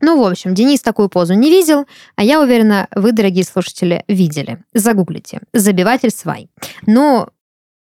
Ну, 0.00 0.22
в 0.22 0.26
общем, 0.26 0.54
Денис 0.54 0.80
такую 0.80 1.08
позу 1.08 1.34
не 1.34 1.50
видел, 1.50 1.86
а 2.16 2.22
я 2.22 2.40
уверена, 2.40 2.88
вы, 2.94 3.12
дорогие 3.12 3.44
слушатели, 3.44 4.04
видели. 4.08 4.58
Загуглите. 4.74 5.40
Забиватель 5.52 6.10
свай. 6.10 6.48
Но 6.86 7.28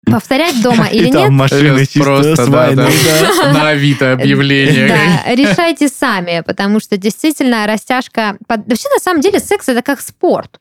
повторять 0.05 0.61
дома 0.61 0.87
или 0.87 1.09
нет, 1.09 1.29
машина 1.29 1.83
Просто, 1.95 2.47
да, 2.47 2.71
да. 2.71 2.87
На 3.53 3.69
Авито 3.69 4.13
объявление. 4.13 4.87
да, 4.87 5.35
решайте 5.35 5.87
сами, 5.87 6.43
потому 6.45 6.79
что 6.79 6.97
действительно 6.97 7.65
растяжка... 7.67 8.37
Вообще, 8.47 8.89
на 8.89 8.99
самом 9.01 9.21
деле, 9.21 9.39
секс 9.39 9.67
это 9.67 9.81
как 9.81 10.01
спорт. 10.01 10.59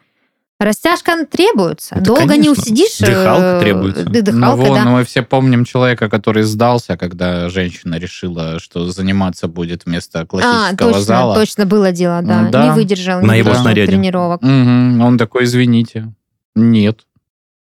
Растяжка 0.60 1.26
требуется. 1.26 1.96
Да, 1.96 2.00
Долго 2.00 2.22
не 2.22 2.28
конечно. 2.44 2.52
усидишь. 2.52 2.98
Дыхалка 2.98 3.58
э, 3.58 3.60
требуется. 3.60 4.04
ды- 4.04 4.22
Ну, 4.32 4.38
Дыхалка, 4.40 4.56
вон, 4.62 4.74
да. 4.74 4.84
ну, 4.84 4.90
мы 4.92 5.04
все 5.04 5.22
помним 5.22 5.64
человека, 5.64 6.08
который 6.08 6.44
сдался, 6.44 6.96
когда 6.96 7.48
женщина 7.48 7.96
решила, 7.96 8.60
что 8.60 8.88
заниматься 8.90 9.48
будет 9.48 9.84
вместо 9.84 10.20
А, 10.20 10.26
классического 10.26 10.76
точно, 10.92 11.00
зала. 11.00 11.34
точно 11.34 11.66
было 11.66 11.90
дело, 11.90 12.22
да. 12.22 12.42
Ну, 12.42 12.50
да. 12.50 12.66
Не 12.68 12.72
выдержал, 12.74 13.20
не 13.20 13.26
На 13.26 13.34
его 13.34 13.46
выдержал 13.48 13.62
снаряде. 13.64 13.92
тренировок. 13.92 14.42
Мгм. 14.42 15.00
Он 15.02 15.18
такой, 15.18 15.44
извините. 15.44 16.12
Нет. 16.54 17.00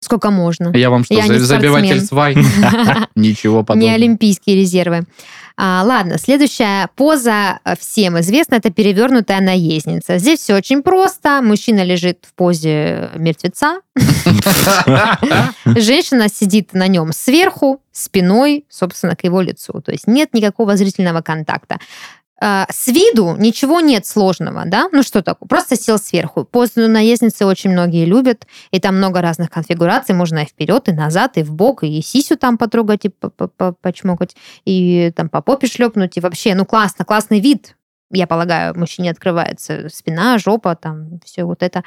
Сколько 0.00 0.30
можно? 0.30 0.70
Я 0.76 0.90
вам 0.90 1.04
что, 1.04 1.14
Я 1.14 1.26
не 1.26 1.38
забиватель 1.38 2.00
свай? 2.00 2.34
Ничего 3.16 3.58
Не 3.58 3.64
подобного. 3.64 3.94
олимпийские 3.94 4.56
резервы. 4.56 5.04
А, 5.60 5.82
ладно, 5.84 6.18
следующая 6.18 6.88
поза 6.94 7.58
э, 7.64 7.74
всем 7.76 8.20
известна, 8.20 8.54
это 8.54 8.70
перевернутая 8.70 9.40
наездница. 9.40 10.18
Здесь 10.18 10.38
все 10.38 10.54
очень 10.54 10.82
просто. 10.84 11.42
Мужчина 11.42 11.82
лежит 11.82 12.18
в 12.28 12.34
позе 12.34 13.10
мертвеца, 13.16 13.80
женщина 15.64 16.28
сидит 16.28 16.74
на 16.74 16.86
нем 16.86 17.12
сверху, 17.12 17.82
спиной, 17.90 18.66
собственно, 18.68 19.16
к 19.16 19.24
его 19.24 19.40
лицу. 19.40 19.80
То 19.80 19.90
есть 19.90 20.06
нет 20.06 20.32
никакого 20.32 20.76
зрительного 20.76 21.22
контакта. 21.22 21.78
А, 22.40 22.66
С 22.70 22.86
виду 22.86 23.34
ничего 23.36 23.80
нет 23.80 24.06
сложного, 24.06 24.62
да? 24.64 24.88
Ну 24.92 25.02
что 25.02 25.22
такое? 25.22 25.48
Просто 25.48 25.76
сел 25.76 25.98
сверху. 25.98 26.44
Позу 26.44 26.86
наездницы 26.88 27.44
очень 27.46 27.70
многие 27.70 28.04
любят, 28.04 28.46
и 28.70 28.78
там 28.78 28.96
много 28.96 29.20
разных 29.20 29.50
конфигураций. 29.50 30.14
Можно 30.14 30.40
и 30.40 30.46
вперед, 30.46 30.88
и 30.88 30.92
назад, 30.92 31.36
и 31.36 31.42
в 31.42 31.52
бок, 31.52 31.82
и 31.82 32.00
сисю 32.00 32.36
там 32.36 32.56
потрогать, 32.56 33.04
и 33.04 33.08
по- 33.08 33.30
по- 33.30 33.48
по- 33.48 33.72
почмокать, 33.72 34.36
и 34.64 35.12
там 35.16 35.28
по 35.28 35.42
попе 35.42 35.66
шлепнуть, 35.66 36.16
и 36.16 36.20
вообще, 36.20 36.54
ну 36.54 36.64
классно, 36.64 37.04
классный 37.04 37.40
вид. 37.40 37.74
Я 38.10 38.26
полагаю, 38.26 38.78
мужчине 38.78 39.10
открывается 39.10 39.88
спина, 39.92 40.38
жопа, 40.38 40.74
там 40.76 41.20
все 41.24 41.44
вот 41.44 41.62
это. 41.62 41.82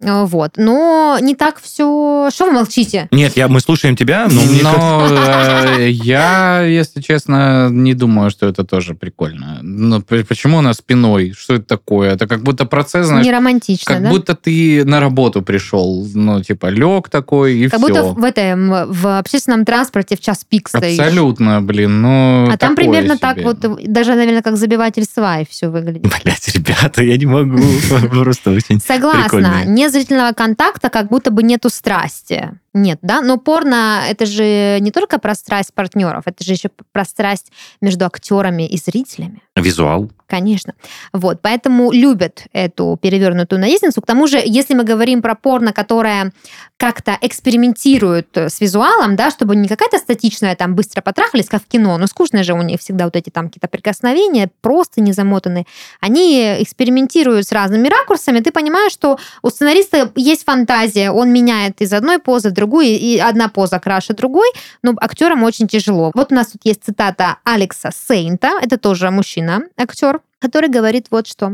Э, 0.00 0.24
Вот. 0.24 0.52
Но 0.56 1.18
не 1.20 1.34
так 1.34 1.60
все... 1.60 2.28
Что 2.32 2.46
вы 2.46 2.52
молчите? 2.52 3.08
Нет, 3.10 3.36
я, 3.36 3.48
мы 3.48 3.60
слушаем 3.60 3.96
тебя, 3.96 4.26
но 4.30 4.40
мне 4.40 4.60
кажется- 4.60 5.74
Но 5.74 5.78
э, 5.78 5.90
я, 5.90 6.62
если 6.62 7.00
честно, 7.00 7.68
не 7.70 7.94
думаю, 7.94 8.30
что 8.30 8.46
это 8.46 8.64
тоже 8.64 8.94
прикольно. 8.94 9.58
Ну, 9.62 10.00
п- 10.02 10.24
почему 10.24 10.58
она 10.58 10.72
спиной? 10.74 11.34
Что 11.36 11.54
это 11.54 11.64
такое? 11.66 12.12
Это 12.14 12.26
как 12.26 12.42
будто 12.42 12.64
процесс, 12.64 13.06
знаешь, 13.06 13.24
Не 13.26 13.32
романтично, 13.32 13.94
как 13.94 14.02
да? 14.02 14.10
будто 14.10 14.34
ты 14.34 14.84
на 14.84 15.00
работу 15.00 15.42
пришел. 15.42 16.06
Ну, 16.14 16.42
типа, 16.42 16.66
лег 16.66 17.08
такой, 17.08 17.54
и 17.58 17.68
Как 17.68 17.78
все. 17.80 17.88
будто 17.88 18.02
в 18.04 18.24
этом 18.24 18.92
в 18.92 19.18
общественном 19.18 19.64
транспорте 19.64 20.16
в 20.16 20.20
час 20.20 20.44
пик 20.48 20.68
стоишь. 20.68 20.98
Абсолютно, 20.98 21.60
блин, 21.62 22.02
ну 22.02 22.48
А 22.50 22.56
там 22.56 22.74
примерно 22.74 23.18
так 23.18 23.36
себе. 23.38 23.44
вот, 23.46 23.58
даже, 23.86 24.14
наверное, 24.14 24.42
как 24.42 24.56
забиватель 24.56 25.04
свай 25.04 25.46
все 25.48 25.68
выглядит. 25.68 26.02
Блять, 26.24 26.48
ребята, 26.54 27.02
я 27.02 27.16
не 27.16 27.26
могу. 27.26 27.58
Просто 28.10 28.50
очень 28.50 28.80
Согласна. 28.80 29.22
прикольно. 29.24 29.64
Зрительного 29.90 30.32
контакта, 30.32 30.88
как 30.90 31.08
будто 31.08 31.30
бы 31.30 31.42
нету 31.42 31.68
страсти. 31.68 32.50
Нет, 32.72 32.98
да? 33.02 33.20
Но 33.20 33.36
порно 33.36 34.02
это 34.08 34.26
же 34.26 34.78
не 34.80 34.92
только 34.92 35.18
про 35.18 35.34
страсть 35.34 35.74
партнеров, 35.74 36.22
это 36.26 36.44
же 36.44 36.52
еще 36.52 36.70
про 36.92 37.04
страсть 37.04 37.50
между 37.80 38.06
актерами 38.06 38.66
и 38.66 38.76
зрителями. 38.76 39.42
Визуал. 39.56 40.10
Конечно. 40.28 40.74
Вот, 41.12 41.40
поэтому 41.42 41.90
любят 41.90 42.44
эту 42.52 42.96
перевернутую 43.02 43.60
наездницу. 43.60 44.00
К 44.00 44.06
тому 44.06 44.28
же, 44.28 44.40
если 44.44 44.74
мы 44.74 44.84
говорим 44.84 45.22
про 45.22 45.34
порно, 45.34 45.72
которое 45.72 46.32
как-то 46.76 47.18
экспериментирует 47.20 48.28
с 48.36 48.60
визуалом, 48.60 49.16
да, 49.16 49.32
чтобы 49.32 49.56
не 49.56 49.66
какая-то 49.66 49.98
статичная, 49.98 50.54
там, 50.54 50.76
быстро 50.76 51.02
потрахались, 51.02 51.48
как 51.48 51.62
в 51.64 51.66
кино, 51.66 51.98
но 51.98 52.06
скучно 52.06 52.44
же 52.44 52.52
у 52.54 52.62
них 52.62 52.78
всегда 52.78 53.06
вот 53.06 53.16
эти 53.16 53.30
там 53.30 53.48
какие-то 53.48 53.66
прикосновения, 53.66 54.48
просто 54.60 55.00
не 55.00 55.12
замотанные. 55.12 55.66
Они 56.00 56.62
экспериментируют 56.62 57.48
с 57.48 57.52
разными 57.52 57.88
ракурсами. 57.88 58.38
Ты 58.38 58.52
понимаешь, 58.52 58.92
что 58.92 59.18
у 59.42 59.50
сценариста 59.50 60.12
есть 60.14 60.44
фантазия, 60.44 61.10
он 61.10 61.32
меняет 61.32 61.80
из 61.82 61.92
одной 61.92 62.20
позы 62.20 62.50
в 62.50 62.52
другую, 62.60 62.86
и 62.86 63.18
одна 63.18 63.48
поза 63.48 63.78
краше 63.80 64.12
другой, 64.14 64.48
но 64.82 64.94
актерам 65.00 65.42
очень 65.42 65.66
тяжело. 65.66 66.10
Вот 66.14 66.32
у 66.32 66.34
нас 66.34 66.48
тут 66.48 66.60
есть 66.64 66.84
цитата 66.84 67.38
Алекса 67.44 67.90
Сейнта, 67.90 68.50
это 68.62 68.76
тоже 68.76 69.10
мужчина, 69.10 69.62
актер, 69.76 70.20
который 70.40 70.68
говорит 70.68 71.06
вот 71.10 71.26
что. 71.26 71.52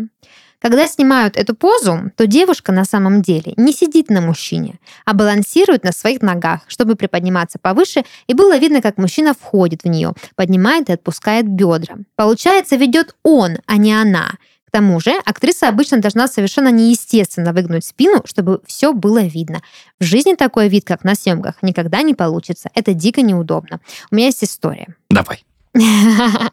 Когда 0.60 0.88
снимают 0.88 1.36
эту 1.36 1.54
позу, 1.54 2.10
то 2.16 2.26
девушка 2.26 2.72
на 2.72 2.84
самом 2.84 3.22
деле 3.22 3.52
не 3.56 3.72
сидит 3.72 4.10
на 4.10 4.20
мужчине, 4.20 4.80
а 5.04 5.12
балансирует 5.12 5.84
на 5.84 5.92
своих 5.92 6.22
ногах, 6.22 6.62
чтобы 6.66 6.96
приподниматься 6.96 7.58
повыше, 7.60 8.04
и 8.26 8.34
было 8.34 8.56
видно, 8.56 8.80
как 8.80 8.98
мужчина 8.98 9.34
входит 9.34 9.84
в 9.84 9.88
нее, 9.88 10.14
поднимает 10.34 10.88
и 10.88 10.94
отпускает 10.94 11.46
бедра. 11.46 11.96
Получается, 12.16 12.76
ведет 12.76 13.14
он, 13.22 13.58
а 13.66 13.76
не 13.76 13.92
она. 13.92 14.32
К 14.76 14.78
тому 14.78 15.00
же, 15.00 15.18
актриса 15.24 15.68
обычно 15.68 16.02
должна 16.02 16.28
совершенно 16.28 16.70
неестественно 16.70 17.54
выгнуть 17.54 17.82
спину, 17.82 18.20
чтобы 18.26 18.60
все 18.66 18.92
было 18.92 19.22
видно. 19.22 19.62
В 19.98 20.04
жизни 20.04 20.34
такой 20.34 20.68
вид, 20.68 20.84
как 20.84 21.02
на 21.02 21.14
съемках, 21.14 21.54
никогда 21.62 22.02
не 22.02 22.12
получится. 22.12 22.68
Это 22.74 22.92
дико 22.92 23.22
неудобно. 23.22 23.80
У 24.10 24.16
меня 24.16 24.26
есть 24.26 24.44
история. 24.44 24.88
Давай. 25.08 25.46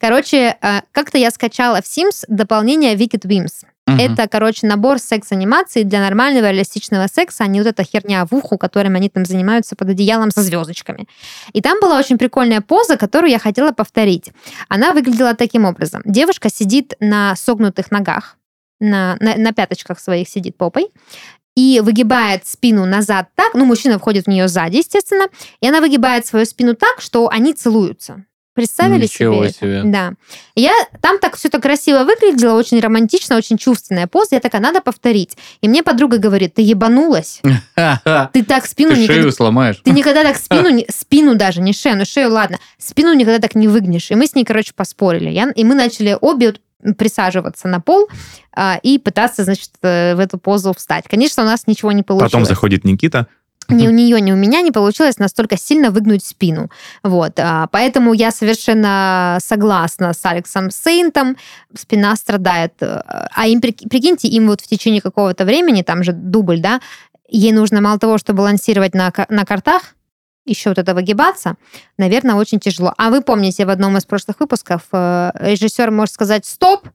Короче, 0.00 0.58
э, 0.60 0.80
как-то 0.92 1.16
я 1.16 1.30
скачала 1.30 1.80
в 1.80 1.86
Sims 1.86 2.26
дополнение 2.28 2.94
Wicked 2.94 3.22
Wims. 3.22 3.64
Мгм. 3.86 3.98
Это, 3.98 4.28
короче, 4.28 4.66
набор 4.66 4.98
секс-анимаций 4.98 5.82
для 5.82 6.00
нормального 6.00 6.50
реалистичного 6.50 7.08
секса, 7.08 7.44
а 7.44 7.46
не 7.48 7.60
вот 7.60 7.66
эта 7.66 7.82
херня 7.82 8.24
в 8.24 8.32
уху, 8.32 8.56
которым 8.56 8.94
они 8.94 9.08
там 9.08 9.24
занимаются 9.24 9.74
под 9.74 9.90
одеялом 9.90 10.30
со 10.30 10.42
звездочками. 10.42 11.08
И 11.52 11.60
там 11.60 11.80
была 11.80 11.98
очень 11.98 12.16
прикольная 12.16 12.60
поза, 12.60 12.96
которую 12.96 13.30
я 13.30 13.40
хотела 13.40 13.72
повторить. 13.72 14.30
Она 14.68 14.92
выглядела 14.92 15.34
таким 15.34 15.64
образом. 15.64 16.02
Девушка 16.04 16.48
сидит 16.48 16.94
на 17.00 17.34
согнутых 17.34 17.90
ногах, 17.90 18.36
на, 18.78 19.16
на, 19.20 19.36
на 19.36 19.52
пяточках 19.52 19.98
своих 19.98 20.28
сидит 20.28 20.56
попой, 20.56 20.88
и 21.56 21.80
выгибает 21.82 22.46
спину 22.46 22.86
назад 22.86 23.28
так, 23.34 23.54
ну, 23.54 23.64
мужчина 23.64 23.98
входит 23.98 24.24
в 24.26 24.28
нее 24.28 24.48
сзади, 24.48 24.76
естественно, 24.76 25.26
и 25.60 25.68
она 25.68 25.80
выгибает 25.80 26.24
свою 26.24 26.46
спину 26.46 26.74
так, 26.74 27.00
что 27.00 27.28
они 27.28 27.52
целуются. 27.52 28.24
Представили 28.54 29.04
Ничего 29.04 29.34
себе? 29.34 29.48
это? 29.48 29.58
себе. 29.58 29.82
Да. 29.84 30.12
Я 30.54 30.72
там 31.00 31.18
так 31.18 31.36
все 31.36 31.48
так 31.48 31.62
красиво 31.62 32.04
выглядело, 32.04 32.58
очень 32.58 32.80
романтично, 32.80 33.36
очень 33.36 33.56
чувственная 33.56 34.06
поза. 34.06 34.34
Я 34.34 34.40
такая, 34.40 34.60
надо 34.60 34.82
повторить. 34.82 35.38
И 35.62 35.68
мне 35.68 35.82
подруга 35.82 36.18
говорит, 36.18 36.54
ты 36.54 36.62
ебанулась? 36.62 37.40
Ты 38.32 38.44
так 38.44 38.66
спину 38.66 38.94
Ты 38.94 39.02
никогда... 39.02 39.22
шею 39.22 39.32
сломаешь. 39.32 39.80
Ты 39.82 39.90
никогда 39.92 40.22
так 40.22 40.36
спину, 40.38 40.84
спину 40.90 41.34
даже, 41.34 41.62
не 41.62 41.72
шею, 41.72 41.96
ну 41.96 42.04
шею, 42.04 42.30
ладно, 42.30 42.58
спину 42.78 43.14
никогда 43.14 43.38
так 43.38 43.54
не 43.54 43.68
выгнешь. 43.68 44.10
И 44.10 44.14
мы 44.14 44.26
с 44.26 44.34
ней, 44.34 44.44
короче, 44.44 44.72
поспорили. 44.74 45.30
Я, 45.30 45.50
и 45.54 45.64
мы 45.64 45.74
начали 45.74 46.16
обе 46.20 46.54
присаживаться 46.98 47.68
на 47.68 47.80
пол 47.80 48.08
а, 48.54 48.78
и 48.82 48.98
пытаться, 48.98 49.44
значит, 49.44 49.70
э, 49.82 50.14
в 50.14 50.18
эту 50.18 50.38
позу 50.38 50.74
встать. 50.74 51.04
Конечно, 51.08 51.42
у 51.42 51.46
нас 51.46 51.66
ничего 51.66 51.92
не 51.92 52.02
получилось. 52.02 52.32
Потом 52.32 52.44
заходит 52.44 52.84
Никита. 52.84 53.28
Ни 53.72 53.88
у 53.88 53.90
нее, 53.90 54.20
ни 54.20 54.32
у 54.32 54.36
меня 54.36 54.60
не 54.62 54.70
получилось 54.70 55.18
настолько 55.18 55.56
сильно 55.56 55.90
выгнуть 55.90 56.24
спину. 56.24 56.70
Вот. 57.02 57.38
а, 57.38 57.66
Поэтому 57.68 58.12
я 58.12 58.30
совершенно 58.30 59.38
согласна 59.40 60.12
с 60.12 60.24
Алексом 60.24 60.70
Сейнтом. 60.70 61.36
Спина 61.74 62.16
страдает. 62.16 62.74
э, 62.80 63.00
А 63.34 63.46
им, 63.46 63.60
прик- 63.60 63.88
прикиньте, 63.88 64.28
им 64.28 64.46
вот 64.48 64.60
в 64.60 64.66
течение 64.66 65.00
какого-то 65.00 65.44
времени, 65.44 65.82
там 65.82 66.02
же 66.04 66.12
дубль, 66.12 66.60
да, 66.60 66.80
ей 67.28 67.52
нужно 67.52 67.80
мало 67.80 67.98
того, 67.98 68.18
что 68.18 68.32
балансировать 68.34 68.94
на, 68.94 69.12
на 69.28 69.44
картах, 69.44 69.94
еще 70.44 70.70
вот 70.70 70.78
это 70.78 70.94
выгибаться, 70.94 71.56
наверное, 71.98 72.34
очень 72.34 72.58
тяжело. 72.58 72.92
А 72.98 73.10
вы 73.10 73.22
помните, 73.22 73.64
в 73.64 73.70
одном 73.70 73.96
из 73.96 74.04
прошлых 74.04 74.40
выпусков 74.40 74.82
э, 74.92 75.30
режиссер 75.34 75.90
может 75.90 76.14
сказать 76.14 76.44
«стоп», 76.46 76.88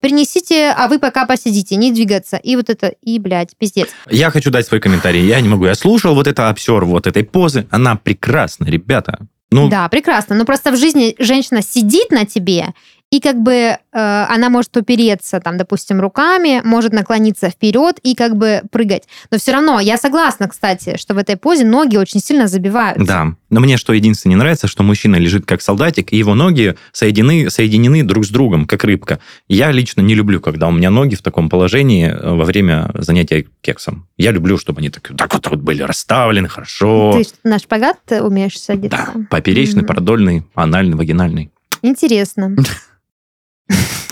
принесите, 0.00 0.70
а 0.70 0.88
вы 0.88 0.98
пока 0.98 1.26
посидите, 1.26 1.76
не 1.76 1.92
двигаться. 1.92 2.36
И 2.36 2.56
вот 2.56 2.70
это, 2.70 2.88
и, 3.02 3.18
блядь, 3.18 3.56
пиздец. 3.56 3.88
Я 4.10 4.30
хочу 4.30 4.50
дать 4.50 4.66
свой 4.66 4.80
комментарий. 4.80 5.26
Я 5.26 5.40
не 5.40 5.48
могу. 5.48 5.66
Я 5.66 5.74
слушал 5.74 6.14
вот 6.14 6.26
это 6.26 6.48
обсер 6.48 6.84
вот 6.84 7.06
этой 7.06 7.24
позы. 7.24 7.66
Она 7.70 7.96
прекрасна, 7.96 8.64
ребята. 8.64 9.26
Ну, 9.50 9.68
Да, 9.68 9.88
прекрасно. 9.88 10.36
Но 10.36 10.44
просто 10.44 10.72
в 10.72 10.76
жизни 10.76 11.16
женщина 11.18 11.62
сидит 11.62 12.10
на 12.10 12.26
тебе, 12.26 12.74
и 13.10 13.20
как 13.20 13.42
бы 13.42 13.52
э, 13.52 13.78
она 13.92 14.50
может 14.50 14.76
упереться, 14.76 15.40
там, 15.40 15.56
допустим, 15.56 16.00
руками, 16.00 16.60
может 16.62 16.92
наклониться 16.92 17.48
вперед 17.48 17.98
и 18.02 18.14
как 18.14 18.36
бы 18.36 18.62
прыгать. 18.70 19.04
Но 19.30 19.38
все 19.38 19.52
равно, 19.52 19.80
я 19.80 19.96
согласна, 19.96 20.46
кстати, 20.46 20.98
что 20.98 21.14
в 21.14 21.18
этой 21.18 21.36
позе 21.36 21.64
ноги 21.64 21.96
очень 21.96 22.20
сильно 22.20 22.48
забиваются. 22.48 23.06
Да, 23.06 23.34
но 23.48 23.60
мне 23.60 23.78
что 23.78 23.94
единственное 23.94 24.34
не 24.34 24.38
нравится, 24.38 24.68
что 24.68 24.82
мужчина 24.82 25.16
лежит 25.16 25.46
как 25.46 25.62
солдатик, 25.62 26.12
и 26.12 26.18
его 26.18 26.34
ноги 26.34 26.76
соединены, 26.92 27.48
соединены 27.48 28.02
друг 28.02 28.26
с 28.26 28.28
другом, 28.28 28.66
как 28.66 28.84
рыбка. 28.84 29.20
Я 29.48 29.70
лично 29.70 30.02
не 30.02 30.14
люблю, 30.14 30.40
когда 30.40 30.68
у 30.68 30.70
меня 30.70 30.90
ноги 30.90 31.14
в 31.14 31.22
таком 31.22 31.48
положении 31.48 32.08
э, 32.08 32.34
во 32.34 32.44
время 32.44 32.90
занятия 32.94 33.46
кексом. 33.62 34.06
Я 34.18 34.32
люблю, 34.32 34.58
чтобы 34.58 34.80
они 34.80 34.90
так, 34.90 35.10
так 35.16 35.32
вот, 35.32 35.46
вот 35.46 35.60
были 35.60 35.82
расставлены, 35.82 36.48
хорошо. 36.48 37.14
Ты 37.14 37.48
на 37.48 37.58
шпагат 37.58 37.98
умеешь 38.20 38.60
садиться? 38.60 39.12
Да, 39.14 39.20
поперечный, 39.30 39.82
mm-hmm. 39.82 39.86
продольный, 39.86 40.44
анальный, 40.54 40.96
вагинальный. 40.96 41.50
Интересно. 41.80 42.54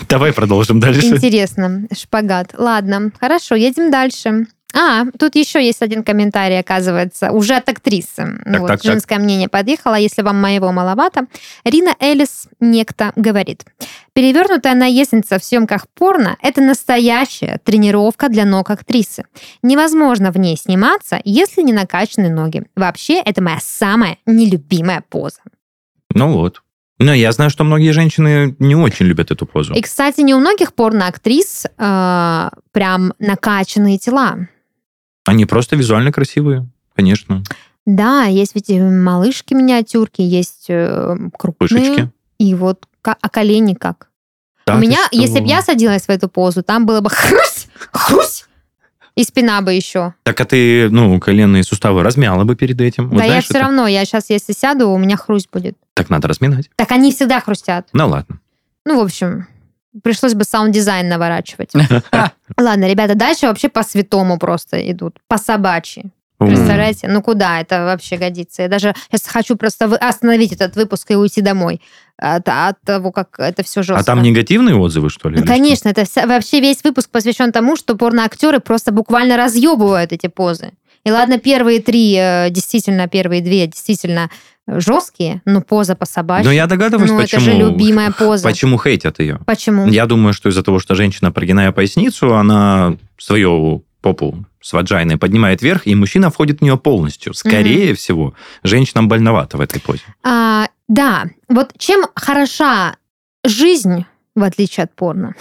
Давай 0.09 0.33
продолжим 0.33 0.79
дальше. 0.79 1.07
Интересно. 1.07 1.87
Шпагат. 1.91 2.53
Ладно, 2.57 3.11
хорошо, 3.19 3.55
едем 3.55 3.91
дальше. 3.91 4.47
А, 4.73 5.05
тут 5.17 5.35
еще 5.35 5.65
есть 5.65 5.81
один 5.81 6.03
комментарий, 6.03 6.59
оказывается, 6.59 7.31
уже 7.31 7.55
от 7.55 7.67
актрисы. 7.69 8.39
Так, 8.45 8.59
вот, 8.59 8.67
так, 8.67 8.83
женское 8.83 9.15
так. 9.15 9.23
мнение 9.23 9.47
подъехало, 9.47 9.95
если 9.95 10.21
вам 10.21 10.39
моего 10.39 10.71
маловато. 10.71 11.25
Рина 11.63 11.95
Элис 11.99 12.47
некто 12.59 13.11
говорит. 13.15 13.65
Перевернутая 14.13 14.75
наездница 14.75 15.39
в 15.39 15.43
съемках 15.43 15.87
порно– 15.89 16.37
это 16.41 16.61
настоящая 16.61 17.59
тренировка 17.63 18.29
для 18.29 18.45
ног 18.45 18.69
актрисы. 18.69 19.23
Невозможно 19.63 20.31
в 20.31 20.37
ней 20.37 20.57
сниматься, 20.57 21.21
если 21.23 21.61
не 21.61 21.73
накачаны 21.73 22.29
ноги. 22.29 22.63
Вообще, 22.75 23.19
это 23.21 23.41
моя 23.41 23.59
самая 23.61 24.17
нелюбимая 24.25 25.03
поза. 25.09 25.39
Ну 26.13 26.33
вот, 26.33 26.61
но 26.99 27.13
я 27.13 27.31
знаю, 27.31 27.49
что 27.49 27.63
многие 27.63 27.91
женщины 27.91 28.55
не 28.59 28.75
очень 28.75 29.05
любят 29.05 29.31
эту 29.31 29.45
позу. 29.45 29.73
И, 29.73 29.81
кстати, 29.81 30.21
не 30.21 30.33
у 30.33 30.39
многих 30.39 30.73
порноактрис 30.73 31.65
э, 31.65 32.49
прям 32.71 33.13
накачанные 33.19 33.97
тела. 33.97 34.47
Они 35.25 35.45
просто 35.45 35.75
визуально 35.75 36.11
красивые, 36.11 36.67
конечно. 36.95 37.43
Да, 37.85 38.23
есть 38.23 38.55
ведь 38.55 38.69
малышки 38.69 39.53
миниатюрки, 39.53 40.21
есть 40.21 40.65
э, 40.69 41.15
крупные. 41.37 41.69
Пышечки. 41.69 42.11
И 42.39 42.55
вот, 42.55 42.87
а 43.03 43.29
колени 43.29 43.73
как? 43.73 44.09
Да, 44.65 44.75
у 44.75 44.79
меня, 44.79 44.99
если 45.11 45.39
бы 45.39 45.47
я 45.47 45.61
садилась 45.61 46.03
в 46.03 46.09
эту 46.09 46.27
позу, 46.27 46.61
там 46.61 46.85
было 46.85 46.99
бы 46.99 47.09
хрусь, 47.11 47.67
хрусь, 47.91 48.26
и 49.17 49.23
спина 49.23 49.61
бы 49.61 49.73
еще. 49.73 50.13
Так 50.23 50.39
а 50.39 50.45
ты, 50.45 50.89
ну, 50.91 51.19
коленные 51.19 51.63
суставы 51.63 52.03
размяла 52.03 52.43
бы 52.43 52.55
перед 52.55 52.79
этим? 52.79 53.09
Да 53.09 53.15
вот, 53.15 53.17
знаешь, 53.17 53.33
я 53.33 53.41
все 53.41 53.53
это... 53.55 53.59
равно, 53.61 53.87
я 53.87 54.05
сейчас, 54.05 54.29
если 54.29 54.53
сяду, 54.53 54.91
у 54.91 54.97
меня 54.99 55.17
хрусть 55.17 55.49
будет. 55.51 55.75
Так 55.95 56.11
надо 56.11 56.27
разминать. 56.27 56.69
Так 56.75 56.91
они 56.91 57.11
всегда 57.11 57.41
хрустят. 57.41 57.87
Ну 57.93 58.07
ладно. 58.07 58.39
Ну, 58.85 59.01
в 59.01 59.03
общем, 59.03 59.47
пришлось 60.03 60.35
бы 60.35 60.43
саунд-дизайн 60.43 61.09
наворачивать. 61.09 61.71
Ладно, 62.57 62.87
ребята, 62.87 63.15
дальше 63.15 63.47
вообще 63.47 63.67
по 63.67 63.83
святому 63.83 64.37
просто 64.37 64.79
идут, 64.91 65.17
по 65.27 65.37
собачьи. 65.37 66.11
Представляете? 66.37 67.07
Ну 67.07 67.21
куда 67.21 67.59
это 67.59 67.85
вообще 67.85 68.17
годится? 68.17 68.63
Я 68.63 68.67
даже 68.67 68.93
сейчас 69.09 69.27
хочу 69.27 69.55
просто 69.55 69.85
остановить 69.85 70.51
этот 70.51 70.75
выпуск 70.75 71.09
и 71.11 71.15
уйти 71.15 71.41
домой 71.41 71.81
от, 72.17 72.47
от 72.47 72.79
того, 72.85 73.11
как 73.11 73.39
это 73.39 73.63
все 73.63 73.81
жестко. 73.81 73.99
А 73.99 74.03
там 74.03 74.21
негативные 74.21 74.75
отзывы, 74.75 75.09
что 75.09 75.29
ли? 75.29 75.41
Конечно, 75.43 75.89
это 75.89 76.05
вся, 76.05 76.25
вообще 76.27 76.59
весь 76.59 76.83
выпуск 76.83 77.09
посвящен 77.09 77.51
тому, 77.51 77.75
что 77.75 77.95
порноактеры 77.95 78.59
просто 78.59 78.91
буквально 78.91 79.37
разъебывают 79.37 80.11
эти 80.11 80.27
позы. 80.27 80.71
И 81.03 81.11
ладно, 81.11 81.39
первые 81.39 81.81
три, 81.81 82.15
э, 82.19 82.49
действительно, 82.49 83.07
первые 83.07 83.41
две 83.41 83.65
действительно 83.67 84.29
жесткие, 84.67 85.41
но 85.45 85.61
поза 85.61 85.95
по 85.95 86.05
собачьи. 86.05 86.45
Но 86.45 86.51
я 86.51 86.67
догадываюсь, 86.67 87.09
ну, 87.09 87.21
почему. 87.21 87.41
это 87.41 87.51
же 87.51 87.57
любимая 87.57 88.11
поза. 88.11 88.43
Почему 88.43 88.77
хейтят 88.77 89.19
ее? 89.19 89.39
Почему? 89.45 89.87
Я 89.87 90.05
думаю, 90.05 90.33
что 90.33 90.49
из-за 90.49 90.63
того, 90.63 90.79
что 90.79 90.95
женщина, 90.95 91.31
прогиная 91.31 91.71
поясницу, 91.71 92.35
она 92.35 92.97
свою 93.17 93.85
попу 94.07 94.45
с 94.61 94.73
ваджайной 94.73 95.17
поднимает 95.17 95.61
вверх, 95.61 95.87
и 95.87 95.95
мужчина 95.95 96.29
входит 96.29 96.59
в 96.59 96.61
нее 96.61 96.77
полностью. 96.77 97.33
Скорее 97.33 97.91
угу. 97.91 97.97
всего, 97.97 98.33
женщинам 98.63 99.07
больновато 99.07 99.57
в 99.57 99.61
этой 99.61 99.81
позе. 99.81 100.03
А, 100.23 100.67
да, 100.87 101.25
вот 101.49 101.73
чем 101.77 102.05
хороша 102.15 102.95
жизнь, 103.45 104.05
в 104.35 104.43
отличие 104.43 104.85
от 104.85 104.95
порно, 104.95 105.35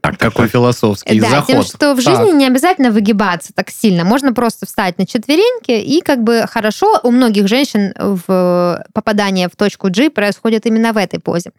так, 0.00 0.18
какой 0.18 0.48
философский 0.48 1.20
да, 1.20 1.30
заход. 1.30 1.46
Тем, 1.46 1.62
что 1.62 1.94
в 1.94 2.00
жизни 2.00 2.30
так. 2.30 2.34
не 2.34 2.46
обязательно 2.46 2.90
выгибаться 2.90 3.52
так 3.54 3.70
сильно. 3.70 4.04
Можно 4.04 4.32
просто 4.32 4.66
встать 4.66 4.98
на 4.98 5.06
четвереньки, 5.06 5.72
и 5.72 6.00
как 6.00 6.22
бы 6.22 6.44
хорошо 6.48 7.00
у 7.02 7.10
многих 7.10 7.48
женщин 7.48 7.92
в 7.96 8.84
попадание 8.92 9.48
в 9.48 9.56
точку 9.56 9.88
G 9.90 10.10
происходит 10.10 10.66
именно 10.66 10.92
в 10.92 10.96
этой 10.96 11.20
позе. 11.20 11.50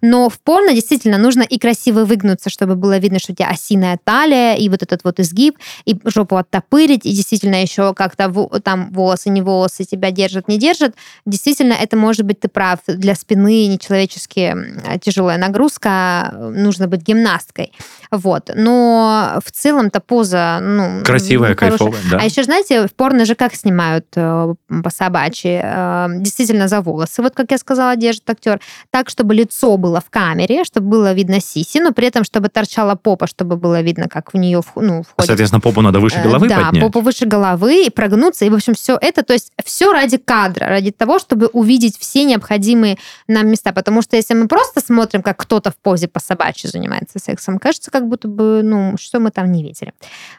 Но 0.00 0.28
в 0.28 0.38
порно 0.40 0.72
действительно 0.72 1.18
нужно 1.18 1.42
и 1.42 1.58
красиво 1.58 2.04
выгнуться, 2.04 2.50
чтобы 2.50 2.74
было 2.74 2.98
видно, 2.98 3.18
что 3.18 3.32
у 3.32 3.34
тебя 3.34 3.48
осиная 3.48 3.98
талия, 4.02 4.54
и 4.54 4.68
вот 4.68 4.82
этот 4.82 5.04
вот 5.04 5.20
изгиб, 5.20 5.58
и 5.84 5.96
жопу 6.04 6.36
оттопырить, 6.36 7.06
и 7.06 7.12
действительно 7.12 7.60
еще 7.60 7.94
как-то 7.94 8.30
там 8.62 8.90
волосы, 8.92 9.30
не 9.30 9.42
волосы 9.42 9.84
тебя 9.84 10.10
держат, 10.10 10.48
не 10.48 10.58
держат. 10.58 10.94
Действительно, 11.26 11.74
это 11.74 11.96
может 11.96 12.24
быть, 12.24 12.40
ты 12.40 12.48
прав, 12.48 12.78
для 12.86 13.14
спины 13.14 13.66
нечеловечески 13.66 14.56
тяжелая 15.00 15.38
нагрузка, 15.38 16.32
нужно 16.34 16.88
быть 16.88 17.02
гимнасткой. 17.02 17.72
Вот. 18.10 18.50
Но 18.54 19.40
в 19.44 19.50
целом-то 19.50 20.00
поза, 20.00 20.58
ну... 20.60 21.02
Красивая, 21.04 21.54
кайфовая, 21.54 22.00
да. 22.10 22.18
А 22.20 22.24
еще, 22.24 22.42
знаете, 22.42 22.86
в 22.86 22.94
порно 22.94 23.24
же 23.24 23.34
как 23.34 23.54
снимают 23.54 24.06
э, 24.16 24.54
по 24.82 24.90
собачьи? 24.90 25.60
Э, 25.62 26.06
действительно 26.10 26.68
за 26.68 26.80
волосы, 26.80 27.22
вот 27.22 27.34
как 27.34 27.50
я 27.50 27.58
сказала, 27.58 27.96
держит 27.96 28.28
актер. 28.28 28.60
Так, 28.90 29.08
чтобы 29.08 29.34
лицо 29.34 29.76
было 29.76 30.00
в 30.00 30.10
камере, 30.10 30.64
чтобы 30.64 30.88
было 30.88 31.12
видно 31.12 31.40
сиси, 31.40 31.78
но 31.78 31.92
при 31.92 32.08
этом, 32.08 32.24
чтобы 32.24 32.48
торчала 32.48 32.94
попа, 32.94 33.26
чтобы 33.26 33.56
было 33.56 33.80
видно, 33.80 34.08
как 34.08 34.32
в 34.32 34.36
нее 34.36 34.62
ну, 34.74 35.02
входит. 35.02 35.26
Соответственно, 35.26 35.60
попу 35.60 35.80
надо 35.80 36.00
выше 36.00 36.18
э, 36.18 36.22
головы 36.22 36.48
да, 36.48 36.56
поднять? 36.56 36.74
Да, 36.74 36.80
попу 36.80 37.00
выше 37.00 37.26
головы 37.26 37.86
и 37.86 37.90
прогнуться. 37.90 38.44
И, 38.44 38.50
в 38.50 38.54
общем, 38.54 38.74
все 38.74 38.98
это, 39.00 39.22
то 39.22 39.32
есть 39.32 39.52
все 39.64 39.92
ради 39.92 40.16
кадра, 40.18 40.66
ради 40.66 40.90
того, 40.90 41.18
чтобы 41.18 41.46
увидеть 41.46 41.98
все 41.98 42.24
необходимые 42.24 42.98
нам 43.28 43.48
места. 43.48 43.72
Потому 43.72 44.02
что 44.02 44.16
если 44.16 44.34
мы 44.34 44.48
просто 44.48 44.80
смотрим, 44.80 45.22
как 45.22 45.38
кто-то 45.38 45.70
в 45.70 45.76
позе 45.76 46.08
по 46.08 46.20
собачьи 46.20 46.68
занимается 46.68 47.18
сексом, 47.18 47.58
кажется, 47.58 47.79
кажется, 47.80 47.90
как 47.90 48.08
будто 48.08 48.28
бы, 48.28 48.62
ну, 48.62 48.96
что 48.98 49.20
мы 49.20 49.30
там 49.30 49.50
не 49.50 49.62
видели. 49.62 49.92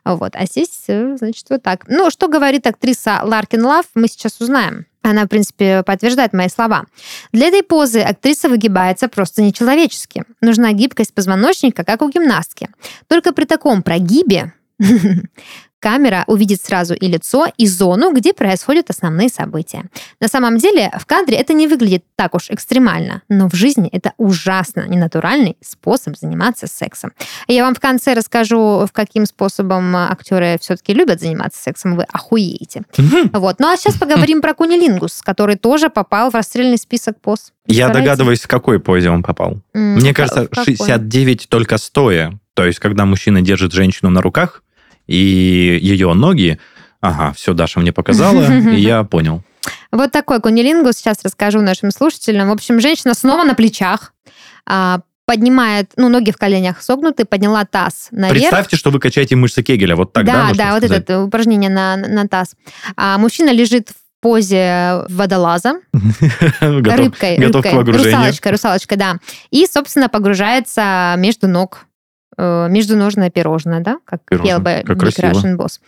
Вот. 0.06 0.36
А 0.36 0.46
здесь, 0.46 0.86
значит, 0.88 1.50
вот 1.50 1.64
так. 1.64 1.86
Ну, 1.88 2.10
что 2.10 2.28
говорит 2.28 2.68
актриса 2.68 3.22
Ларкин 3.24 3.66
Лав, 3.66 3.86
мы 3.96 4.08
сейчас 4.08 4.40
узнаем. 4.40 4.86
Она, 5.04 5.24
в 5.24 5.28
принципе, 5.28 5.82
подтверждает 5.84 6.34
мои 6.34 6.48
слова. 6.48 6.86
Для 7.32 7.48
этой 7.48 7.64
позы 7.64 8.02
актриса 8.02 8.50
выгибается 8.50 9.08
просто 9.08 9.42
нечеловечески. 9.42 10.24
Нужна 10.42 10.74
гибкость 10.74 11.14
позвоночника, 11.14 11.84
как 11.84 12.02
у 12.04 12.10
гимнастки. 12.10 12.70
Только 13.08 13.34
при 13.34 13.46
таком 13.46 13.82
прогибе 13.82 14.54
камера 15.82 16.24
увидит 16.28 16.62
сразу 16.64 16.94
и 16.94 17.08
лицо, 17.08 17.48
и 17.58 17.68
зону, 17.68 18.14
где 18.14 18.34
происходят 18.34 18.90
основные 18.90 19.28
события. 19.28 19.86
На 20.22 20.28
самом 20.28 20.58
деле, 20.58 20.92
в 20.98 21.06
кадре 21.06 21.36
это 21.38 21.54
не 21.54 21.68
выглядит 21.68 22.06
так 22.16 22.36
уж 22.36 22.50
экстремально, 22.50 23.24
но 23.28 23.50
в 23.50 23.56
жизни 23.56 23.90
это 23.92 24.14
ужасно 24.18 24.86
ненатуральный 24.88 25.58
способ 25.62 26.16
заниматься 26.16 26.68
сексом. 26.68 27.12
Я 27.48 27.66
вам 27.66 27.74
в 27.76 27.80
конце 27.80 28.14
расскажу, 28.14 28.86
в 28.86 28.92
каким 28.94 29.26
способом 29.26 29.96
актеры 29.96 30.58
все-таки 30.62 30.94
любят 30.94 31.20
заниматься 31.20 31.62
сексом, 31.62 31.96
вы 31.96 32.04
охуеете. 32.04 32.84
Вот. 33.34 33.60
Ну 33.60 33.68
а 33.68 33.76
сейчас 33.76 33.96
поговорим 33.96 34.42
про 34.42 34.54
кунилингус, 34.54 35.22
который 35.24 35.56
тоже 35.56 35.90
попал 35.90 36.30
в 36.30 36.36
расстрельный 36.36 36.78
список 36.78 37.20
поз. 37.20 37.52
Я 37.66 37.90
догадываюсь, 37.90 38.42
в 38.42 38.48
какой 38.48 38.80
позе 38.80 39.10
он 39.10 39.24
попал. 39.24 39.62
Мне 39.74 40.14
кажется, 40.14 40.48
69 40.54 41.50
только 41.50 41.78
стоя. 41.78 42.40
То 42.54 42.66
есть, 42.66 42.80
когда 42.80 43.06
мужчина 43.06 43.42
держит 43.42 43.72
женщину 43.72 44.12
на 44.12 44.22
руках, 44.22 44.62
и 45.12 45.80
ее 45.82 46.14
ноги... 46.14 46.60
Ага, 47.02 47.34
все, 47.34 47.54
Даша 47.54 47.80
мне 47.80 47.92
показала, 47.92 48.44
и 48.44 48.80
я 48.80 49.04
понял. 49.16 49.42
Вот 49.92 50.12
такой 50.12 50.40
кунилингус 50.40 50.98
сейчас 50.98 51.18
расскажу 51.24 51.62
нашим 51.62 51.92
слушателям. 51.92 52.50
В 52.50 52.52
общем, 52.52 52.80
женщина 52.80 53.14
снова 53.14 53.44
на 53.44 53.56
плечах, 53.56 54.14
а, 54.68 55.02
поднимает, 55.26 55.92
ну, 55.98 56.10
ноги 56.10 56.32
в 56.32 56.38
коленях 56.38 56.82
согнуты, 56.82 57.26
подняла 57.26 57.66
таз 57.66 58.10
наверх. 58.12 58.40
Представьте, 58.40 58.78
что 58.78 58.92
вы 58.92 59.00
качаете 59.00 59.36
мышцы 59.36 59.64
Кегеля, 59.64 59.96
вот 59.96 60.14
так, 60.14 60.26
да? 60.26 60.50
Да, 60.50 60.54
да, 60.56 60.74
вот 60.74 60.84
это 60.84 61.24
упражнение 61.24 61.70
на, 61.70 61.98
на 61.98 62.28
таз. 62.28 62.56
А 62.96 63.18
мужчина 63.18 63.52
лежит 63.52 63.90
в 63.90 64.22
позе 64.22 65.04
водолаза, 65.10 65.80
рыбкой, 66.62 67.38
рыбкой, 67.38 67.84
русалочка, 67.84 68.52
русалочка, 68.52 68.96
да. 68.96 69.20
И, 69.50 69.66
собственно, 69.66 70.10
погружается 70.10 71.16
между 71.18 71.48
ног 71.48 71.86
Э, 72.44 72.68
междуножное 72.70 73.30
пирожное, 73.30 73.82
да, 73.82 74.00
как 74.04 74.22
пел 74.26 74.60
бы 74.60 74.84
как 74.84 74.98
Big 74.98 75.32
Russian 75.32 75.58
Boss. 75.58 75.80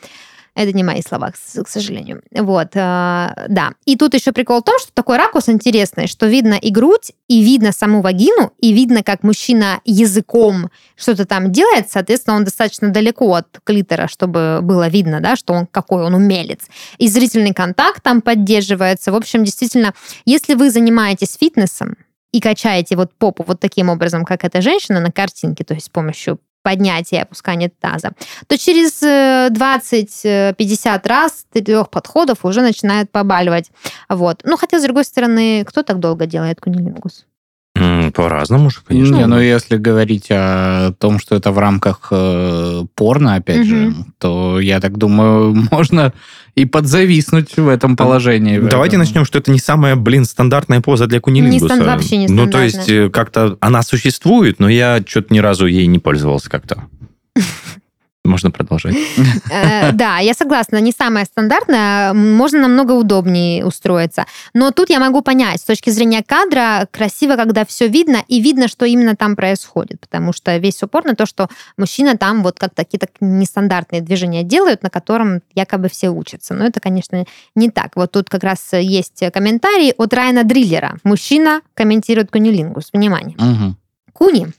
Это 0.54 0.72
не 0.72 0.84
мои 0.84 1.02
слова, 1.02 1.32
к 1.32 1.68
сожалению. 1.68 2.22
Вот, 2.32 2.76
э, 2.76 3.34
да. 3.48 3.72
И 3.86 3.96
тут 3.96 4.14
еще 4.14 4.32
прикол 4.34 4.62
в 4.62 4.64
том, 4.64 4.78
что 4.78 4.92
такой 4.94 5.18
ракурс 5.18 5.50
интересный, 5.50 6.06
что 6.06 6.28
видно 6.28 6.54
и 6.54 6.70
грудь, 6.70 7.12
и 7.28 7.42
видно 7.42 7.72
саму 7.72 8.02
вагину, 8.02 8.54
и 8.60 8.72
видно, 8.72 9.02
как 9.02 9.24
мужчина 9.24 9.82
языком 9.84 10.70
что-то 10.96 11.26
там 11.26 11.52
делает, 11.52 11.90
соответственно, 11.90 12.36
он 12.36 12.44
достаточно 12.44 12.90
далеко 12.90 13.34
от 13.34 13.48
клитора, 13.64 14.08
чтобы 14.08 14.60
было 14.62 14.90
видно, 14.90 15.22
да, 15.22 15.36
что 15.36 15.54
он 15.54 15.66
какой 15.66 16.04
он 16.04 16.14
умелец. 16.14 16.60
И 17.00 17.08
зрительный 17.08 17.56
контакт 17.56 18.04
там 18.04 18.22
поддерживается. 18.22 19.12
В 19.12 19.16
общем, 19.16 19.44
действительно, 19.44 19.96
если 20.24 20.54
вы 20.54 20.70
занимаетесь 20.70 21.36
фитнесом, 21.40 21.96
и 22.34 22.42
качаете 22.42 22.98
вот 22.98 23.14
попу 23.14 23.44
вот 23.48 23.62
таким 23.62 23.90
образом, 23.90 24.26
как 24.26 24.44
эта 24.44 24.62
женщина 24.62 25.00
на 25.00 25.12
картинке, 25.12 25.64
то 25.64 25.74
есть 25.74 25.86
с 25.86 25.90
помощью 25.90 26.40
поднятия 26.64 27.18
и 27.18 27.22
опускания 27.22 27.72
таза, 27.80 28.12
то 28.48 28.58
через 28.58 29.04
20-50 29.04 30.26
э, 30.26 31.08
раз 31.08 31.46
трех 31.52 31.90
подходов 31.90 32.44
уже 32.44 32.62
начинает 32.62 33.12
побаливать. 33.12 33.70
Вот. 34.10 34.42
Ну, 34.44 34.58
хотя, 34.58 34.80
с 34.80 34.84
другой 34.84 35.04
стороны, 35.06 35.64
кто 35.66 35.84
так 35.84 36.00
долго 36.00 36.26
делает 36.26 36.60
кунилингус? 36.60 37.26
По-разному 38.14 38.70
же, 38.70 38.80
конечно. 38.86 39.16
Не, 39.16 39.26
ну 39.26 39.40
если 39.40 39.78
говорить 39.78 40.28
о 40.30 40.94
том, 41.00 41.20
что 41.20 41.36
это 41.36 41.52
в 41.52 41.60
рамках 41.60 42.08
э, 42.12 42.84
порно, 42.96 43.36
опять 43.36 43.62
угу. 43.62 43.66
же, 43.66 43.94
то 44.20 44.60
я 44.60 44.80
так 44.80 44.98
думаю, 44.98 45.54
можно 45.72 46.14
и 46.56 46.66
подзависнуть 46.66 47.58
в 47.58 47.68
этом 47.68 47.96
положении. 47.96 48.60
Давайте 48.60 48.96
этом. 48.96 49.06
начнем, 49.06 49.26
что 49.26 49.40
это 49.40 49.52
не 49.52 49.60
самая, 49.60 49.96
блин, 49.96 50.26
стандартная 50.26 50.82
поза 50.82 51.08
для 51.08 51.20
кунилингуса. 51.20 51.76
Не 51.76 51.82
вообще 51.82 52.18
не 52.18 52.28
Ну, 52.28 52.48
то 52.48 52.62
есть 52.62 52.90
э, 52.90 53.10
как-то 53.10 53.58
она 53.60 53.82
существует, 53.82 54.60
но 54.60 54.70
я 54.70 55.04
что-то 55.06 55.34
ни 55.34 55.40
разу 55.40 55.66
ей 55.66 55.88
не 55.88 56.00
пользовался 56.00 56.50
как-то. 56.50 56.84
Можно 58.26 58.52
продолжать. 58.52 58.96
Э, 59.52 59.92
да, 59.92 60.20
я 60.20 60.34
согласна, 60.34 60.78
не 60.78 60.92
самая 60.92 61.26
стандартная, 61.26 62.14
можно 62.14 62.62
намного 62.62 62.94
удобнее 62.94 63.66
устроиться. 63.66 64.26
Но 64.54 64.72
тут 64.72 64.90
я 64.90 65.00
могу 65.00 65.22
понять, 65.22 65.60
с 65.60 65.64
точки 65.64 65.90
зрения 65.90 66.24
кадра, 66.26 66.88
красиво, 66.92 67.36
когда 67.36 67.66
все 67.66 67.88
видно, 67.88 68.24
и 68.28 68.40
видно, 68.40 68.68
что 68.68 68.86
именно 68.86 69.16
там 69.16 69.36
происходит, 69.36 70.00
потому 70.00 70.32
что 70.32 70.56
весь 70.58 70.82
упор 70.82 71.04
на 71.06 71.16
то, 71.16 71.26
что 71.26 71.50
мужчина 71.78 72.18
там 72.18 72.44
вот 72.44 72.60
как 72.60 72.74
такие 72.74 72.98
так 72.98 73.10
нестандартные 73.20 74.02
движения 74.02 74.44
делают, 74.44 74.84
на 74.84 74.90
котором 74.90 75.42
якобы 75.54 75.90
все 75.90 76.10
учатся. 76.10 76.54
Но 76.54 76.66
это, 76.66 76.80
конечно, 76.80 77.26
не 77.56 77.70
так. 77.70 77.96
Вот 77.96 78.12
тут 78.12 78.30
как 78.30 78.44
раз 78.44 78.72
есть 78.74 79.24
комментарий 79.34 79.92
от 79.98 80.14
Райана 80.14 80.44
Дриллера. 80.46 80.98
Мужчина 81.04 81.62
комментирует 81.74 82.32
кунилингус. 82.32 82.90
Внимание. 82.94 83.36
Угу. 83.38 83.76
Куни 84.14 84.54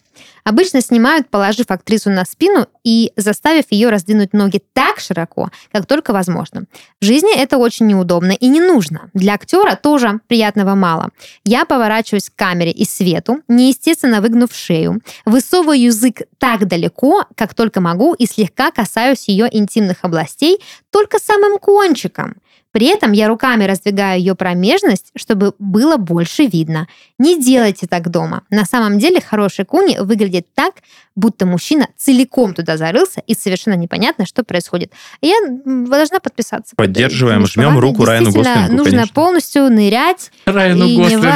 Обычно 0.45 0.83
снимают, 0.83 1.31
положив 1.31 1.71
актрису 1.71 2.11
на 2.11 2.25
спину 2.25 2.67
и 2.85 3.13
заставив 3.17 3.65
ее 3.71 3.89
раздвинуть 3.89 4.35
ноги 4.35 4.63
так 4.75 5.01
широко, 5.01 5.51
как 5.73 5.87
только 5.87 6.13
возможно. 6.13 6.65
В 7.01 7.05
жизни 7.05 7.35
это 7.35 7.57
очень 7.57 7.87
неудобно 7.87 8.33
и 8.33 8.49
не 8.49 8.61
нужно. 8.61 9.11
Для 9.15 9.35
актера 9.35 9.75
тоже 9.75 10.21
приятного 10.27 10.75
мало. 10.75 11.11
Я 11.45 11.65
поворачиваюсь 11.65 12.29
к 12.29 12.37
камере 12.37 12.71
и 12.71 12.85
свету, 12.85 13.41
неестественно 13.49 14.21
выгнув 14.21 14.55
шею, 14.55 15.01
высовываю 15.25 15.81
язык 15.81 16.23
так 16.39 16.69
далеко, 16.69 17.25
как 17.37 17.55
только 17.55 17.81
могу, 17.81 18.13
и 18.13 18.27
слегка 18.27 18.71
касаюсь 18.71 19.29
ее 19.29 19.49
интимных 19.51 19.99
областей 20.03 20.59
только 20.91 21.19
самым 21.19 21.59
кончиком. 21.59 22.37
При 22.75 22.87
этом 22.87 23.13
я 23.13 23.29
руками 23.29 23.63
раздвигаю 23.63 24.19
ее 24.19 24.35
промежность, 24.35 25.13
чтобы 25.15 25.55
было 25.61 25.97
больше 25.97 26.47
видно. 26.47 26.89
Не 27.21 27.41
делайте 27.41 27.87
так 27.87 28.11
дома. 28.11 28.43
На 28.51 28.65
самом 28.65 28.99
деле 28.99 29.21
хороший 29.21 29.65
куни 29.65 29.97
выглядит 30.01 30.49
так, 30.55 30.75
будто 31.15 31.47
мужчина 31.47 31.87
целиком 31.97 32.53
туда 32.53 32.77
зарылся, 32.77 33.23
и 33.29 33.35
совершенно 33.37 33.75
непонятно, 33.75 34.27
что 34.27 34.43
происходит. 34.43 34.93
Я 35.21 35.37
должна 35.65 36.19
подписаться. 36.19 36.75
Поддерживаем, 36.75 37.47
жмем 37.47 37.79
руку 37.79 38.05
Райану 38.05 38.33
Гослингу, 38.33 38.73
нужно 38.73 38.91
конечно. 38.91 39.15
полностью 39.15 39.71
нырять. 39.71 40.33
Райану 40.45 40.89
Гослингу. 40.97 41.27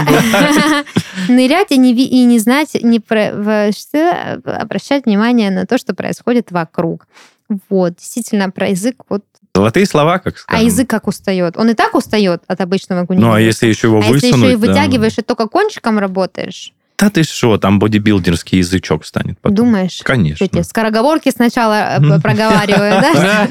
Нырять 1.28 1.70
и 1.70 1.76
не, 1.76 1.93
и 1.93 2.24
не 2.24 2.41
знать, 2.41 2.70
не 2.82 2.99
про, 2.99 3.70
что, 3.70 4.41
обращать 4.45 5.05
внимание 5.05 5.53
на 5.53 5.66
то, 5.66 5.78
что 5.78 5.95
происходит 5.95 6.51
вокруг. 6.51 7.07
Вот, 7.68 7.95
действительно, 7.95 8.51
про 8.51 8.70
язык 8.70 9.05
вот 9.09 9.22
Золотые 9.55 9.86
слова, 9.86 10.18
как 10.18 10.38
сказано. 10.38 10.62
А 10.62 10.64
язык 10.64 10.88
как 10.88 11.09
устает? 11.09 11.57
Он 11.57 11.70
и 11.70 11.74
так 11.74 11.94
устает 11.94 12.42
от 12.46 12.61
обычного 12.61 13.05
гунилингуса. 13.05 13.28
Ну, 13.28 13.34
а 13.34 13.40
если 13.40 13.66
еще 13.66 13.88
его 13.88 13.99
а 13.99 14.01
высунуть... 14.01 14.22
если 14.22 14.36
еще 14.36 14.53
и 14.53 14.57
вытягиваешь, 14.57 15.16
да. 15.16 15.22
и 15.22 15.24
только 15.24 15.49
кончиком 15.49 15.99
работаешь? 15.99 16.72
Да 16.99 17.11
ты 17.11 17.22
что, 17.22 17.59
там 17.59 17.78
бодибилдерский 17.78 18.59
язычок 18.59 19.07
станет 19.07 19.38
потом. 19.38 19.55
Думаешь? 19.55 20.01
Конечно. 20.03 20.44
Эти 20.44 20.62
скороговорки 20.62 21.30
сначала 21.30 21.99
э, 21.99 22.20
проговариваю, 22.20 23.01
да? 23.01 23.49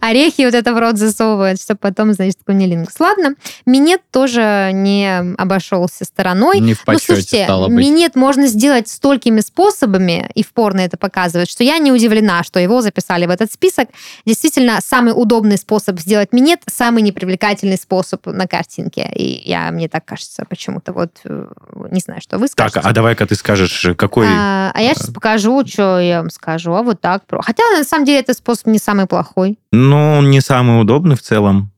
Орехи 0.00 0.46
вот 0.46 0.54
это 0.54 0.72
в 0.72 0.78
рот 0.78 0.96
засовывают, 0.96 1.60
чтобы 1.60 1.78
потом, 1.78 2.14
значит, 2.14 2.38
кунилингус. 2.46 2.94
Ладно, 2.98 3.34
минет 3.66 4.00
тоже 4.10 4.70
не 4.72 5.34
обошелся 5.36 6.06
стороной. 6.06 6.60
Не 6.60 6.72
в 6.72 6.84
почете, 6.84 7.04
ну, 7.08 7.14
слушайте, 7.14 7.44
стало 7.44 7.68
быть. 7.68 7.76
минет 7.76 8.16
можно 8.16 8.46
сделать 8.46 8.88
столькими 8.88 9.40
способами, 9.40 10.30
и 10.34 10.42
в 10.42 10.52
порно 10.54 10.80
это 10.80 10.96
показывает, 10.96 11.50
что 11.50 11.62
я 11.62 11.76
не 11.76 11.92
удивлена, 11.92 12.42
что 12.44 12.60
его 12.60 12.80
записали 12.80 13.26
в 13.26 13.30
этот 13.30 13.52
список. 13.52 13.90
Действительно, 14.24 14.78
самый 14.82 15.12
удобный 15.14 15.58
способ 15.58 16.00
сделать 16.00 16.32
минет, 16.32 16.60
самый 16.66 17.02
непривлекательный 17.02 17.76
способ 17.76 18.24
на 18.26 18.46
картинке. 18.46 19.10
И 19.14 19.46
я, 19.46 19.70
мне 19.70 19.90
так 19.90 20.06
кажется, 20.06 20.46
почему-то 20.48 20.94
вот, 20.94 21.10
э, 21.24 21.46
не 21.90 22.00
знаю, 22.00 22.22
что 22.22 22.38
вы 22.38 22.48
скажете. 22.48 22.69
Так, 22.72 22.84
а 22.86 22.92
давай-ка 22.92 23.26
ты 23.26 23.34
скажешь, 23.34 23.90
какой... 23.96 24.26
А, 24.28 24.70
а 24.74 24.80
я 24.80 24.94
сейчас 24.94 25.10
покажу, 25.10 25.64
что 25.66 25.98
я 26.00 26.20
вам 26.20 26.30
скажу. 26.30 26.72
А 26.72 26.82
вот 26.82 27.00
так. 27.00 27.22
Хотя, 27.40 27.62
на 27.76 27.84
самом 27.84 28.04
деле, 28.04 28.20
этот 28.20 28.36
способ 28.36 28.66
не 28.66 28.78
самый 28.78 29.06
плохой. 29.06 29.58
Ну, 29.72 30.22
не 30.22 30.40
самый 30.40 30.80
удобный 30.80 31.16
в 31.16 31.22
целом. 31.22 31.70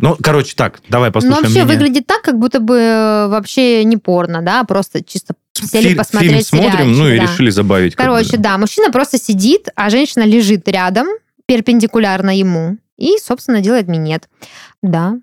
Ну, 0.00 0.16
короче, 0.22 0.54
так, 0.54 0.80
давай 0.88 1.10
послушаем 1.10 1.42
Но 1.42 1.48
вообще 1.48 1.64
мнение. 1.64 1.78
выглядит 1.78 2.06
так, 2.06 2.22
как 2.22 2.38
будто 2.38 2.60
бы 2.60 2.76
э, 2.76 3.28
вообще 3.28 3.82
не 3.84 3.96
порно, 3.96 4.42
да, 4.42 4.62
просто 4.62 5.02
чисто 5.02 5.34
сели 5.54 5.88
Фильм, 5.88 5.98
посмотреть 5.98 6.48
фильм 6.48 6.62
смотрим, 6.62 6.92
ну 6.92 7.08
и 7.08 7.18
да. 7.18 7.24
решили 7.24 7.50
забавить. 7.50 7.96
Короче, 7.96 8.36
да, 8.36 8.58
мужчина 8.58 8.92
просто 8.92 9.18
сидит, 9.18 9.68
а 9.74 9.90
женщина 9.90 10.22
лежит 10.22 10.68
рядом, 10.68 11.08
перпендикулярно 11.46 12.36
ему, 12.36 12.78
и, 12.96 13.16
собственно, 13.20 13.60
делает 13.60 13.88
минет. 13.88 14.28
Да. 14.82 15.16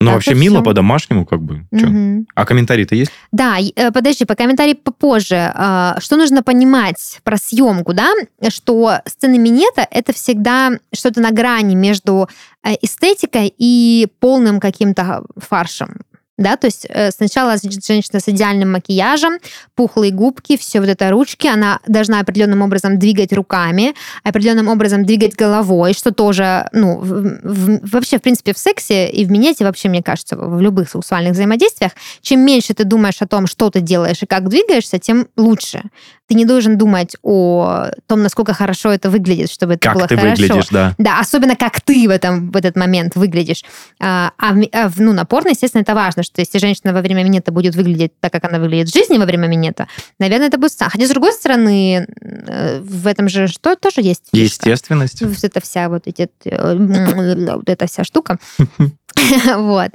Ну, 0.00 0.06
так 0.06 0.14
вообще 0.14 0.34
мило 0.34 0.62
по-домашнему, 0.62 1.26
как 1.26 1.42
бы. 1.42 1.66
Мгм. 1.72 2.26
А 2.34 2.44
комментарий-то 2.44 2.94
есть? 2.94 3.10
Да, 3.32 3.58
э, 3.58 3.90
подожди, 3.90 4.24
по 4.24 4.36
комментарий 4.36 4.76
попозже. 4.76 5.50
А, 5.54 5.96
Что 6.00 6.16
нужно 6.16 6.42
понимать 6.42 7.20
про 7.24 7.36
съемку, 7.36 7.94
да? 7.94 8.12
Что 8.48 9.00
сцены 9.06 9.38
минета— 9.38 9.86
это 9.90 10.12
всегда 10.12 10.70
что-то 10.94 11.20
на 11.20 11.32
грани 11.32 11.74
между 11.74 12.28
э, 12.62 12.74
эстетикой 12.80 13.52
и 13.58 14.06
полным 14.20 14.60
каким-то 14.60 15.24
фаршем. 15.36 16.02
Да, 16.38 16.56
то 16.56 16.68
есть 16.68 16.86
э, 16.88 17.10
сначала 17.10 17.56
женщина 17.58 18.20
с 18.20 18.28
идеальным 18.28 18.70
макияжем, 18.72 19.38
пухлые 19.74 20.12
губки, 20.12 20.56
все 20.56 20.78
вот 20.80 20.88
это 20.88 21.10
ручки, 21.10 21.48
она 21.48 21.80
должна 21.86 22.20
определенным 22.20 22.62
образом 22.62 22.98
двигать 22.98 23.32
руками, 23.32 23.94
определенным 24.22 24.68
образом 24.68 25.04
двигать 25.04 25.34
головой, 25.34 25.94
что 25.94 26.12
тоже, 26.12 26.68
ну, 26.72 26.98
в- 26.98 27.40
в- 27.42 27.90
вообще, 27.92 28.18
в 28.18 28.22
принципе, 28.22 28.54
в 28.54 28.58
сексе 28.58 29.08
и 29.10 29.24
в 29.24 29.30
минете, 29.32 29.64
вообще, 29.64 29.88
мне 29.88 30.02
кажется, 30.02 30.36
в 30.36 30.60
любых 30.60 30.88
сексуальных 30.88 31.32
взаимодействиях, 31.32 31.92
чем 32.22 32.40
меньше 32.40 32.72
ты 32.72 32.84
думаешь 32.84 33.20
о 33.20 33.26
том, 33.26 33.48
что 33.48 33.68
ты 33.70 33.80
делаешь 33.80 34.22
и 34.22 34.26
как 34.26 34.48
двигаешься, 34.48 35.00
тем 35.00 35.26
лучше. 35.36 35.82
Ты 36.28 36.34
не 36.34 36.44
должен 36.44 36.76
думать 36.76 37.16
о 37.22 37.88
том, 38.06 38.22
насколько 38.22 38.52
хорошо 38.52 38.92
это 38.92 39.08
выглядит, 39.08 39.50
чтобы 39.50 39.74
это 39.74 39.92
было 39.92 40.00
Как 40.00 40.08
ты 40.10 40.16
хорошо. 40.16 40.42
выглядишь, 40.42 40.68
да. 40.70 40.94
Да, 40.98 41.20
особенно 41.20 41.56
как 41.56 41.80
ты 41.80 42.06
в, 42.06 42.10
этом, 42.10 42.50
в 42.50 42.56
этот 42.56 42.76
момент 42.76 43.16
выглядишь. 43.16 43.64
А, 43.98 44.32
а 44.38 44.54
а 44.72 44.90
ну, 44.96 45.12
на 45.12 45.24
порно, 45.24 45.48
естественно, 45.48 45.82
это 45.82 45.94
важно, 45.94 46.22
что 46.22 46.40
если 46.40 46.58
женщина 46.58 46.92
во 46.92 47.00
время 47.00 47.24
минета 47.24 47.50
будет 47.50 47.74
выглядеть 47.74 48.12
так, 48.20 48.30
как 48.30 48.44
она 48.44 48.58
выглядит 48.58 48.88
в 48.88 48.92
жизни 48.92 49.16
во 49.16 49.24
время 49.24 49.46
минета, 49.46 49.88
наверное, 50.18 50.48
это 50.48 50.58
будет... 50.58 50.72
Хотя, 50.78 51.06
с 51.06 51.10
другой 51.10 51.32
стороны, 51.32 52.06
э, 52.20 52.80
в 52.80 53.06
этом 53.06 53.28
же 53.28 53.48
что 53.48 53.74
тоже 53.74 54.02
есть 54.02 54.24
фишка. 54.30 54.68
Естественность. 54.68 55.22
Вот 55.22 55.42
эта 55.42 55.60
вся 55.60 55.88
вот 55.88 56.06
эти... 56.06 56.28
э, 56.44 57.54
Вот 57.56 57.68
эта 57.68 57.86
вся 57.86 58.04
штука. 58.04 58.38
Вот. 59.56 59.90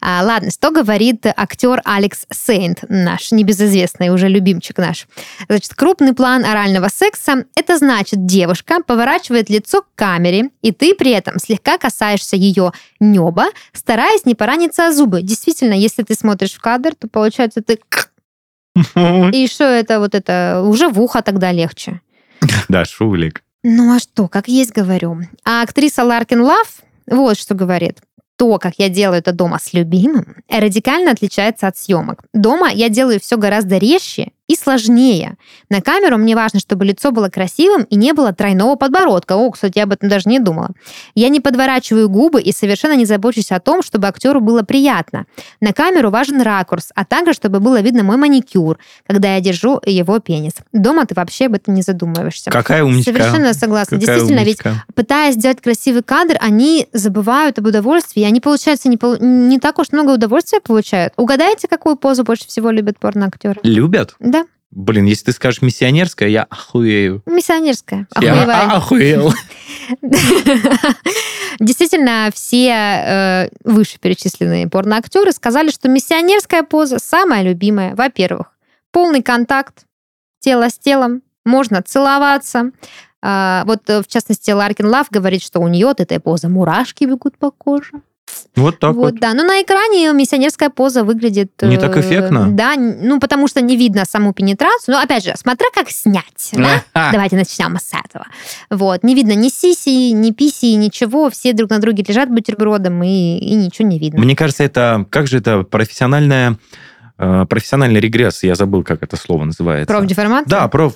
А, 0.00 0.22
ладно, 0.22 0.50
что 0.50 0.70
говорит 0.70 1.26
актер 1.26 1.82
Алекс 1.84 2.26
Сейнт, 2.30 2.84
наш 2.88 3.32
небезызвестный 3.32 4.08
уже 4.08 4.28
любимчик 4.28 4.78
наш. 4.78 5.06
Значит, 5.48 5.74
крупный 5.74 6.14
план 6.14 6.44
орального 6.44 6.88
секса– 6.88 7.44
это 7.54 7.76
значит, 7.76 8.24
девушка 8.24 8.82
поворачивает 8.82 9.50
лицо 9.50 9.82
к 9.82 9.86
камере, 9.94 10.50
и 10.62 10.72
ты 10.72 10.94
при 10.94 11.10
этом 11.10 11.38
слегка 11.38 11.76
касаешься 11.76 12.36
ее 12.36 12.72
неба, 12.98 13.46
стараясь 13.72 14.24
не 14.24 14.34
пораниться 14.34 14.86
о 14.86 14.92
зубы. 14.92 15.22
Действительно, 15.22 15.74
если 15.74 16.02
ты 16.02 16.14
смотришь 16.14 16.54
в 16.54 16.60
кадр, 16.60 16.94
то 16.94 17.08
получается 17.08 17.62
ты... 17.62 17.78
И 19.32 19.48
что 19.48 19.64
это 19.64 19.98
вот 19.98 20.14
это? 20.14 20.62
Уже 20.64 20.88
в 20.88 21.00
ухо 21.00 21.22
тогда 21.22 21.52
легче. 21.52 22.00
Да, 22.68 22.84
шулик. 22.84 23.42
Ну 23.62 23.94
а 23.94 23.98
что, 23.98 24.28
как 24.28 24.48
есть 24.48 24.72
говорю. 24.72 25.18
А 25.44 25.62
актриса 25.62 26.04
Ларкин 26.04 26.40
Лав 26.40 26.80
вот 27.10 27.36
что 27.36 27.54
говорит. 27.54 27.98
То, 28.40 28.56
как 28.56 28.76
я 28.78 28.88
делаю 28.88 29.18
это 29.18 29.32
дома 29.32 29.58
с 29.58 29.74
любимым, 29.74 30.36
радикально 30.48 31.10
отличается 31.10 31.66
от 31.66 31.76
съемок. 31.76 32.24
Дома 32.32 32.70
я 32.70 32.88
делаю 32.88 33.20
все 33.20 33.36
гораздо 33.36 33.76
резче 33.76 34.30
и 34.50 34.56
сложнее. 34.56 35.36
На 35.68 35.80
камеру 35.80 36.18
мне 36.18 36.34
важно, 36.34 36.58
чтобы 36.58 36.84
лицо 36.84 37.12
было 37.12 37.28
красивым 37.28 37.84
и 37.84 37.94
не 37.94 38.12
было 38.12 38.32
тройного 38.32 38.74
подбородка. 38.74 39.36
О, 39.36 39.48
кстати, 39.52 39.78
я 39.78 39.84
об 39.84 39.92
этом 39.92 40.08
даже 40.08 40.28
не 40.28 40.40
думала. 40.40 40.70
Я 41.14 41.28
не 41.28 41.38
подворачиваю 41.38 42.08
губы 42.08 42.42
и 42.42 42.50
совершенно 42.52 42.96
не 42.96 43.04
забочусь 43.04 43.52
о 43.52 43.60
том, 43.60 43.80
чтобы 43.82 44.08
актеру 44.08 44.40
было 44.40 44.62
приятно. 44.62 45.26
На 45.60 45.72
камеру 45.72 46.10
важен 46.10 46.40
ракурс, 46.42 46.88
а 46.96 47.04
также, 47.04 47.32
чтобы 47.32 47.60
было 47.60 47.80
видно 47.80 48.02
мой 48.02 48.16
маникюр, 48.16 48.78
когда 49.06 49.36
я 49.36 49.40
держу 49.40 49.80
его 49.86 50.18
пенис. 50.18 50.54
Дома 50.72 51.06
ты 51.06 51.14
вообще 51.14 51.46
об 51.46 51.54
этом 51.54 51.74
не 51.74 51.82
задумываешься. 51.82 52.50
Какая 52.50 52.82
умничка. 52.82 53.12
Совершенно 53.12 53.54
согласна. 53.54 54.00
Какая 54.00 54.16
Действительно, 54.16 54.42
умничка. 54.42 54.70
ведь 54.70 54.94
пытаясь 54.96 55.34
сделать 55.36 55.60
красивый 55.60 56.02
кадр, 56.02 56.36
они 56.40 56.88
забывают 56.92 57.60
об 57.60 57.66
удовольствии, 57.66 58.22
и 58.22 58.24
они, 58.26 58.40
получается, 58.40 58.88
не, 58.88 58.96
пол- 58.96 59.18
не 59.20 59.60
так 59.60 59.78
уж 59.78 59.92
много 59.92 60.10
удовольствия 60.10 60.60
получают. 60.60 61.12
Угадайте, 61.16 61.68
какую 61.68 61.94
позу 61.94 62.24
больше 62.24 62.48
всего 62.48 62.70
любят 62.70 62.98
порноактеры? 62.98 63.60
Любят? 63.62 64.16
Да, 64.18 64.39
Блин, 64.72 65.04
если 65.06 65.26
ты 65.26 65.32
скажешь 65.32 65.62
миссионерская, 65.62 66.28
я 66.28 66.44
охуею. 66.44 67.22
миссионерская. 67.26 68.06
Я 68.20 68.32
Охуеваем. 68.34 68.70
а- 68.70 68.76
охуел. 68.76 69.32
Действительно, 71.58 72.30
все 72.32 72.68
э, 72.70 73.48
вышеперечисленные 73.64 74.68
порноактеры 74.68 75.32
сказали, 75.32 75.70
что 75.70 75.88
миссионерская 75.88 76.62
поза 76.62 76.98
самая 76.98 77.42
любимая. 77.42 77.94
Во-первых, 77.94 78.52
полный 78.92 79.22
контакт, 79.22 79.84
тело 80.38 80.68
с 80.70 80.78
телом, 80.78 81.22
можно 81.44 81.82
целоваться. 81.82 82.70
А, 83.22 83.64
вот, 83.66 83.80
э, 83.90 84.02
в 84.02 84.06
частности, 84.06 84.50
Ларкин 84.50 84.86
Лав 84.86 85.08
говорит, 85.10 85.42
что 85.42 85.60
у 85.60 85.68
нее 85.68 85.90
от 85.90 86.00
этой 86.00 86.20
позы 86.20 86.48
мурашки 86.48 87.04
бегут 87.04 87.36
по 87.36 87.50
коже. 87.50 87.90
Вот 88.56 88.78
так 88.78 88.94
вот, 88.94 89.12
вот. 89.12 89.20
да. 89.20 89.32
Но 89.34 89.44
на 89.44 89.62
экране 89.62 90.12
миссионерская 90.12 90.70
поза 90.70 91.04
выглядит... 91.04 91.52
Не 91.62 91.78
так 91.78 91.96
э, 91.96 92.00
эффектно? 92.00 92.48
Да, 92.50 92.74
ну, 92.76 93.20
потому 93.20 93.48
что 93.48 93.60
не 93.60 93.76
видно 93.76 94.04
саму 94.04 94.32
пенетрацию. 94.32 94.94
Но, 94.94 95.00
опять 95.00 95.24
же, 95.24 95.34
смотря 95.36 95.68
как 95.72 95.90
снять, 95.90 96.50
да? 96.52 96.82
Давайте 97.12 97.36
начнем 97.36 97.76
с 97.76 97.92
этого. 97.92 98.26
Вот. 98.68 99.04
Не 99.04 99.14
видно 99.14 99.32
ни 99.32 99.48
сиси, 99.48 100.10
ни 100.12 100.32
писи, 100.32 100.74
ничего. 100.74 101.30
Все 101.30 101.52
друг 101.52 101.70
на 101.70 101.78
друге 101.78 102.04
лежат 102.06 102.28
бутербродом, 102.30 103.02
и, 103.02 103.38
и 103.38 103.54
ничего 103.54 103.86
не 103.86 103.98
видно. 103.98 104.20
Мне 104.20 104.34
кажется, 104.34 104.64
это... 104.64 105.06
Как 105.10 105.26
же 105.26 105.38
это? 105.38 105.62
Профессиональная... 105.62 106.58
э, 107.20 107.46
Профессиональный 107.48 108.00
регресс, 108.00 108.42
я 108.42 108.54
забыл, 108.54 108.82
как 108.82 109.02
это 109.02 109.16
слово 109.16 109.44
называется. 109.44 109.94
Профдеформация? 109.94 110.48
Да, 110.48 110.68
проф, 110.68 110.94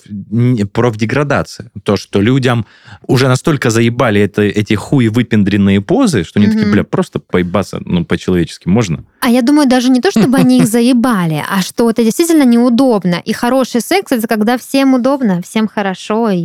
профдеградация. 0.72 1.70
То, 1.82 1.96
что 1.96 2.20
людям 2.20 2.66
уже 3.06 3.28
настолько 3.28 3.70
заебали 3.70 4.20
это, 4.20 4.42
эти 4.42 4.74
хуи 4.74 5.08
выпендренные 5.08 5.80
позы, 5.80 6.24
что 6.24 6.38
они 6.40 6.48
такие, 6.48 6.64
Мгм. 6.66 6.72
бля, 6.72 6.84
просто 6.84 7.18
поебаться, 7.18 7.80
ну, 7.84 8.04
по-человечески 8.04 8.68
можно. 8.68 9.04
А 9.20 9.28
я 9.28 9.42
думаю, 9.42 9.68
даже 9.68 9.90
не 9.90 10.00
то, 10.00 10.10
чтобы 10.10 10.38
они 10.38 10.58
их 10.58 10.66
заебали, 10.68 11.42
а 11.48 11.62
что 11.62 11.88
это 11.90 12.02
действительно 12.04 12.44
неудобно. 12.44 13.20
И 13.24 13.32
хороший 13.32 13.80
секс 13.80 14.12
это 14.12 14.26
когда 14.26 14.58
всем 14.58 14.94
удобно, 14.94 15.40
всем 15.42 15.68
хорошо 15.68 16.30
и, 16.30 16.38
и- 16.38 16.40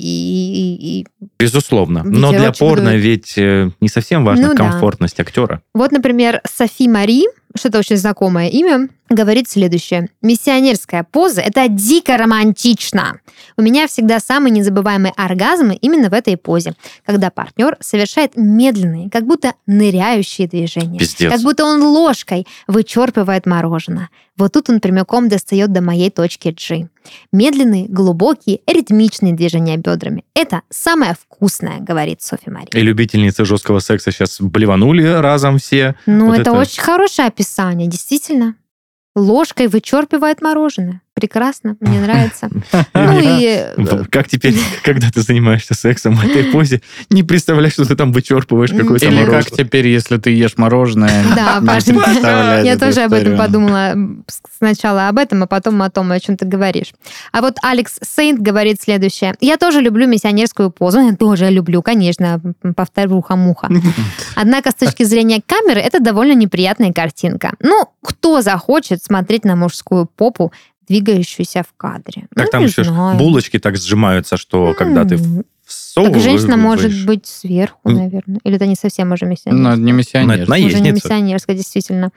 и- 0.00 1.00
и 1.00 1.06
Безусловно. 1.38 2.02
Но 2.04 2.30
для 2.32 2.52
порно 2.52 2.96
ведь 2.96 3.34
э, 3.38 3.70
не 3.80 3.88
совсем 3.88 4.24
важна 4.24 4.48
Ну 4.48 4.54
да. 4.54 4.70
комфортность 4.70 5.18
актера. 5.20 5.60
Вот, 5.74 5.92
например, 5.92 6.40
Софи 6.50 6.88
Мари, 6.88 7.24
что-то 7.56 7.78
очень 7.78 7.96
знакомое 7.96 8.48
имя, 8.48 8.88
говорит 9.08 9.48
следующее. 9.48 10.08
Миссионерская 10.22 11.04
поза– 11.04 11.40
это 11.42 11.66
дико 11.68 12.16
романтично. 12.16 13.20
У 13.56 13.62
меня 13.62 13.88
всегда 13.88 14.20
самые 14.20 14.52
незабываемые 14.52 15.12
оргазмы 15.16 15.74
именно 15.74 16.10
в 16.10 16.14
этой 16.14 16.36
позе, 16.36 16.74
когда 17.04 17.30
партнер 17.30 17.76
совершает 17.80 18.36
медленные, 18.36 19.10
как 19.10 19.26
будто 19.26 19.54
ныряющие 19.66 20.46
движения. 20.46 20.98
Пиздец. 20.98 21.30
Как 21.30 21.40
будто 21.42 21.64
он 21.64 21.82
ложкой 21.82 22.46
вычерпывает 22.68 23.46
мороженое. 23.46 24.10
Вот 24.40 24.52
тут 24.52 24.70
он 24.70 24.80
прямиком 24.80 25.28
достает 25.28 25.70
до 25.70 25.82
моей 25.82 26.08
точки 26.10 26.48
G. 26.48 26.88
Медленные, 27.30 27.86
глубокие, 27.88 28.60
ритмичные 28.66 29.34
движения 29.34 29.76
бедрами. 29.76 30.24
Это 30.34 30.62
самое 30.70 31.14
вкусное, 31.14 31.78
говорит 31.80 32.22
Софи 32.22 32.50
Мари. 32.50 32.68
И 32.72 32.80
любительницы 32.80 33.44
жесткого 33.44 33.80
секса 33.80 34.10
сейчас 34.12 34.40
блеванули 34.40 35.04
разом 35.04 35.58
все. 35.58 35.94
Ну, 36.06 36.28
Вот 36.28 36.38
это, 36.38 36.50
это- 36.52 36.52
очень 36.58 36.82
хорошее 36.82 37.28
описание, 37.28 37.86
действительно. 37.86 38.54
Ложкой 39.14 39.66
вычерпывает 39.66 40.40
мороженое. 40.40 41.02
Прекрасно, 41.20 41.76
мне 41.80 42.00
нравится. 42.00 42.48
Ну 42.94 43.18
и... 43.20 43.44
э, 43.46 44.04
Как 44.10 44.28
теперь, 44.28 44.56
когда 44.82 45.10
ты 45.10 45.20
занимаешься 45.22 45.74
сексом 45.74 46.14
в 46.16 46.24
этой 46.24 46.44
позе, 46.44 46.80
не 47.10 47.22
представляешь, 47.22 47.74
что 47.74 47.84
ты 47.84 47.94
там 47.94 48.12
вычерпываешь 48.12 48.70
какое-то 48.70 49.06
Или 49.06 49.20
мороженое. 49.20 49.42
как 49.42 49.50
теперь, 49.52 49.88
если 49.88 50.16
ты 50.16 50.30
ешь 50.30 50.56
мороженое? 50.56 51.24
Да, 52.22 52.60
я 52.60 52.76
тоже 52.78 53.02
об 53.02 53.12
этом 53.12 53.36
подумала 53.36 53.94
сначала 54.58 55.08
об 55.08 55.18
этом, 55.18 55.42
а 55.42 55.46
потом 55.46 55.82
о 55.82 55.90
том, 55.90 56.10
о 56.12 56.20
чем 56.20 56.36
ты 56.36 56.46
говоришь. 56.46 56.92
А 57.32 57.40
вот 57.40 57.56
Алекс 57.62 57.98
Сейнт 58.02 58.40
говорит 58.40 58.80
следующее. 58.80 59.34
Я 59.40 59.56
тоже 59.56 59.80
люблю 59.80 60.06
миссионерскую 60.06 60.70
позу. 60.70 61.00
Я 61.00 61.14
тоже 61.16 61.50
люблю, 61.50 61.82
конечно, 61.82 62.40
повторюха-муха. 62.76 63.68
Однако 64.34 64.70
с 64.70 64.74
точки 64.74 65.04
зрения 65.04 65.42
камеры 65.44 65.80
это 65.80 66.00
довольно 66.00 66.32
неприятная 66.34 66.92
картинка. 66.92 67.54
Ну, 67.60 67.86
кто 68.02 68.42
захочет 68.42 69.02
смотреть 69.02 69.44
на 69.44 69.56
мужскую 69.56 70.06
попу, 70.06 70.52
двигающуюся 70.90 71.62
в 71.62 71.72
кадре? 71.76 72.26
Так 72.34 72.46
Ну, 72.46 72.50
там 72.50 72.64
еще 72.64 72.84
знаю. 72.84 73.16
булочки 73.16 73.58
так 73.58 73.76
сжимаются, 73.76 74.36
что 74.36 74.74
когда 74.74 75.04
ты 75.04 75.18
Всовываешь... 76.02 76.22
Так 76.24 76.32
женщина 76.32 76.56
может 76.56 77.06
быть 77.06 77.26
сверху, 77.26 77.90
наверное. 77.90 78.40
Или 78.44 78.56
это 78.56 78.66
не 78.66 78.74
совсем 78.76 79.12
уже 79.12 79.24
Ну, 79.24 79.30
миссионерская? 79.32 79.72
это 79.72 79.80
не 79.82 79.92
Ну, 79.92 79.98
миссионер. 79.98 80.40
это 80.42 80.52
Уже 80.66 80.80
не 80.80 80.90
миссионерская, 80.92 81.56
действительно. 81.56 82.10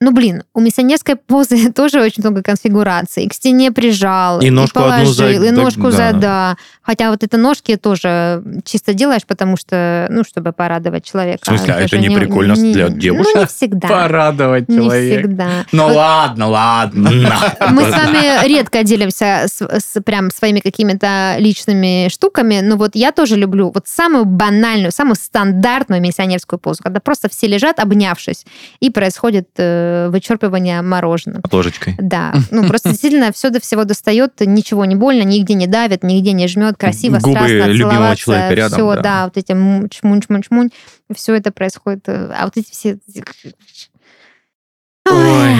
Ну, 0.00 0.12
блин, 0.12 0.42
у 0.54 0.60
миссионерской 0.60 1.16
позы 1.16 1.72
тоже 1.72 2.00
очень 2.02 2.22
много 2.22 2.42
конфигураций. 2.42 3.24
И 3.24 3.28
к 3.28 3.34
стене 3.34 3.70
прижал, 3.72 4.40
И 4.40 4.50
ножку 4.50 4.80
одну 4.80 4.90
положил, 4.90 5.14
за- 5.14 5.30
и 5.30 5.50
да, 5.50 5.52
ножку 5.62 5.90
за, 5.90 5.96
да. 5.98 6.12
да. 6.12 6.56
Хотя 6.82 7.10
вот 7.10 7.22
это 7.22 7.36
ножки 7.36 7.76
тоже 7.76 8.42
чисто 8.64 8.94
делаешь, 8.94 9.22
потому 9.26 9.56
что, 9.56 10.06
ну, 10.10 10.24
чтобы 10.24 10.52
порадовать 10.52 11.04
человека. 11.04 11.40
В 11.42 11.46
смысле, 11.48 11.74
а 11.74 11.80
это 11.80 11.88
же 11.96 11.98
не 11.98 12.10
прикольно 12.10 12.54
для 12.54 12.88
девушек? 12.88 13.32
Ну, 13.34 13.40
не 13.42 13.46
всегда. 13.46 13.88
Порадовать 13.88 14.68
Не 14.68 14.76
человека. 14.76 15.18
всегда. 15.20 15.48
Ну 15.72 15.84
Вот 15.88 15.96
ладно, 15.96 16.46
ладно. 16.48 17.10
мы 17.70 17.82
с 17.82 17.90
вами 17.92 18.46
редко 18.48 18.82
делимся 18.84 19.44
с, 19.46 19.60
с 19.62 20.00
прям 20.02 20.30
своими 20.30 20.60
какими-то 20.60 21.36
личными 21.38 22.08
штуками, 22.08 22.60
но 22.60 22.76
вот 22.76 22.94
я 22.94 23.12
тоже 23.18 23.34
люблю 23.34 23.72
вот 23.74 23.88
самую 23.88 24.26
банальную, 24.26 24.92
самую 24.92 25.16
стандартную 25.16 26.00
миссионерскую 26.00 26.60
позу, 26.60 26.84
когда 26.84 27.00
просто 27.00 27.28
все 27.28 27.48
лежат, 27.48 27.80
обнявшись, 27.80 28.46
и 28.78 28.90
происходит 28.90 29.48
э, 29.56 30.08
вычерпывание 30.08 30.82
мороженого. 30.82 31.42
Ложечкой. 31.50 31.96
Да, 31.98 32.32
ну 32.52 32.68
просто 32.68 32.90
действительно 32.90 33.32
все 33.32 33.50
до 33.50 33.58
всего 33.60 33.82
достает, 33.82 34.34
ничего 34.38 34.84
не 34.84 34.94
больно, 34.94 35.24
нигде 35.24 35.54
не 35.54 35.66
давит, 35.66 36.04
нигде 36.04 36.30
не 36.30 36.46
жмет, 36.46 36.76
красиво, 36.76 37.18
Губы 37.18 37.40
страстно 37.40 37.72
любимого 37.72 38.14
человека 38.14 38.54
рядом, 38.54 38.78
все, 38.78 38.94
да. 38.94 39.02
да. 39.02 39.24
вот 39.24 39.36
эти 39.36 39.50
м- 39.50 39.88
чмунь, 39.88 40.20
чмунь, 40.20 40.42
чмунь, 40.42 40.70
все 41.12 41.34
это 41.34 41.50
происходит, 41.50 42.08
э, 42.08 42.32
а 42.38 42.44
вот 42.44 42.56
эти 42.56 42.70
все... 42.70 43.00
Ой. 45.10 45.56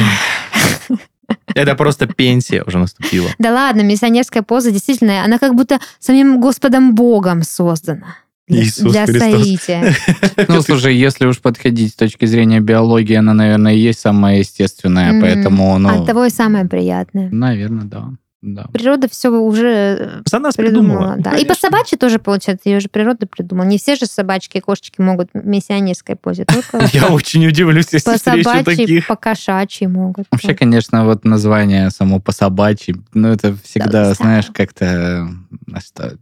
Это 1.55 1.75
просто 1.75 2.07
пенсия 2.07 2.63
уже 2.67 2.79
наступила. 2.79 3.31
Да 3.39 3.53
ладно, 3.53 3.83
миссионерская 3.83 4.43
поза 4.43 4.71
действительно, 4.71 5.25
она 5.25 5.39
как 5.39 5.55
будто 5.55 5.79
самим 5.99 6.41
Господом 6.41 6.95
Богом 6.95 7.43
создана. 7.43 8.17
Для, 8.49 8.63
Иисус 8.63 8.93
для 8.93 9.05
Христос. 9.05 9.43
соития. 9.43 9.95
Ну, 10.49 10.63
слушай, 10.63 10.97
если 10.97 11.27
уж 11.27 11.39
подходить 11.41 11.93
с 11.93 11.97
точки 11.97 12.25
зрения 12.25 12.61
биологии, 12.61 13.15
она, 13.15 13.35
наверное, 13.35 13.75
и 13.75 13.79
есть 13.79 14.01
самая 14.01 14.39
естественная, 14.39 15.21
поэтому, 15.21 15.79
ну... 15.79 16.01
От 16.01 16.07
того 16.07 16.25
и 16.25 16.31
самое 16.31 16.65
приятное. 16.65 17.29
Наверное, 17.31 17.85
да. 17.85 18.09
Да. 18.41 18.67
Природа 18.73 19.09
все 19.11 19.31
уже 19.31 20.23
За 20.25 20.39
нас 20.39 20.55
придумала. 20.55 21.15
придумала. 21.15 21.17
да. 21.19 21.37
И 21.37 21.45
по 21.45 21.55
собачьи 21.55 21.99
тоже, 21.99 22.19
получается, 22.21 22.69
ее 22.69 22.79
же 22.79 22.89
природа 22.89 23.27
придумала. 23.27 23.67
Не 23.67 23.79
все 23.79 23.97
же 23.97 24.07
собачки 24.07 24.59
и 24.59 24.61
кошечки 24.61 25.01
могут 25.01 25.29
в 25.35 25.45
миссионерской 25.45 26.15
позе, 26.15 26.45
только 26.45 26.89
Я 26.93 27.09
очень 27.09 27.45
удивлюсь, 27.47 27.87
если 27.93 28.11
по 28.13 28.17
встречу 28.17 28.49
собачьи, 28.49 28.77
таких. 28.77 29.07
по 29.09 29.17
кошачьи 29.17 29.87
могут. 29.89 30.27
Вообще, 30.31 30.55
конечно, 30.55 31.05
вот 31.05 31.25
название 31.25 31.91
само 31.91 32.21
по 32.21 32.31
собачьи, 32.31 32.95
ну, 33.13 33.29
это 33.29 33.57
всегда, 33.65 34.05
Да, 34.05 34.15
знаешь, 34.15 34.47
как-то... 34.55 35.29
а 35.73 35.79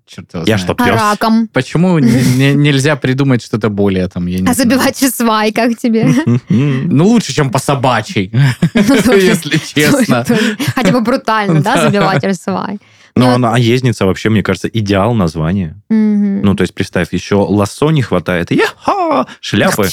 черт 0.07 0.33
его 0.33 0.45
Я 0.47 0.57
что, 0.57 0.73
А 0.73 0.85
пес? 0.87 0.95
раком. 0.95 1.49
Почему 1.53 1.99
не- 1.99 2.37
не- 2.37 2.55
нельзя 2.55 2.97
придумать 2.97 3.43
что-то 3.43 3.69
более 3.69 4.09
там, 4.09 4.27
я 4.27 4.39
не 4.39 4.49
А 4.49 4.55
забивать 4.55 4.97
свай, 4.97 5.53
как 5.53 5.77
тебе? 5.77 6.09
Ну, 6.49 7.09
лучше, 7.09 7.35
чем 7.35 7.51
по 7.51 7.59
собачьей, 7.59 8.33
Ну, 8.75 9.13
если 9.13 9.59
честно. 9.59 10.25
Хотя 10.75 10.93
бы 10.93 11.01
брутально, 11.03 11.61
да, 11.63 11.75
Да. 11.75 11.83
забивать 11.83 12.06
в 12.15 12.35
свай. 12.35 12.79
Но 13.17 13.29
Ну, 13.31 13.35
она 13.37 13.53
наездница 13.53 14.05
вообще, 14.05 14.29
мне 14.29 14.43
кажется, 14.43 14.69
идеал 14.69 15.15
названия. 15.15 15.81
Ну, 15.89 16.55
то 16.55 16.63
есть, 16.63 16.75
представь, 16.75 17.13
еще 17.13 17.37
лассо 17.37 17.91
не 17.91 18.03
хватает. 18.03 18.51
Я 18.51 18.67
шляпы. 19.41 19.89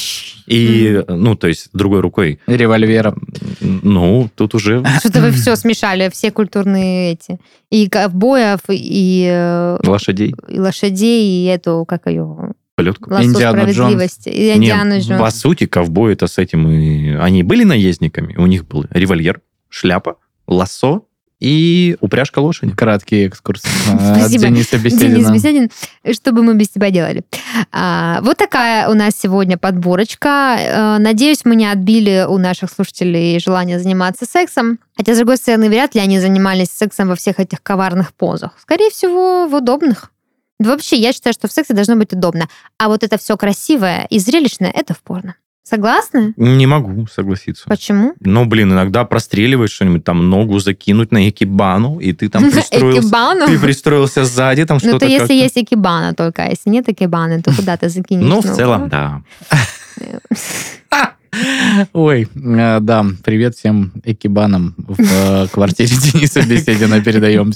И, 0.46 1.02
ну, 1.08 1.34
то 1.34 1.48
есть, 1.48 1.70
другой 1.72 2.00
рукой. 2.00 2.38
Револьвером. 2.46 3.26
Ну, 3.60 4.28
тут 4.34 4.54
уже 4.54 4.84
Что-то 5.00 5.22
вы 5.22 5.30
все 5.32 5.56
смешали, 5.56 6.10
все 6.10 6.30
культурные 6.30 7.12
эти. 7.12 7.38
И 7.70 7.88
ковбоев, 7.88 8.60
и, 8.68 9.26
э, 9.30 9.78
лошадей, 9.82 10.34
и 10.48 10.58
лошадей, 10.60 11.24
и 11.24 11.44
эту, 11.46 11.84
как 11.88 12.06
ее, 12.06 12.52
полетку. 12.76 13.10
лассо 13.10 13.24
Индиану 13.24 13.62
справедливости. 13.62 14.28
И 14.28 14.50
Не, 14.50 14.56
Индиану 14.56 14.98
Джонс. 15.00 15.20
по 15.20 15.30
сути, 15.30 15.66
ковбои 15.66 16.12
это 16.12 16.26
с 16.26 16.38
этим 16.38 16.68
и... 16.68 17.14
Они 17.14 17.42
были 17.42 17.64
наездниками, 17.64 18.36
у 18.36 18.46
них 18.46 18.66
был 18.66 18.84
револьвер, 18.90 19.40
шляпа, 19.70 20.16
лассо 20.46 21.06
и 21.40 21.96
упряжка 22.00 22.38
лошади. 22.38 22.72
Краткий 22.72 23.26
экскурс 23.26 23.62
от 23.86 24.30
Дениса 24.30 24.78
Беседина. 24.78 25.16
Денис 25.16 25.30
Беседин, 25.30 25.70
что 26.12 26.32
бы 26.32 26.42
мы 26.42 26.54
без 26.54 26.68
тебя 26.68 26.90
делали. 26.90 27.22
А, 27.72 28.20
вот 28.22 28.36
такая 28.38 28.88
у 28.88 28.94
нас 28.94 29.14
сегодня 29.20 29.58
подборочка. 29.58 30.56
Э, 30.58 30.98
Надеюсь, 30.98 31.44
мы 31.44 31.56
не 31.56 31.66
отбили 31.66 32.24
у 32.28 32.38
наших 32.38 32.70
слушателей 32.70 33.38
желание 33.40 33.78
заниматься 33.78 34.24
сексом. 34.26 34.78
Хотя, 34.96 35.14
с 35.14 35.18
другой 35.18 35.36
стороны, 35.36 35.68
вряд 35.68 35.94
ли 35.94 36.00
они 36.00 36.20
занимались 36.20 36.68
сексом 36.68 37.08
во 37.08 37.16
всех 37.16 37.40
этих 37.40 37.62
коварных 37.62 38.14
позах. 38.14 38.52
Скорее 38.60 38.90
всего, 38.90 39.46
в 39.48 39.54
удобных. 39.54 40.12
Да 40.60 40.70
вообще, 40.70 40.96
я 40.96 41.12
считаю, 41.12 41.34
что 41.34 41.48
в 41.48 41.52
сексе 41.52 41.74
должно 41.74 41.96
быть 41.96 42.12
удобно. 42.12 42.48
А 42.78 42.88
вот 42.88 43.02
это 43.02 43.18
все 43.18 43.36
красивое 43.36 44.06
и 44.08 44.18
зрелищное, 44.18 44.70
это 44.70 44.94
в 44.94 44.98
порно. 45.02 45.34
Согласны? 45.64 46.34
Не 46.36 46.66
могу 46.66 47.06
согласиться. 47.06 47.64
Почему? 47.66 48.14
Ну, 48.20 48.44
блин, 48.44 48.72
иногда 48.72 49.04
простреливаешь 49.06 49.70
что-нибудь, 49.70 50.04
там 50.04 50.28
ногу 50.28 50.58
закинуть 50.58 51.10
на 51.10 51.26
экибану, 51.30 51.98
и 52.00 52.12
ты 52.12 52.28
там 52.28 52.50
пристроился, 52.50 53.46
ты 53.46 53.58
пристроился 53.58 54.24
сзади, 54.26 54.66
там 54.66 54.78
Ну, 54.82 54.88
что-то 54.90 55.06
то 55.06 55.06
если 55.06 55.32
есть 55.32 55.56
экибана 55.56 56.14
только, 56.14 56.42
а 56.44 56.50
если 56.50 56.68
нет 56.68 56.88
экибаны, 56.90 57.40
то 57.40 57.50
куда 57.56 57.78
ты 57.78 57.88
закинешь? 57.88 58.28
Ну, 58.28 58.42
в 58.42 58.56
целом, 58.56 58.90
да. 58.90 59.22
Ой, 61.92 62.28
э, 62.34 62.80
да, 62.80 63.06
привет 63.24 63.54
всем 63.56 63.92
экибанам 64.04 64.74
в 64.76 65.00
э, 65.00 65.48
квартире 65.48 65.88
Дениса 65.88 66.42
Беседина 66.46 67.02
передаем. 67.02 67.52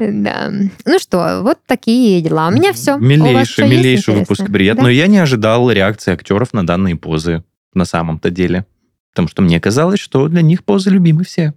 Да. 0.00 0.50
Ну 0.84 0.98
что, 0.98 1.40
вот 1.42 1.58
такие 1.66 2.20
дела. 2.20 2.48
У 2.48 2.50
меня 2.50 2.72
все. 2.72 2.96
Милейший, 2.96 3.68
милейший 3.68 4.14
выпуск, 4.14 4.48
Бриет. 4.48 4.78
Но 4.78 4.88
я 4.88 5.06
не 5.06 5.18
ожидал 5.18 5.70
реакции 5.70 6.12
актеров 6.12 6.52
на 6.52 6.66
данные 6.66 6.96
позы 6.96 7.44
на 7.74 7.84
самом-то 7.84 8.30
деле. 8.30 8.66
Потому 9.12 9.28
что 9.28 9.42
мне 9.42 9.60
казалось, 9.60 10.00
что 10.00 10.28
для 10.28 10.42
них 10.42 10.64
позы 10.64 10.90
любимы 10.90 11.24
все. 11.24 11.54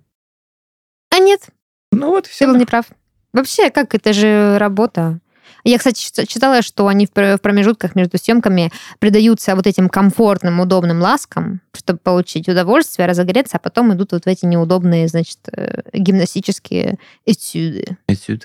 А 1.10 1.20
нет, 1.20 1.48
Ну 1.92 2.10
вот 2.10 2.26
и 2.26 2.30
ты 2.30 2.34
все. 2.34 2.48
был 2.48 2.56
неправ. 2.56 2.86
Вообще, 3.34 3.70
как 3.70 3.96
это 3.96 4.14
же 4.14 4.58
работа? 4.58 5.20
Я, 5.66 5.78
кстати, 5.78 6.00
чит- 6.02 6.28
читала, 6.28 6.62
что 6.62 6.88
они 6.88 7.06
в 7.06 7.12
пр- 7.12 7.38
в 7.38 7.42
промежутках 7.42 7.96
между 7.96 8.18
съемками 8.18 8.72
предаются 9.00 9.56
вот 9.56 9.66
этим 9.66 9.88
комфортным, 9.90 10.60
удобным 10.60 11.00
ласкам, 11.02 11.62
чтобы 11.74 12.00
получить 12.00 12.50
удовольствие, 12.50 13.08
разогреться, 13.08 13.58
а 13.58 13.60
потом 13.60 13.94
идут 13.94 14.12
вот 14.12 14.26
в 14.26 14.28
эти 14.28 14.46
неудобные, 14.46 15.08
значит, 15.08 15.38
э, 15.52 15.82
гимнастические 15.94 16.98
этюды, 17.26 17.98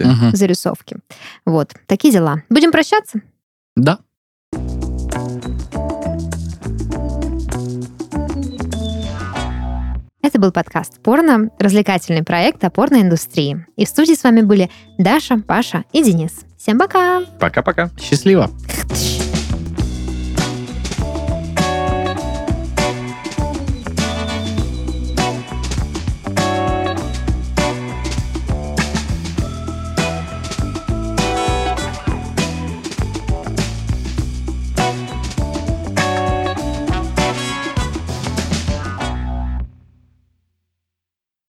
Мгм. 0.05 0.37
зарисовки. 0.37 0.97
Вот, 1.45 1.75
такие 1.87 2.13
дела. 2.13 2.43
Будем 2.49 2.71
прощаться? 2.73 3.21
Да. 3.77 3.99
Это 10.21 10.41
был 10.41 10.51
подкаст 10.51 11.01
«Порно», 11.01 11.51
развлекательный 11.61 12.25
проект 12.25 12.65
о 12.65 12.71
порноиндустрии. 12.71 13.65
И 13.77 13.85
в 13.85 13.89
студии 13.89 14.15
с 14.15 14.25
вами 14.25 14.43
были 14.43 14.69
Даша, 14.99 15.39
Паша 15.39 15.85
и 15.93 16.03
Денис. 16.03 16.41
Всем 16.59 16.77
пока! 16.77 17.23
Пока-пока. 17.39 17.91
Счастливо. 18.01 18.51